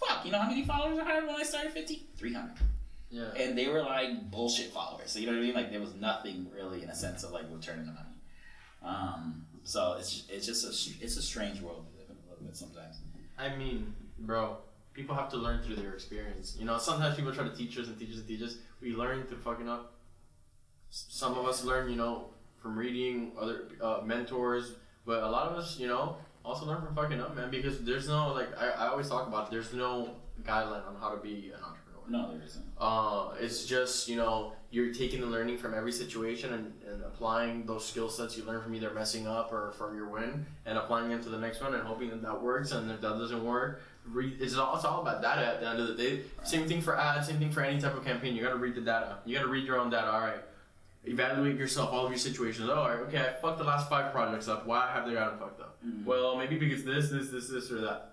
fuck 0.00 0.24
you 0.24 0.32
know 0.32 0.40
how 0.40 0.48
many 0.48 0.64
followers 0.64 0.98
I 0.98 1.04
had 1.04 1.26
when 1.26 1.36
I 1.36 1.42
started 1.44 1.74
FitTea? 1.74 2.00
300 2.16 2.54
Yeah. 3.10 3.22
and 3.36 3.56
they 3.56 3.68
were 3.68 3.82
like 3.82 4.30
bullshit 4.30 4.72
followers. 4.72 5.10
So 5.12 5.18
you 5.20 5.26
know 5.26 5.32
what 5.32 5.38
I 5.38 5.42
mean? 5.42 5.54
Like 5.54 5.70
there 5.70 5.80
was 5.80 5.94
nothing 5.94 6.46
really 6.54 6.82
in 6.82 6.88
a 6.90 6.94
sense 6.94 7.22
of 7.24 7.30
like 7.32 7.44
returning 7.52 7.86
the 7.86 7.92
money. 7.92 8.04
Um, 8.82 9.44
so 9.64 9.96
it's 9.98 10.24
it's 10.30 10.46
just 10.46 10.64
a 10.64 11.04
it's 11.04 11.16
a 11.16 11.22
strange 11.22 11.60
world 11.60 11.84
we 11.92 12.00
live 12.00 12.10
in 12.10 12.16
a 12.26 12.30
little 12.30 12.44
bit 12.44 12.56
sometimes. 12.56 12.96
I 13.38 13.54
mean, 13.56 13.92
bro, 14.18 14.56
people 14.98 15.14
have 15.14 15.28
to 15.30 15.36
learn 15.36 15.62
through 15.62 15.76
their 15.76 15.92
experience. 15.92 16.56
You 16.58 16.66
know, 16.66 16.76
sometimes 16.76 17.14
people 17.14 17.32
try 17.32 17.44
to 17.44 17.54
teach 17.54 17.78
us 17.78 17.86
and 17.86 17.96
teach 17.96 18.10
us 18.10 18.16
and 18.16 18.26
teach 18.26 18.42
us. 18.42 18.56
We 18.80 18.94
learn 18.94 19.24
through 19.26 19.38
fucking 19.38 19.68
up. 19.68 19.94
Some 20.90 21.38
of 21.38 21.46
us 21.46 21.62
learn, 21.62 21.88
you 21.88 21.96
know, 21.96 22.30
from 22.56 22.76
reading 22.76 23.32
other 23.40 23.68
uh, 23.80 24.00
mentors, 24.04 24.72
but 25.06 25.22
a 25.22 25.30
lot 25.30 25.52
of 25.52 25.56
us, 25.56 25.78
you 25.78 25.86
know, 25.86 26.16
also 26.44 26.66
learn 26.66 26.84
from 26.84 26.96
fucking 26.96 27.20
up, 27.20 27.36
man. 27.36 27.48
Because 27.48 27.84
there's 27.84 28.08
no 28.08 28.32
like 28.32 28.48
I, 28.58 28.70
I 28.70 28.88
always 28.88 29.08
talk 29.08 29.28
about. 29.28 29.46
It, 29.46 29.50
there's 29.52 29.72
no 29.72 30.16
guideline 30.42 30.84
on 30.88 30.96
how 30.98 31.10
to 31.10 31.22
be 31.22 31.52
an 31.54 31.62
entrepreneur. 31.62 31.78
No, 32.08 32.32
there 32.32 32.44
isn't. 32.44 32.64
Uh, 32.76 33.34
it's 33.38 33.66
just 33.66 34.08
you 34.08 34.16
know 34.16 34.54
you're 34.70 34.92
taking 34.92 35.20
the 35.20 35.26
learning 35.26 35.58
from 35.58 35.74
every 35.74 35.92
situation 35.92 36.52
and, 36.52 36.72
and 36.90 37.02
applying 37.04 37.64
those 37.66 37.86
skill 37.86 38.08
sets 38.08 38.36
you 38.36 38.44
learn 38.44 38.60
from 38.62 38.74
either 38.74 38.90
messing 38.92 39.26
up 39.26 39.52
or 39.52 39.72
from 39.72 39.96
your 39.96 40.08
win 40.08 40.44
and 40.66 40.76
applying 40.76 41.08
them 41.08 41.22
to 41.22 41.28
the 41.30 41.38
next 41.38 41.62
one 41.62 41.74
and 41.74 41.82
hoping 41.84 42.10
that 42.10 42.20
that 42.20 42.42
works 42.42 42.72
and 42.72 42.90
if 42.90 43.00
that 43.00 43.16
doesn't 43.16 43.44
work 43.44 43.80
read 44.12 44.36
it's 44.40 44.56
all, 44.56 44.74
it's 44.76 44.84
all 44.84 45.02
about 45.02 45.20
data 45.22 45.44
at 45.46 45.60
the 45.60 45.68
end 45.68 45.80
of 45.80 45.88
the 45.88 45.94
day 45.94 46.20
same 46.44 46.66
thing 46.68 46.80
for 46.80 46.98
ads 46.98 47.26
same 47.28 47.38
thing 47.38 47.50
for 47.50 47.62
any 47.62 47.80
type 47.80 47.94
of 47.96 48.04
campaign 48.04 48.34
you 48.34 48.42
got 48.42 48.50
to 48.50 48.56
read 48.56 48.74
the 48.74 48.80
data 48.80 49.16
you 49.24 49.34
got 49.36 49.42
to 49.42 49.48
read 49.48 49.64
your 49.64 49.78
own 49.78 49.90
data 49.90 50.10
all 50.10 50.20
right 50.20 50.42
evaluate 51.04 51.56
yourself 51.56 51.92
all 51.92 52.04
of 52.04 52.10
your 52.10 52.18
situations 52.18 52.68
oh, 52.68 52.74
all 52.74 52.88
right 52.88 53.00
okay 53.00 53.18
I 53.20 53.32
fucked 53.40 53.58
the 53.58 53.64
last 53.64 53.88
five 53.88 54.12
projects 54.12 54.48
up 54.48 54.66
why 54.66 54.90
have 54.92 55.06
they 55.06 55.14
gotten 55.14 55.38
fucked 55.38 55.60
up 55.60 55.76
Mhm. 55.86 56.04
well 56.04 56.36
maybe 56.36 56.56
because 56.58 56.84
this 56.84 57.08
this 57.10 57.28
this 57.30 57.48
this 57.48 57.70
or 57.70 57.80
that 57.82 58.12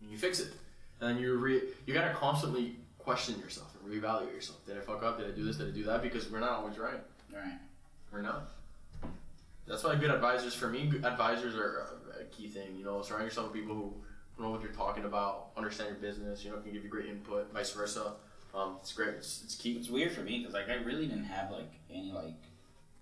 and 0.00 0.10
you 0.10 0.18
fix 0.18 0.40
it 0.40 0.52
and 1.00 1.10
then 1.16 1.22
you 1.22 1.36
re- 1.36 1.62
you 1.86 1.94
got 1.94 2.08
to 2.08 2.14
constantly 2.14 2.76
question 2.98 3.38
yourself 3.38 3.74
and 3.82 3.90
reevaluate 3.92 4.34
yourself. 4.34 4.58
Did 4.66 4.76
I 4.76 4.80
fuck 4.80 5.02
up? 5.02 5.16
Did 5.18 5.28
I 5.28 5.30
do 5.30 5.44
this? 5.44 5.56
Did 5.56 5.68
I 5.68 5.70
do 5.70 5.84
that? 5.84 6.02
Because 6.02 6.28
we're 6.30 6.40
not 6.40 6.50
always 6.58 6.76
right. 6.76 7.00
Right. 7.32 7.56
We're 8.12 8.20
not. 8.20 8.48
That's 9.66 9.84
why 9.84 9.94
good 9.94 10.10
advisors 10.10 10.54
for 10.54 10.68
me, 10.68 10.86
good 10.88 11.04
advisors 11.04 11.54
are 11.54 11.86
a 12.20 12.24
key 12.24 12.48
thing. 12.48 12.74
You 12.76 12.84
know, 12.84 13.00
surround 13.02 13.24
yourself 13.24 13.52
with 13.52 13.60
people 13.60 13.74
who 13.76 13.94
know 14.38 14.50
what 14.50 14.62
you're 14.62 14.72
talking 14.72 15.04
about, 15.04 15.50
understand 15.56 15.90
your 15.90 15.98
business. 15.98 16.44
You 16.44 16.50
know, 16.50 16.58
can 16.58 16.72
give 16.72 16.84
you 16.84 16.88
great 16.88 17.06
input. 17.06 17.52
Vice 17.52 17.72
versa. 17.72 18.14
Um, 18.54 18.76
it's 18.80 18.92
great. 18.92 19.10
It's, 19.10 19.42
it's 19.44 19.54
key. 19.54 19.72
It's 19.72 19.88
weird 19.88 20.12
for 20.12 20.20
me 20.22 20.38
because 20.38 20.54
like 20.54 20.68
I 20.68 20.76
really 20.76 21.06
didn't 21.06 21.24
have 21.24 21.50
like 21.50 21.72
any 21.90 22.12
like 22.12 22.42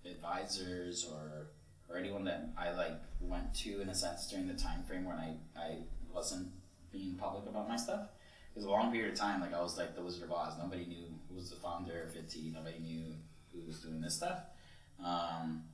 advisors 0.05 1.07
or 1.11 1.49
or 1.88 1.96
anyone 1.96 2.25
that 2.25 2.51
I 2.57 2.72
like 2.72 3.01
went 3.20 3.55
to 3.57 3.81
in 3.81 3.88
a 3.88 3.94
sense 3.94 4.29
during 4.29 4.46
the 4.49 4.55
time 4.55 4.83
frame 4.85 5.05
when 5.05 5.16
I 5.16 5.37
I 5.57 5.79
wasn't 6.12 6.49
being 6.92 7.14
public 7.14 7.46
about 7.49 7.68
my 7.68 7.77
stuff. 7.77 8.09
It 8.55 8.59
was 8.59 8.64
a 8.64 8.70
long 8.70 8.90
period 8.90 9.12
of 9.12 9.18
time. 9.18 9.40
Like 9.40 9.55
I 9.55 9.61
was 9.61 9.77
like 9.77 9.94
the 9.94 10.03
Wizard 10.03 10.25
of 10.25 10.33
Oz. 10.33 10.55
Nobody 10.59 10.87
knew 10.87 11.05
who 11.29 11.35
was 11.35 11.51
the 11.51 11.57
founder 11.57 12.03
of 12.03 12.14
FitTea. 12.14 12.55
Nobody 12.55 12.79
knew 12.79 13.14
who 13.53 13.66
was 13.66 13.81
doing 13.81 14.01
this 14.01 14.14
stuff. 14.14 14.40
Um, 15.05 15.64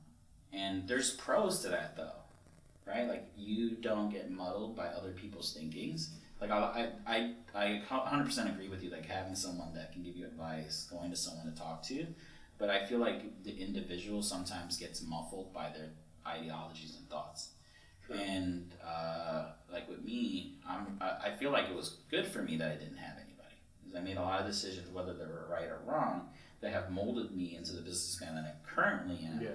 and 0.51 0.87
there's 0.87 1.11
pros 1.11 1.61
to 1.61 1.69
that 1.69 1.95
though, 1.95 2.22
right? 2.85 3.07
Like 3.07 3.25
you 3.37 3.71
don't 3.77 4.09
get 4.09 4.31
muddled 4.31 4.75
by 4.75 4.87
other 4.87 5.11
people's 5.11 5.53
thinkings. 5.53 6.11
Like 6.41 6.51
I, 6.51 6.89
I, 7.07 7.33
I, 7.55 7.55
I 7.55 7.81
100% 7.89 8.53
agree 8.53 8.67
with 8.67 8.83
you. 8.83 8.89
Like 8.89 9.05
having 9.05 9.35
someone 9.35 9.73
that 9.75 9.93
can 9.93 10.03
give 10.03 10.15
you 10.15 10.25
advice, 10.25 10.87
going 10.91 11.09
to 11.11 11.15
someone 11.15 11.45
to 11.45 11.57
talk 11.57 11.83
to, 11.83 12.05
but 12.57 12.69
I 12.69 12.85
feel 12.85 12.99
like 12.99 13.43
the 13.43 13.55
individual 13.55 14.21
sometimes 14.21 14.77
gets 14.77 15.01
muffled 15.03 15.53
by 15.53 15.69
their 15.69 15.89
ideologies 16.27 16.95
and 16.97 17.09
thoughts. 17.09 17.49
And 18.19 18.73
uh, 18.85 19.51
like 19.71 19.87
with 19.89 20.03
me, 20.03 20.55
I'm, 20.67 20.99
I, 21.01 21.31
feel 21.31 21.51
like 21.51 21.69
it 21.69 21.75
was 21.75 21.97
good 22.11 22.27
for 22.27 22.41
me 22.41 22.57
that 22.57 22.69
I 22.69 22.75
didn't 22.75 22.97
have 22.97 23.15
anybody. 23.15 23.55
'Cause 23.85 23.95
I 23.95 24.01
made 24.01 24.17
a 24.17 24.21
lot 24.21 24.41
of 24.41 24.45
decisions, 24.47 24.89
whether 24.91 25.13
they 25.13 25.23
were 25.25 25.47
right 25.49 25.69
or 25.69 25.79
wrong, 25.85 26.27
that 26.61 26.73
have 26.73 26.91
molded 26.91 27.31
me 27.31 27.55
into 27.55 27.73
the 27.73 27.81
businessman 27.81 28.35
that 28.35 28.43
I 28.45 28.69
currently 28.69 29.25
am 29.25 29.41
Yeah. 29.41 29.49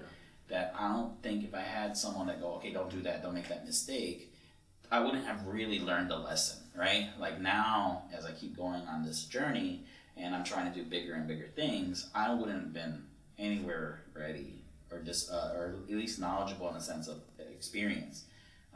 That 0.49 0.75
I 0.79 0.89
don't 0.89 1.23
think 1.23 1.45
if 1.45 1.55
I 1.55 1.61
had 1.61 1.97
someone 1.97 2.27
that 2.29 2.41
go, 2.41 2.55
okay, 2.55 2.73
don't 2.73 2.91
do 2.91 3.01
that, 3.03 3.23
don't 3.23 3.35
make 3.35 3.49
that 3.49 3.67
mistake, 3.67 4.33
I 4.91 5.01
wouldn't 5.01 5.27
have 5.27 5.47
really 5.47 5.79
learned 5.81 6.11
the 6.11 6.17
lesson, 6.17 6.63
right? 6.75 7.11
Like 7.19 7.41
now, 7.41 8.05
as 8.17 8.25
I 8.25 8.33
keep 8.33 8.57
going 8.57 8.83
on 8.83 9.05
this 9.05 9.25
journey 9.25 9.85
and 10.17 10.35
I'm 10.35 10.45
trying 10.45 10.73
to 10.73 10.79
do 10.79 10.89
bigger 10.89 11.15
and 11.15 11.29
bigger 11.29 11.49
things, 11.55 12.09
I 12.15 12.33
wouldn't 12.33 12.59
have 12.61 12.73
been 12.73 13.05
anywhere 13.39 14.01
ready 14.15 14.55
or 14.91 15.01
just 15.01 15.31
uh, 15.31 15.53
or 15.55 15.75
at 15.89 15.95
least 15.95 16.19
knowledgeable 16.19 16.69
in 16.71 16.77
a 16.77 16.81
sense 16.81 17.09
of 17.09 17.19
experience 17.55 18.25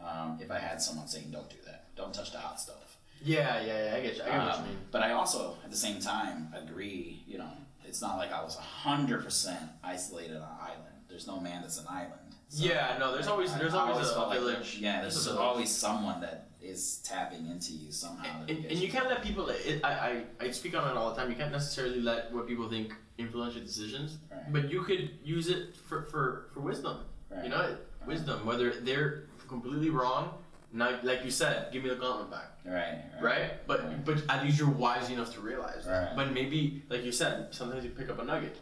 um, 0.02 0.38
if 0.42 0.50
I 0.50 0.58
had 0.58 0.82
someone 0.82 1.06
saying, 1.08 1.30
don't 1.30 1.48
do 1.48 1.56
that, 1.64 1.86
don't 1.96 2.12
touch 2.12 2.32
the 2.32 2.38
hot 2.38 2.60
stuff. 2.60 2.96
Yeah, 3.24 3.62
yeah, 3.64 3.84
yeah. 3.86 3.96
I 3.96 4.00
get 4.00 4.16
you. 4.16 4.22
I 4.24 4.26
get 4.26 4.38
what 4.38 4.54
Um, 4.56 4.60
you 4.62 4.68
mean. 4.70 4.78
But 4.90 5.02
I 5.02 5.12
also, 5.12 5.56
at 5.64 5.70
the 5.70 5.76
same 5.76 6.00
time, 6.00 6.52
agree. 6.54 7.22
You 7.26 7.38
know, 7.38 7.50
it's 7.84 8.02
not 8.02 8.16
like 8.18 8.32
I 8.32 8.42
was 8.42 8.56
hundred 8.56 9.22
percent 9.24 9.60
isolated 9.84 10.36
on 10.36 10.42
an 10.42 10.48
island. 10.60 10.91
There's 11.12 11.26
no 11.26 11.38
man 11.38 11.60
that's 11.60 11.78
an 11.78 11.84
island. 11.90 12.30
So, 12.48 12.64
Yeah, 12.64 12.96
no, 12.98 13.12
there's 13.12 13.26
always- 13.28 13.52
I- 13.52 13.58
there's 13.58 13.74
I 13.74 13.90
always 13.90 14.08
a 14.08 14.14
felt 14.14 14.28
like 14.30 14.38
village. 14.38 14.72
there- 14.80 14.82
yeah, 14.82 15.00
There's 15.02 15.14
there's 15.14 15.26
village. 15.26 15.40
always 15.40 15.70
someone 15.70 16.20
that 16.22 16.48
is 16.62 16.98
tapping 17.04 17.46
into 17.48 17.72
you 17.74 17.92
somehow. 17.92 18.46
to 18.46 18.52
And, 18.52 18.64
and 18.64 18.78
you 18.78 18.90
can't 18.90 19.08
let 19.10 19.22
people. 19.22 19.48
It, 19.50 19.80
I, 19.84 19.92
I 20.40 20.44
I 20.46 20.50
speak 20.52 20.74
on 20.74 20.88
it 20.90 20.96
all 20.96 21.10
the 21.10 21.16
time. 21.20 21.28
You 21.30 21.36
can't 21.36 21.52
necessarily 21.52 22.00
let 22.00 22.32
what 22.32 22.46
people 22.48 22.66
think 22.70 22.94
influence 23.18 23.54
your 23.56 23.64
decisions, 23.64 24.16
Right. 24.30 24.50
but 24.54 24.70
you 24.70 24.82
could 24.84 25.18
use 25.22 25.48
it 25.48 25.76
for 25.76 25.98
for, 26.10 26.46
for 26.54 26.60
wisdom. 26.60 26.96
Right. 27.30 27.44
You 27.44 27.50
know, 27.50 27.76
wisdom. 28.06 28.46
Whether 28.46 28.68
they're 28.80 29.24
completely 29.48 29.90
wrong, 29.90 30.24
now, 30.72 30.98
like 31.02 31.24
you 31.26 31.30
said, 31.30 31.70
give 31.72 31.82
me 31.84 31.90
the 31.90 31.96
gauntlet 31.96 32.30
back. 32.30 32.48
Right. 32.64 32.98
right? 33.20 33.66
But 33.66 33.78
Right. 33.84 34.04
but 34.04 34.16
at 34.30 34.44
least 34.44 34.58
you're 34.58 34.70
wise 34.86 35.10
enough 35.10 35.30
to 35.34 35.40
realize. 35.40 35.84
that. 35.84 35.92
Right. 36.08 36.16
But 36.16 36.32
maybe, 36.32 36.82
like 36.88 37.02
you 37.04 37.12
said, 37.12 37.34
sometimes 37.52 37.84
you 37.84 37.90
pick 37.90 38.08
up 38.08 38.18
a 38.18 38.24
nugget. 38.24 38.56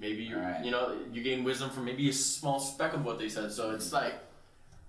Maybe 0.00 0.22
you 0.24 0.38
Right. 0.38 0.64
you 0.64 0.70
know 0.70 0.96
you 1.12 1.22
gain 1.22 1.44
wisdom 1.44 1.68
from 1.70 1.84
maybe 1.84 2.08
a 2.08 2.12
small 2.12 2.58
speck 2.58 2.94
of 2.94 3.04
what 3.04 3.18
they 3.18 3.28
said. 3.28 3.52
So 3.52 3.70
it's 3.72 3.92
like 3.92 4.14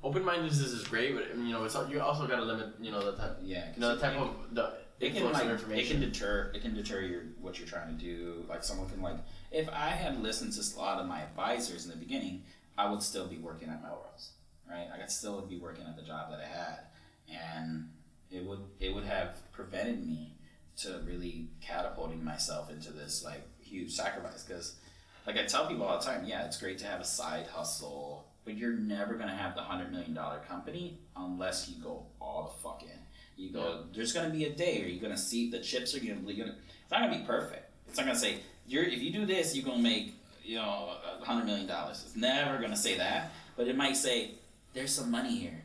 open 0.03 0.23
mindedness 0.23 0.59
is 0.59 0.87
great, 0.87 1.13
but 1.13 1.37
you 1.37 1.51
know 1.51 1.63
it's 1.65 1.75
you 1.89 1.99
also 2.01 2.25
got 2.27 2.37
to 2.37 2.43
limit 2.43 2.69
you 2.79 2.91
know 2.91 3.03
the 3.11 3.17
type 3.17 3.37
Yeah. 3.43 3.67
you 3.75 3.81
know 3.81 3.95
the 3.95 4.01
type 4.01 4.15
it- 4.15 4.19
of 4.21 4.35
the 4.55 4.73
it 5.01 5.13
can 5.15 5.31
like 5.31 5.45
it 5.45 5.51
information. 5.51 5.99
can 5.99 6.09
deter 6.11 6.51
it 6.53 6.61
can 6.61 6.73
deter 6.75 7.01
your 7.01 7.21
what 7.41 7.59
you're 7.59 7.67
trying 7.67 7.87
to 7.97 7.99
do. 8.03 8.45
Like 8.47 8.63
someone 8.63 8.87
can 8.89 9.01
like 9.01 9.17
if 9.51 9.67
I 9.69 9.89
had 9.89 10.21
listened 10.23 10.53
to 10.53 10.61
a 10.61 10.79
lot 10.79 10.99
of 11.01 11.07
my 11.07 11.21
advisors 11.21 11.83
in 11.85 11.91
the 11.91 11.97
beginning, 11.97 12.43
I 12.77 12.89
would 12.89 13.01
still 13.03 13.27
be 13.27 13.37
working 13.37 13.67
at 13.69 13.81
Melrose, 13.83 14.29
right? 14.69 14.87
I 14.93 14.97
could 14.97 15.11
still 15.11 15.35
would 15.35 15.49
be 15.49 15.57
working 15.57 15.85
at 15.85 15.97
the 15.97 16.03
job 16.03 16.31
that 16.31 16.39
I 16.39 16.45
had, 16.47 16.79
and 17.29 17.89
it 18.31 18.45
would 18.45 18.59
it 18.79 18.93
would 18.95 19.03
have 19.03 19.51
prevented 19.51 20.05
me 20.07 20.35
to 20.77 21.01
really 21.05 21.49
catapulting 21.61 22.23
myself 22.23 22.69
into 22.71 22.93
this 22.93 23.25
like 23.25 23.41
huge 23.59 23.91
sacrifice 23.91 24.43
because 24.43 24.75
like 25.25 25.37
I 25.37 25.45
tell 25.45 25.67
people 25.67 25.85
all 25.85 25.99
the 25.99 26.05
time, 26.05 26.25
yeah, 26.25 26.45
it's 26.45 26.57
great 26.57 26.77
to 26.79 26.85
have 26.85 26.99
a 26.99 27.05
side 27.05 27.47
hustle, 27.47 28.25
but 28.45 28.57
you're 28.57 28.73
never 28.73 29.15
gonna 29.15 29.35
have 29.35 29.55
the 29.55 29.61
hundred 29.61 29.91
million 29.91 30.13
dollar 30.13 30.39
company 30.47 30.99
unless 31.15 31.69
you 31.69 31.81
go 31.83 32.05
all 32.19 32.43
the 32.55 32.63
fuck 32.63 32.83
in. 32.83 32.89
You 33.37 33.51
go. 33.51 33.83
There's 33.93 34.13
gonna 34.13 34.29
be 34.29 34.45
a 34.45 34.51
day 34.51 34.79
where 34.79 34.87
you're 34.87 35.01
gonna 35.01 35.17
see 35.17 35.49
the 35.49 35.59
chips 35.59 35.95
are 35.95 35.99
gonna. 35.99 36.15
Gonna 36.15 36.55
it's 36.83 36.91
not 36.91 37.01
gonna 37.01 37.17
be 37.19 37.25
perfect. 37.25 37.69
It's 37.87 37.97
not 37.97 38.05
gonna 38.05 38.17
say 38.17 38.37
you're 38.67 38.83
if 38.83 39.01
you 39.01 39.11
do 39.11 39.25
this, 39.25 39.55
you're 39.55 39.65
gonna 39.65 39.81
make 39.81 40.15
you 40.43 40.57
know 40.57 40.95
a 41.21 41.25
hundred 41.25 41.45
million 41.45 41.67
dollars. 41.67 42.03
It's 42.05 42.15
never 42.15 42.59
gonna 42.59 42.75
say 42.75 42.97
that, 42.97 43.31
but 43.55 43.67
it 43.67 43.75
might 43.75 43.97
say 43.97 44.31
there's 44.73 44.93
some 44.93 45.11
money 45.11 45.37
here. 45.37 45.63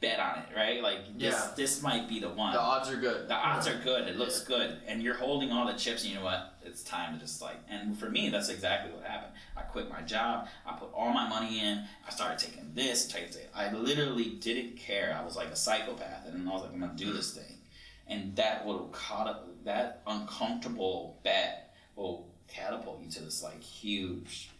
Bet 0.00 0.20
on 0.20 0.40
it, 0.40 0.54
right? 0.54 0.82
Like 0.82 1.18
this. 1.18 1.32
Yeah. 1.34 1.50
This 1.56 1.82
might 1.82 2.06
be 2.06 2.20
the 2.20 2.28
one. 2.28 2.52
the 2.52 2.60
odds 2.60 2.90
are 2.90 2.96
good. 2.96 3.28
The 3.28 3.34
odds 3.34 3.66
are 3.66 3.80
good. 3.82 4.06
It 4.08 4.16
looks 4.16 4.40
good, 4.42 4.76
and 4.86 5.02
you're 5.02 5.14
holding 5.14 5.50
all 5.52 5.66
the 5.66 5.72
chips. 5.72 6.02
And 6.02 6.12
you 6.12 6.18
know 6.18 6.24
what? 6.24 6.54
It's 6.66 6.82
time 6.82 7.14
to 7.14 7.20
just 7.20 7.40
like. 7.40 7.56
And 7.68 7.96
for 7.96 8.10
me, 8.10 8.28
that's 8.28 8.48
exactly 8.48 8.92
what 8.92 9.04
happened. 9.04 9.32
I 9.56 9.62
quit 9.62 9.88
my 9.88 10.02
job. 10.02 10.48
I 10.66 10.72
put 10.72 10.92
all 10.94 11.12
my 11.12 11.28
money 11.28 11.60
in. 11.60 11.84
I 12.06 12.10
started 12.10 12.38
taking 12.38 12.72
this. 12.74 13.06
Taking 13.06 13.28
this. 13.28 13.46
I 13.54 13.72
literally 13.72 14.30
didn't 14.40 14.76
care. 14.76 15.16
I 15.18 15.24
was 15.24 15.36
like 15.36 15.48
a 15.48 15.56
psychopath, 15.56 16.26
and 16.26 16.48
I 16.48 16.52
was 16.52 16.62
like, 16.62 16.72
I'm 16.72 16.80
gonna 16.80 16.94
do 16.96 17.12
this 17.12 17.32
thing, 17.32 17.58
and 18.06 18.34
that 18.36 18.66
will 18.66 18.88
caught 18.92 19.28
up. 19.28 19.48
That 19.64 20.02
uncomfortable 20.06 21.18
bet 21.24 21.74
will 21.96 22.28
catapult 22.46 23.02
you 23.02 23.10
to 23.10 23.22
this 23.24 23.42
like 23.42 23.60
huge, 23.60 24.50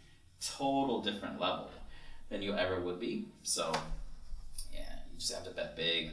total 0.41 1.01
different 1.01 1.39
level 1.39 1.69
than 2.29 2.41
you 2.41 2.53
ever 2.53 2.81
would 2.81 2.99
be. 2.99 3.25
So, 3.43 3.71
yeah, 4.73 4.99
you 5.11 5.19
just 5.19 5.33
have 5.33 5.45
to 5.45 5.51
bet 5.51 5.75
big 5.75 6.11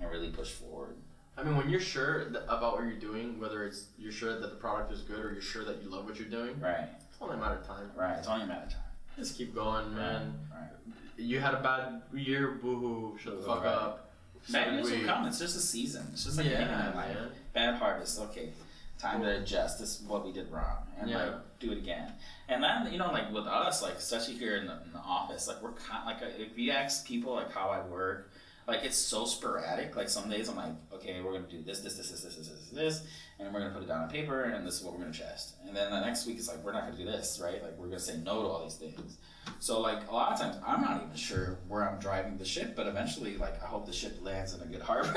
and 0.00 0.10
really 0.10 0.30
push 0.30 0.50
forward. 0.50 0.96
I 1.38 1.42
mean, 1.42 1.56
when 1.56 1.68
you're 1.68 1.80
sure 1.80 2.24
th- 2.24 2.44
about 2.48 2.76
what 2.76 2.84
you're 2.84 2.92
doing, 2.98 3.38
whether 3.38 3.64
it's 3.64 3.86
you're 3.98 4.12
sure 4.12 4.38
that 4.40 4.50
the 4.50 4.56
product 4.56 4.90
is 4.92 5.02
good 5.02 5.22
or 5.24 5.32
you're 5.32 5.42
sure 5.42 5.64
that 5.64 5.82
you 5.82 5.90
love 5.90 6.06
what 6.06 6.18
you're 6.18 6.28
doing, 6.28 6.58
Right, 6.60 6.88
it's 7.08 7.18
only 7.20 7.36
a 7.36 7.38
matter 7.38 7.56
of 7.56 7.66
time. 7.66 7.90
right. 7.94 8.16
It's 8.18 8.28
only 8.28 8.44
a 8.44 8.46
matter 8.46 8.64
of 8.64 8.72
time. 8.72 8.80
Just 9.16 9.36
keep 9.36 9.54
going, 9.54 9.94
man. 9.94 10.38
Right. 10.50 10.70
You 11.18 11.40
had 11.40 11.54
a 11.54 11.60
bad 11.62 12.02
year, 12.14 12.58
boohoo. 12.62 13.18
Shut 13.18 13.38
the 13.38 13.46
fuck 13.46 13.64
Right. 13.64 13.72
up. 13.74 14.10
Bad 14.50 14.68
Segue. 14.84 15.00
will 15.00 15.06
come. 15.06 15.26
It's 15.26 15.38
just 15.38 15.56
a 15.56 15.60
season. 15.60 16.06
It's 16.12 16.24
just 16.24 16.36
like 16.36 16.46
yeah, 16.46 16.52
anything 16.52 16.78
in 16.90 16.94
life. 16.96 17.14
man. 17.14 17.28
Bad 17.52 17.74
harvest. 17.76 18.20
Okay, 18.20 18.50
time 18.98 19.22
to 19.22 19.38
adjust. 19.42 19.78
This 19.80 20.00
is 20.00 20.06
what 20.06 20.24
we 20.24 20.32
did 20.32 20.50
wrong, 20.52 20.86
and 20.98 21.10
Yeah. 21.10 21.24
like 21.24 21.34
do 21.58 21.72
it 21.72 21.78
again. 21.78 22.12
And 22.48 22.62
then 22.62 22.92
you 22.92 22.98
know, 22.98 23.10
like 23.10 23.32
with 23.32 23.46
us, 23.46 23.82
like 23.82 23.94
especially 23.94 24.34
here 24.34 24.56
in 24.56 24.66
the, 24.66 24.74
in 24.84 24.92
the 24.92 25.00
office, 25.00 25.48
like 25.48 25.60
we're 25.62 25.72
kind 25.72 26.06
like 26.06 26.22
uh, 26.22 26.26
if 26.38 26.56
you 26.58 26.70
ask 26.70 27.06
people 27.06 27.34
like 27.34 27.50
how 27.52 27.70
I 27.70 27.80
work, 27.86 28.25
like 28.66 28.82
it's 28.82 28.96
so 28.96 29.24
sporadic. 29.24 29.94
Like 29.96 30.08
some 30.08 30.28
days 30.28 30.48
I'm 30.48 30.56
like, 30.56 30.72
okay, 30.94 31.20
we're 31.22 31.32
gonna 31.32 31.46
do 31.48 31.62
this, 31.62 31.80
this, 31.80 31.96
this, 31.96 32.10
this, 32.10 32.22
this, 32.22 32.36
this, 32.36 32.48
this, 32.48 32.70
this, 32.70 33.06
and 33.38 33.52
we're 33.52 33.60
gonna 33.60 33.72
put 33.72 33.82
it 33.82 33.88
down 33.88 34.02
on 34.02 34.08
paper, 34.10 34.44
and 34.44 34.66
this 34.66 34.74
is 34.78 34.82
what 34.82 34.94
we're 34.94 35.00
gonna 35.00 35.12
chest. 35.12 35.54
And 35.66 35.76
then 35.76 35.90
the 35.90 36.00
next 36.00 36.26
week 36.26 36.38
is 36.38 36.48
like 36.48 36.62
we're 36.64 36.72
not 36.72 36.84
gonna 36.84 36.96
do 36.96 37.04
this, 37.04 37.40
right? 37.42 37.62
Like 37.62 37.78
we're 37.78 37.86
gonna 37.86 38.00
say 38.00 38.16
no 38.18 38.42
to 38.42 38.48
all 38.48 38.62
these 38.64 38.74
things. 38.74 39.18
So 39.60 39.80
like 39.80 40.10
a 40.10 40.14
lot 40.14 40.32
of 40.32 40.40
times 40.40 40.56
I'm 40.66 40.80
not 40.82 41.02
even 41.04 41.16
sure 41.16 41.58
where 41.68 41.88
I'm 41.88 42.00
driving 42.00 42.36
the 42.36 42.44
ship, 42.44 42.74
but 42.74 42.86
eventually 42.86 43.36
like 43.36 43.62
I 43.62 43.66
hope 43.66 43.86
the 43.86 43.92
ship 43.92 44.18
lands 44.20 44.54
in 44.54 44.60
a 44.62 44.66
good 44.66 44.82
harbor. 44.82 45.16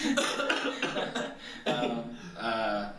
um, 1.66 2.16
uh, 2.38 2.90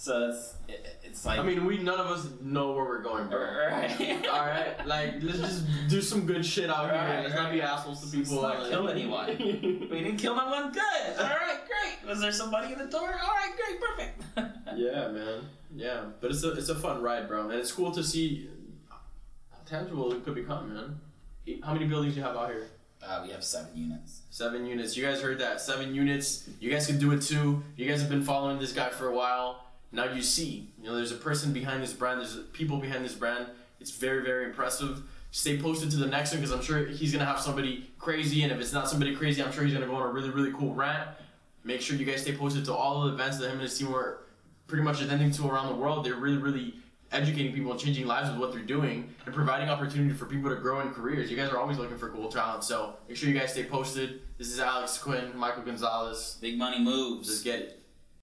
so 0.00 0.30
it's 0.30 0.54
it, 0.66 0.98
it's 1.02 1.26
like 1.26 1.38
I 1.38 1.42
mean, 1.42 1.66
we 1.66 1.76
none 1.76 2.00
of 2.00 2.06
us 2.06 2.26
know 2.40 2.72
where 2.72 2.86
we're 2.86 3.02
going, 3.02 3.28
bro. 3.28 3.38
right. 3.38 4.26
All 4.32 4.46
right, 4.46 4.86
like 4.86 5.22
let's 5.22 5.40
just 5.40 5.64
do 5.90 6.00
some 6.00 6.24
good 6.24 6.44
shit 6.44 6.70
out 6.70 6.90
here. 6.90 7.22
Let's 7.22 7.34
not 7.34 7.52
be 7.52 7.60
assholes 7.60 8.00
to 8.00 8.16
people. 8.16 8.40
Let's 8.40 8.54
not 8.54 8.62
like- 8.62 8.70
kill 8.70 8.88
anyone. 8.88 9.26
we 9.90 9.98
didn't 10.00 10.16
kill 10.16 10.34
no 10.36 10.46
one. 10.48 10.72
Good. 10.72 11.18
All 11.18 11.26
right, 11.26 11.58
great. 11.68 12.08
Was 12.08 12.18
there 12.18 12.32
somebody 12.32 12.72
in 12.72 12.78
the 12.78 12.86
door? 12.86 13.10
All 13.22 13.34
right, 13.34 13.52
great, 13.54 13.78
perfect. 13.78 14.22
yeah, 14.78 15.08
man. 15.08 15.42
Yeah, 15.76 16.04
but 16.18 16.30
it's 16.30 16.44
a 16.44 16.52
it's 16.52 16.70
a 16.70 16.76
fun 16.76 17.02
ride, 17.02 17.28
bro, 17.28 17.50
and 17.50 17.58
it's 17.58 17.70
cool 17.70 17.92
to 17.92 18.02
see 18.02 18.48
how 18.88 19.58
tangible 19.66 20.10
it 20.14 20.24
could 20.24 20.34
become, 20.34 20.72
man. 20.72 20.98
How 21.62 21.74
many 21.74 21.84
buildings 21.86 22.14
do 22.14 22.20
you 22.20 22.26
have 22.26 22.36
out 22.36 22.48
here? 22.48 22.68
Uh, 23.06 23.20
we 23.26 23.32
have 23.32 23.44
seven 23.44 23.68
units. 23.74 24.22
Seven 24.30 24.64
units. 24.64 24.96
You 24.96 25.04
guys 25.04 25.20
heard 25.20 25.38
that? 25.40 25.60
Seven 25.60 25.94
units. 25.94 26.48
You 26.58 26.70
guys 26.70 26.86
can 26.86 26.98
do 26.98 27.12
it 27.12 27.20
too. 27.20 27.62
You 27.76 27.86
guys 27.86 28.00
have 28.00 28.08
been 28.08 28.22
following 28.22 28.58
this 28.58 28.72
guy 28.72 28.88
for 28.88 29.08
a 29.08 29.14
while. 29.14 29.66
Now 29.92 30.04
you 30.04 30.22
see, 30.22 30.68
you 30.78 30.88
know, 30.88 30.94
there's 30.94 31.12
a 31.12 31.16
person 31.16 31.52
behind 31.52 31.82
this 31.82 31.92
brand. 31.92 32.20
There's 32.20 32.36
people 32.52 32.78
behind 32.78 33.04
this 33.04 33.14
brand. 33.14 33.46
It's 33.80 33.90
very, 33.90 34.22
very 34.22 34.44
impressive. 34.44 35.02
Stay 35.32 35.58
posted 35.58 35.90
to 35.92 35.96
the 35.96 36.06
next 36.06 36.32
one 36.32 36.40
because 36.40 36.54
I'm 36.54 36.62
sure 36.62 36.86
he's 36.86 37.12
gonna 37.12 37.24
have 37.24 37.40
somebody 37.40 37.90
crazy, 37.98 38.42
and 38.42 38.52
if 38.52 38.60
it's 38.60 38.72
not 38.72 38.88
somebody 38.88 39.14
crazy, 39.14 39.42
I'm 39.42 39.52
sure 39.52 39.64
he's 39.64 39.74
gonna 39.74 39.86
go 39.86 39.96
on 39.96 40.02
a 40.02 40.12
really, 40.12 40.30
really 40.30 40.52
cool 40.52 40.74
rant. 40.74 41.08
Make 41.64 41.80
sure 41.80 41.96
you 41.96 42.04
guys 42.04 42.22
stay 42.22 42.34
posted 42.34 42.64
to 42.66 42.74
all 42.74 43.02
the 43.02 43.12
events 43.12 43.38
that 43.38 43.46
him 43.46 43.52
and 43.52 43.62
his 43.62 43.78
team 43.78 43.94
are 43.94 44.22
pretty 44.66 44.82
much 44.82 45.00
attending 45.02 45.30
to 45.32 45.48
around 45.48 45.68
the 45.68 45.74
world. 45.74 46.04
They're 46.04 46.14
really, 46.14 46.38
really 46.38 46.74
educating 47.12 47.52
people 47.52 47.72
and 47.72 47.80
changing 47.80 48.06
lives 48.06 48.30
with 48.30 48.38
what 48.38 48.52
they're 48.52 48.62
doing 48.62 49.12
and 49.26 49.34
providing 49.34 49.68
opportunity 49.68 50.14
for 50.14 50.26
people 50.26 50.48
to 50.48 50.56
grow 50.56 50.80
in 50.80 50.90
careers. 50.90 51.30
You 51.30 51.36
guys 51.36 51.50
are 51.50 51.58
always 51.58 51.76
looking 51.76 51.98
for 51.98 52.08
cool 52.10 52.28
talent, 52.28 52.64
so 52.64 52.94
make 53.08 53.16
sure 53.16 53.28
you 53.28 53.38
guys 53.38 53.52
stay 53.52 53.64
posted. 53.64 54.20
This 54.38 54.48
is 54.48 54.60
Alex 54.60 54.98
Quinn, 54.98 55.36
Michael 55.36 55.62
Gonzalez. 55.62 56.38
Big 56.40 56.56
money 56.56 56.78
moves. 56.78 57.28
Let's 57.28 57.42
get 57.42 57.60
it. 57.60 57.79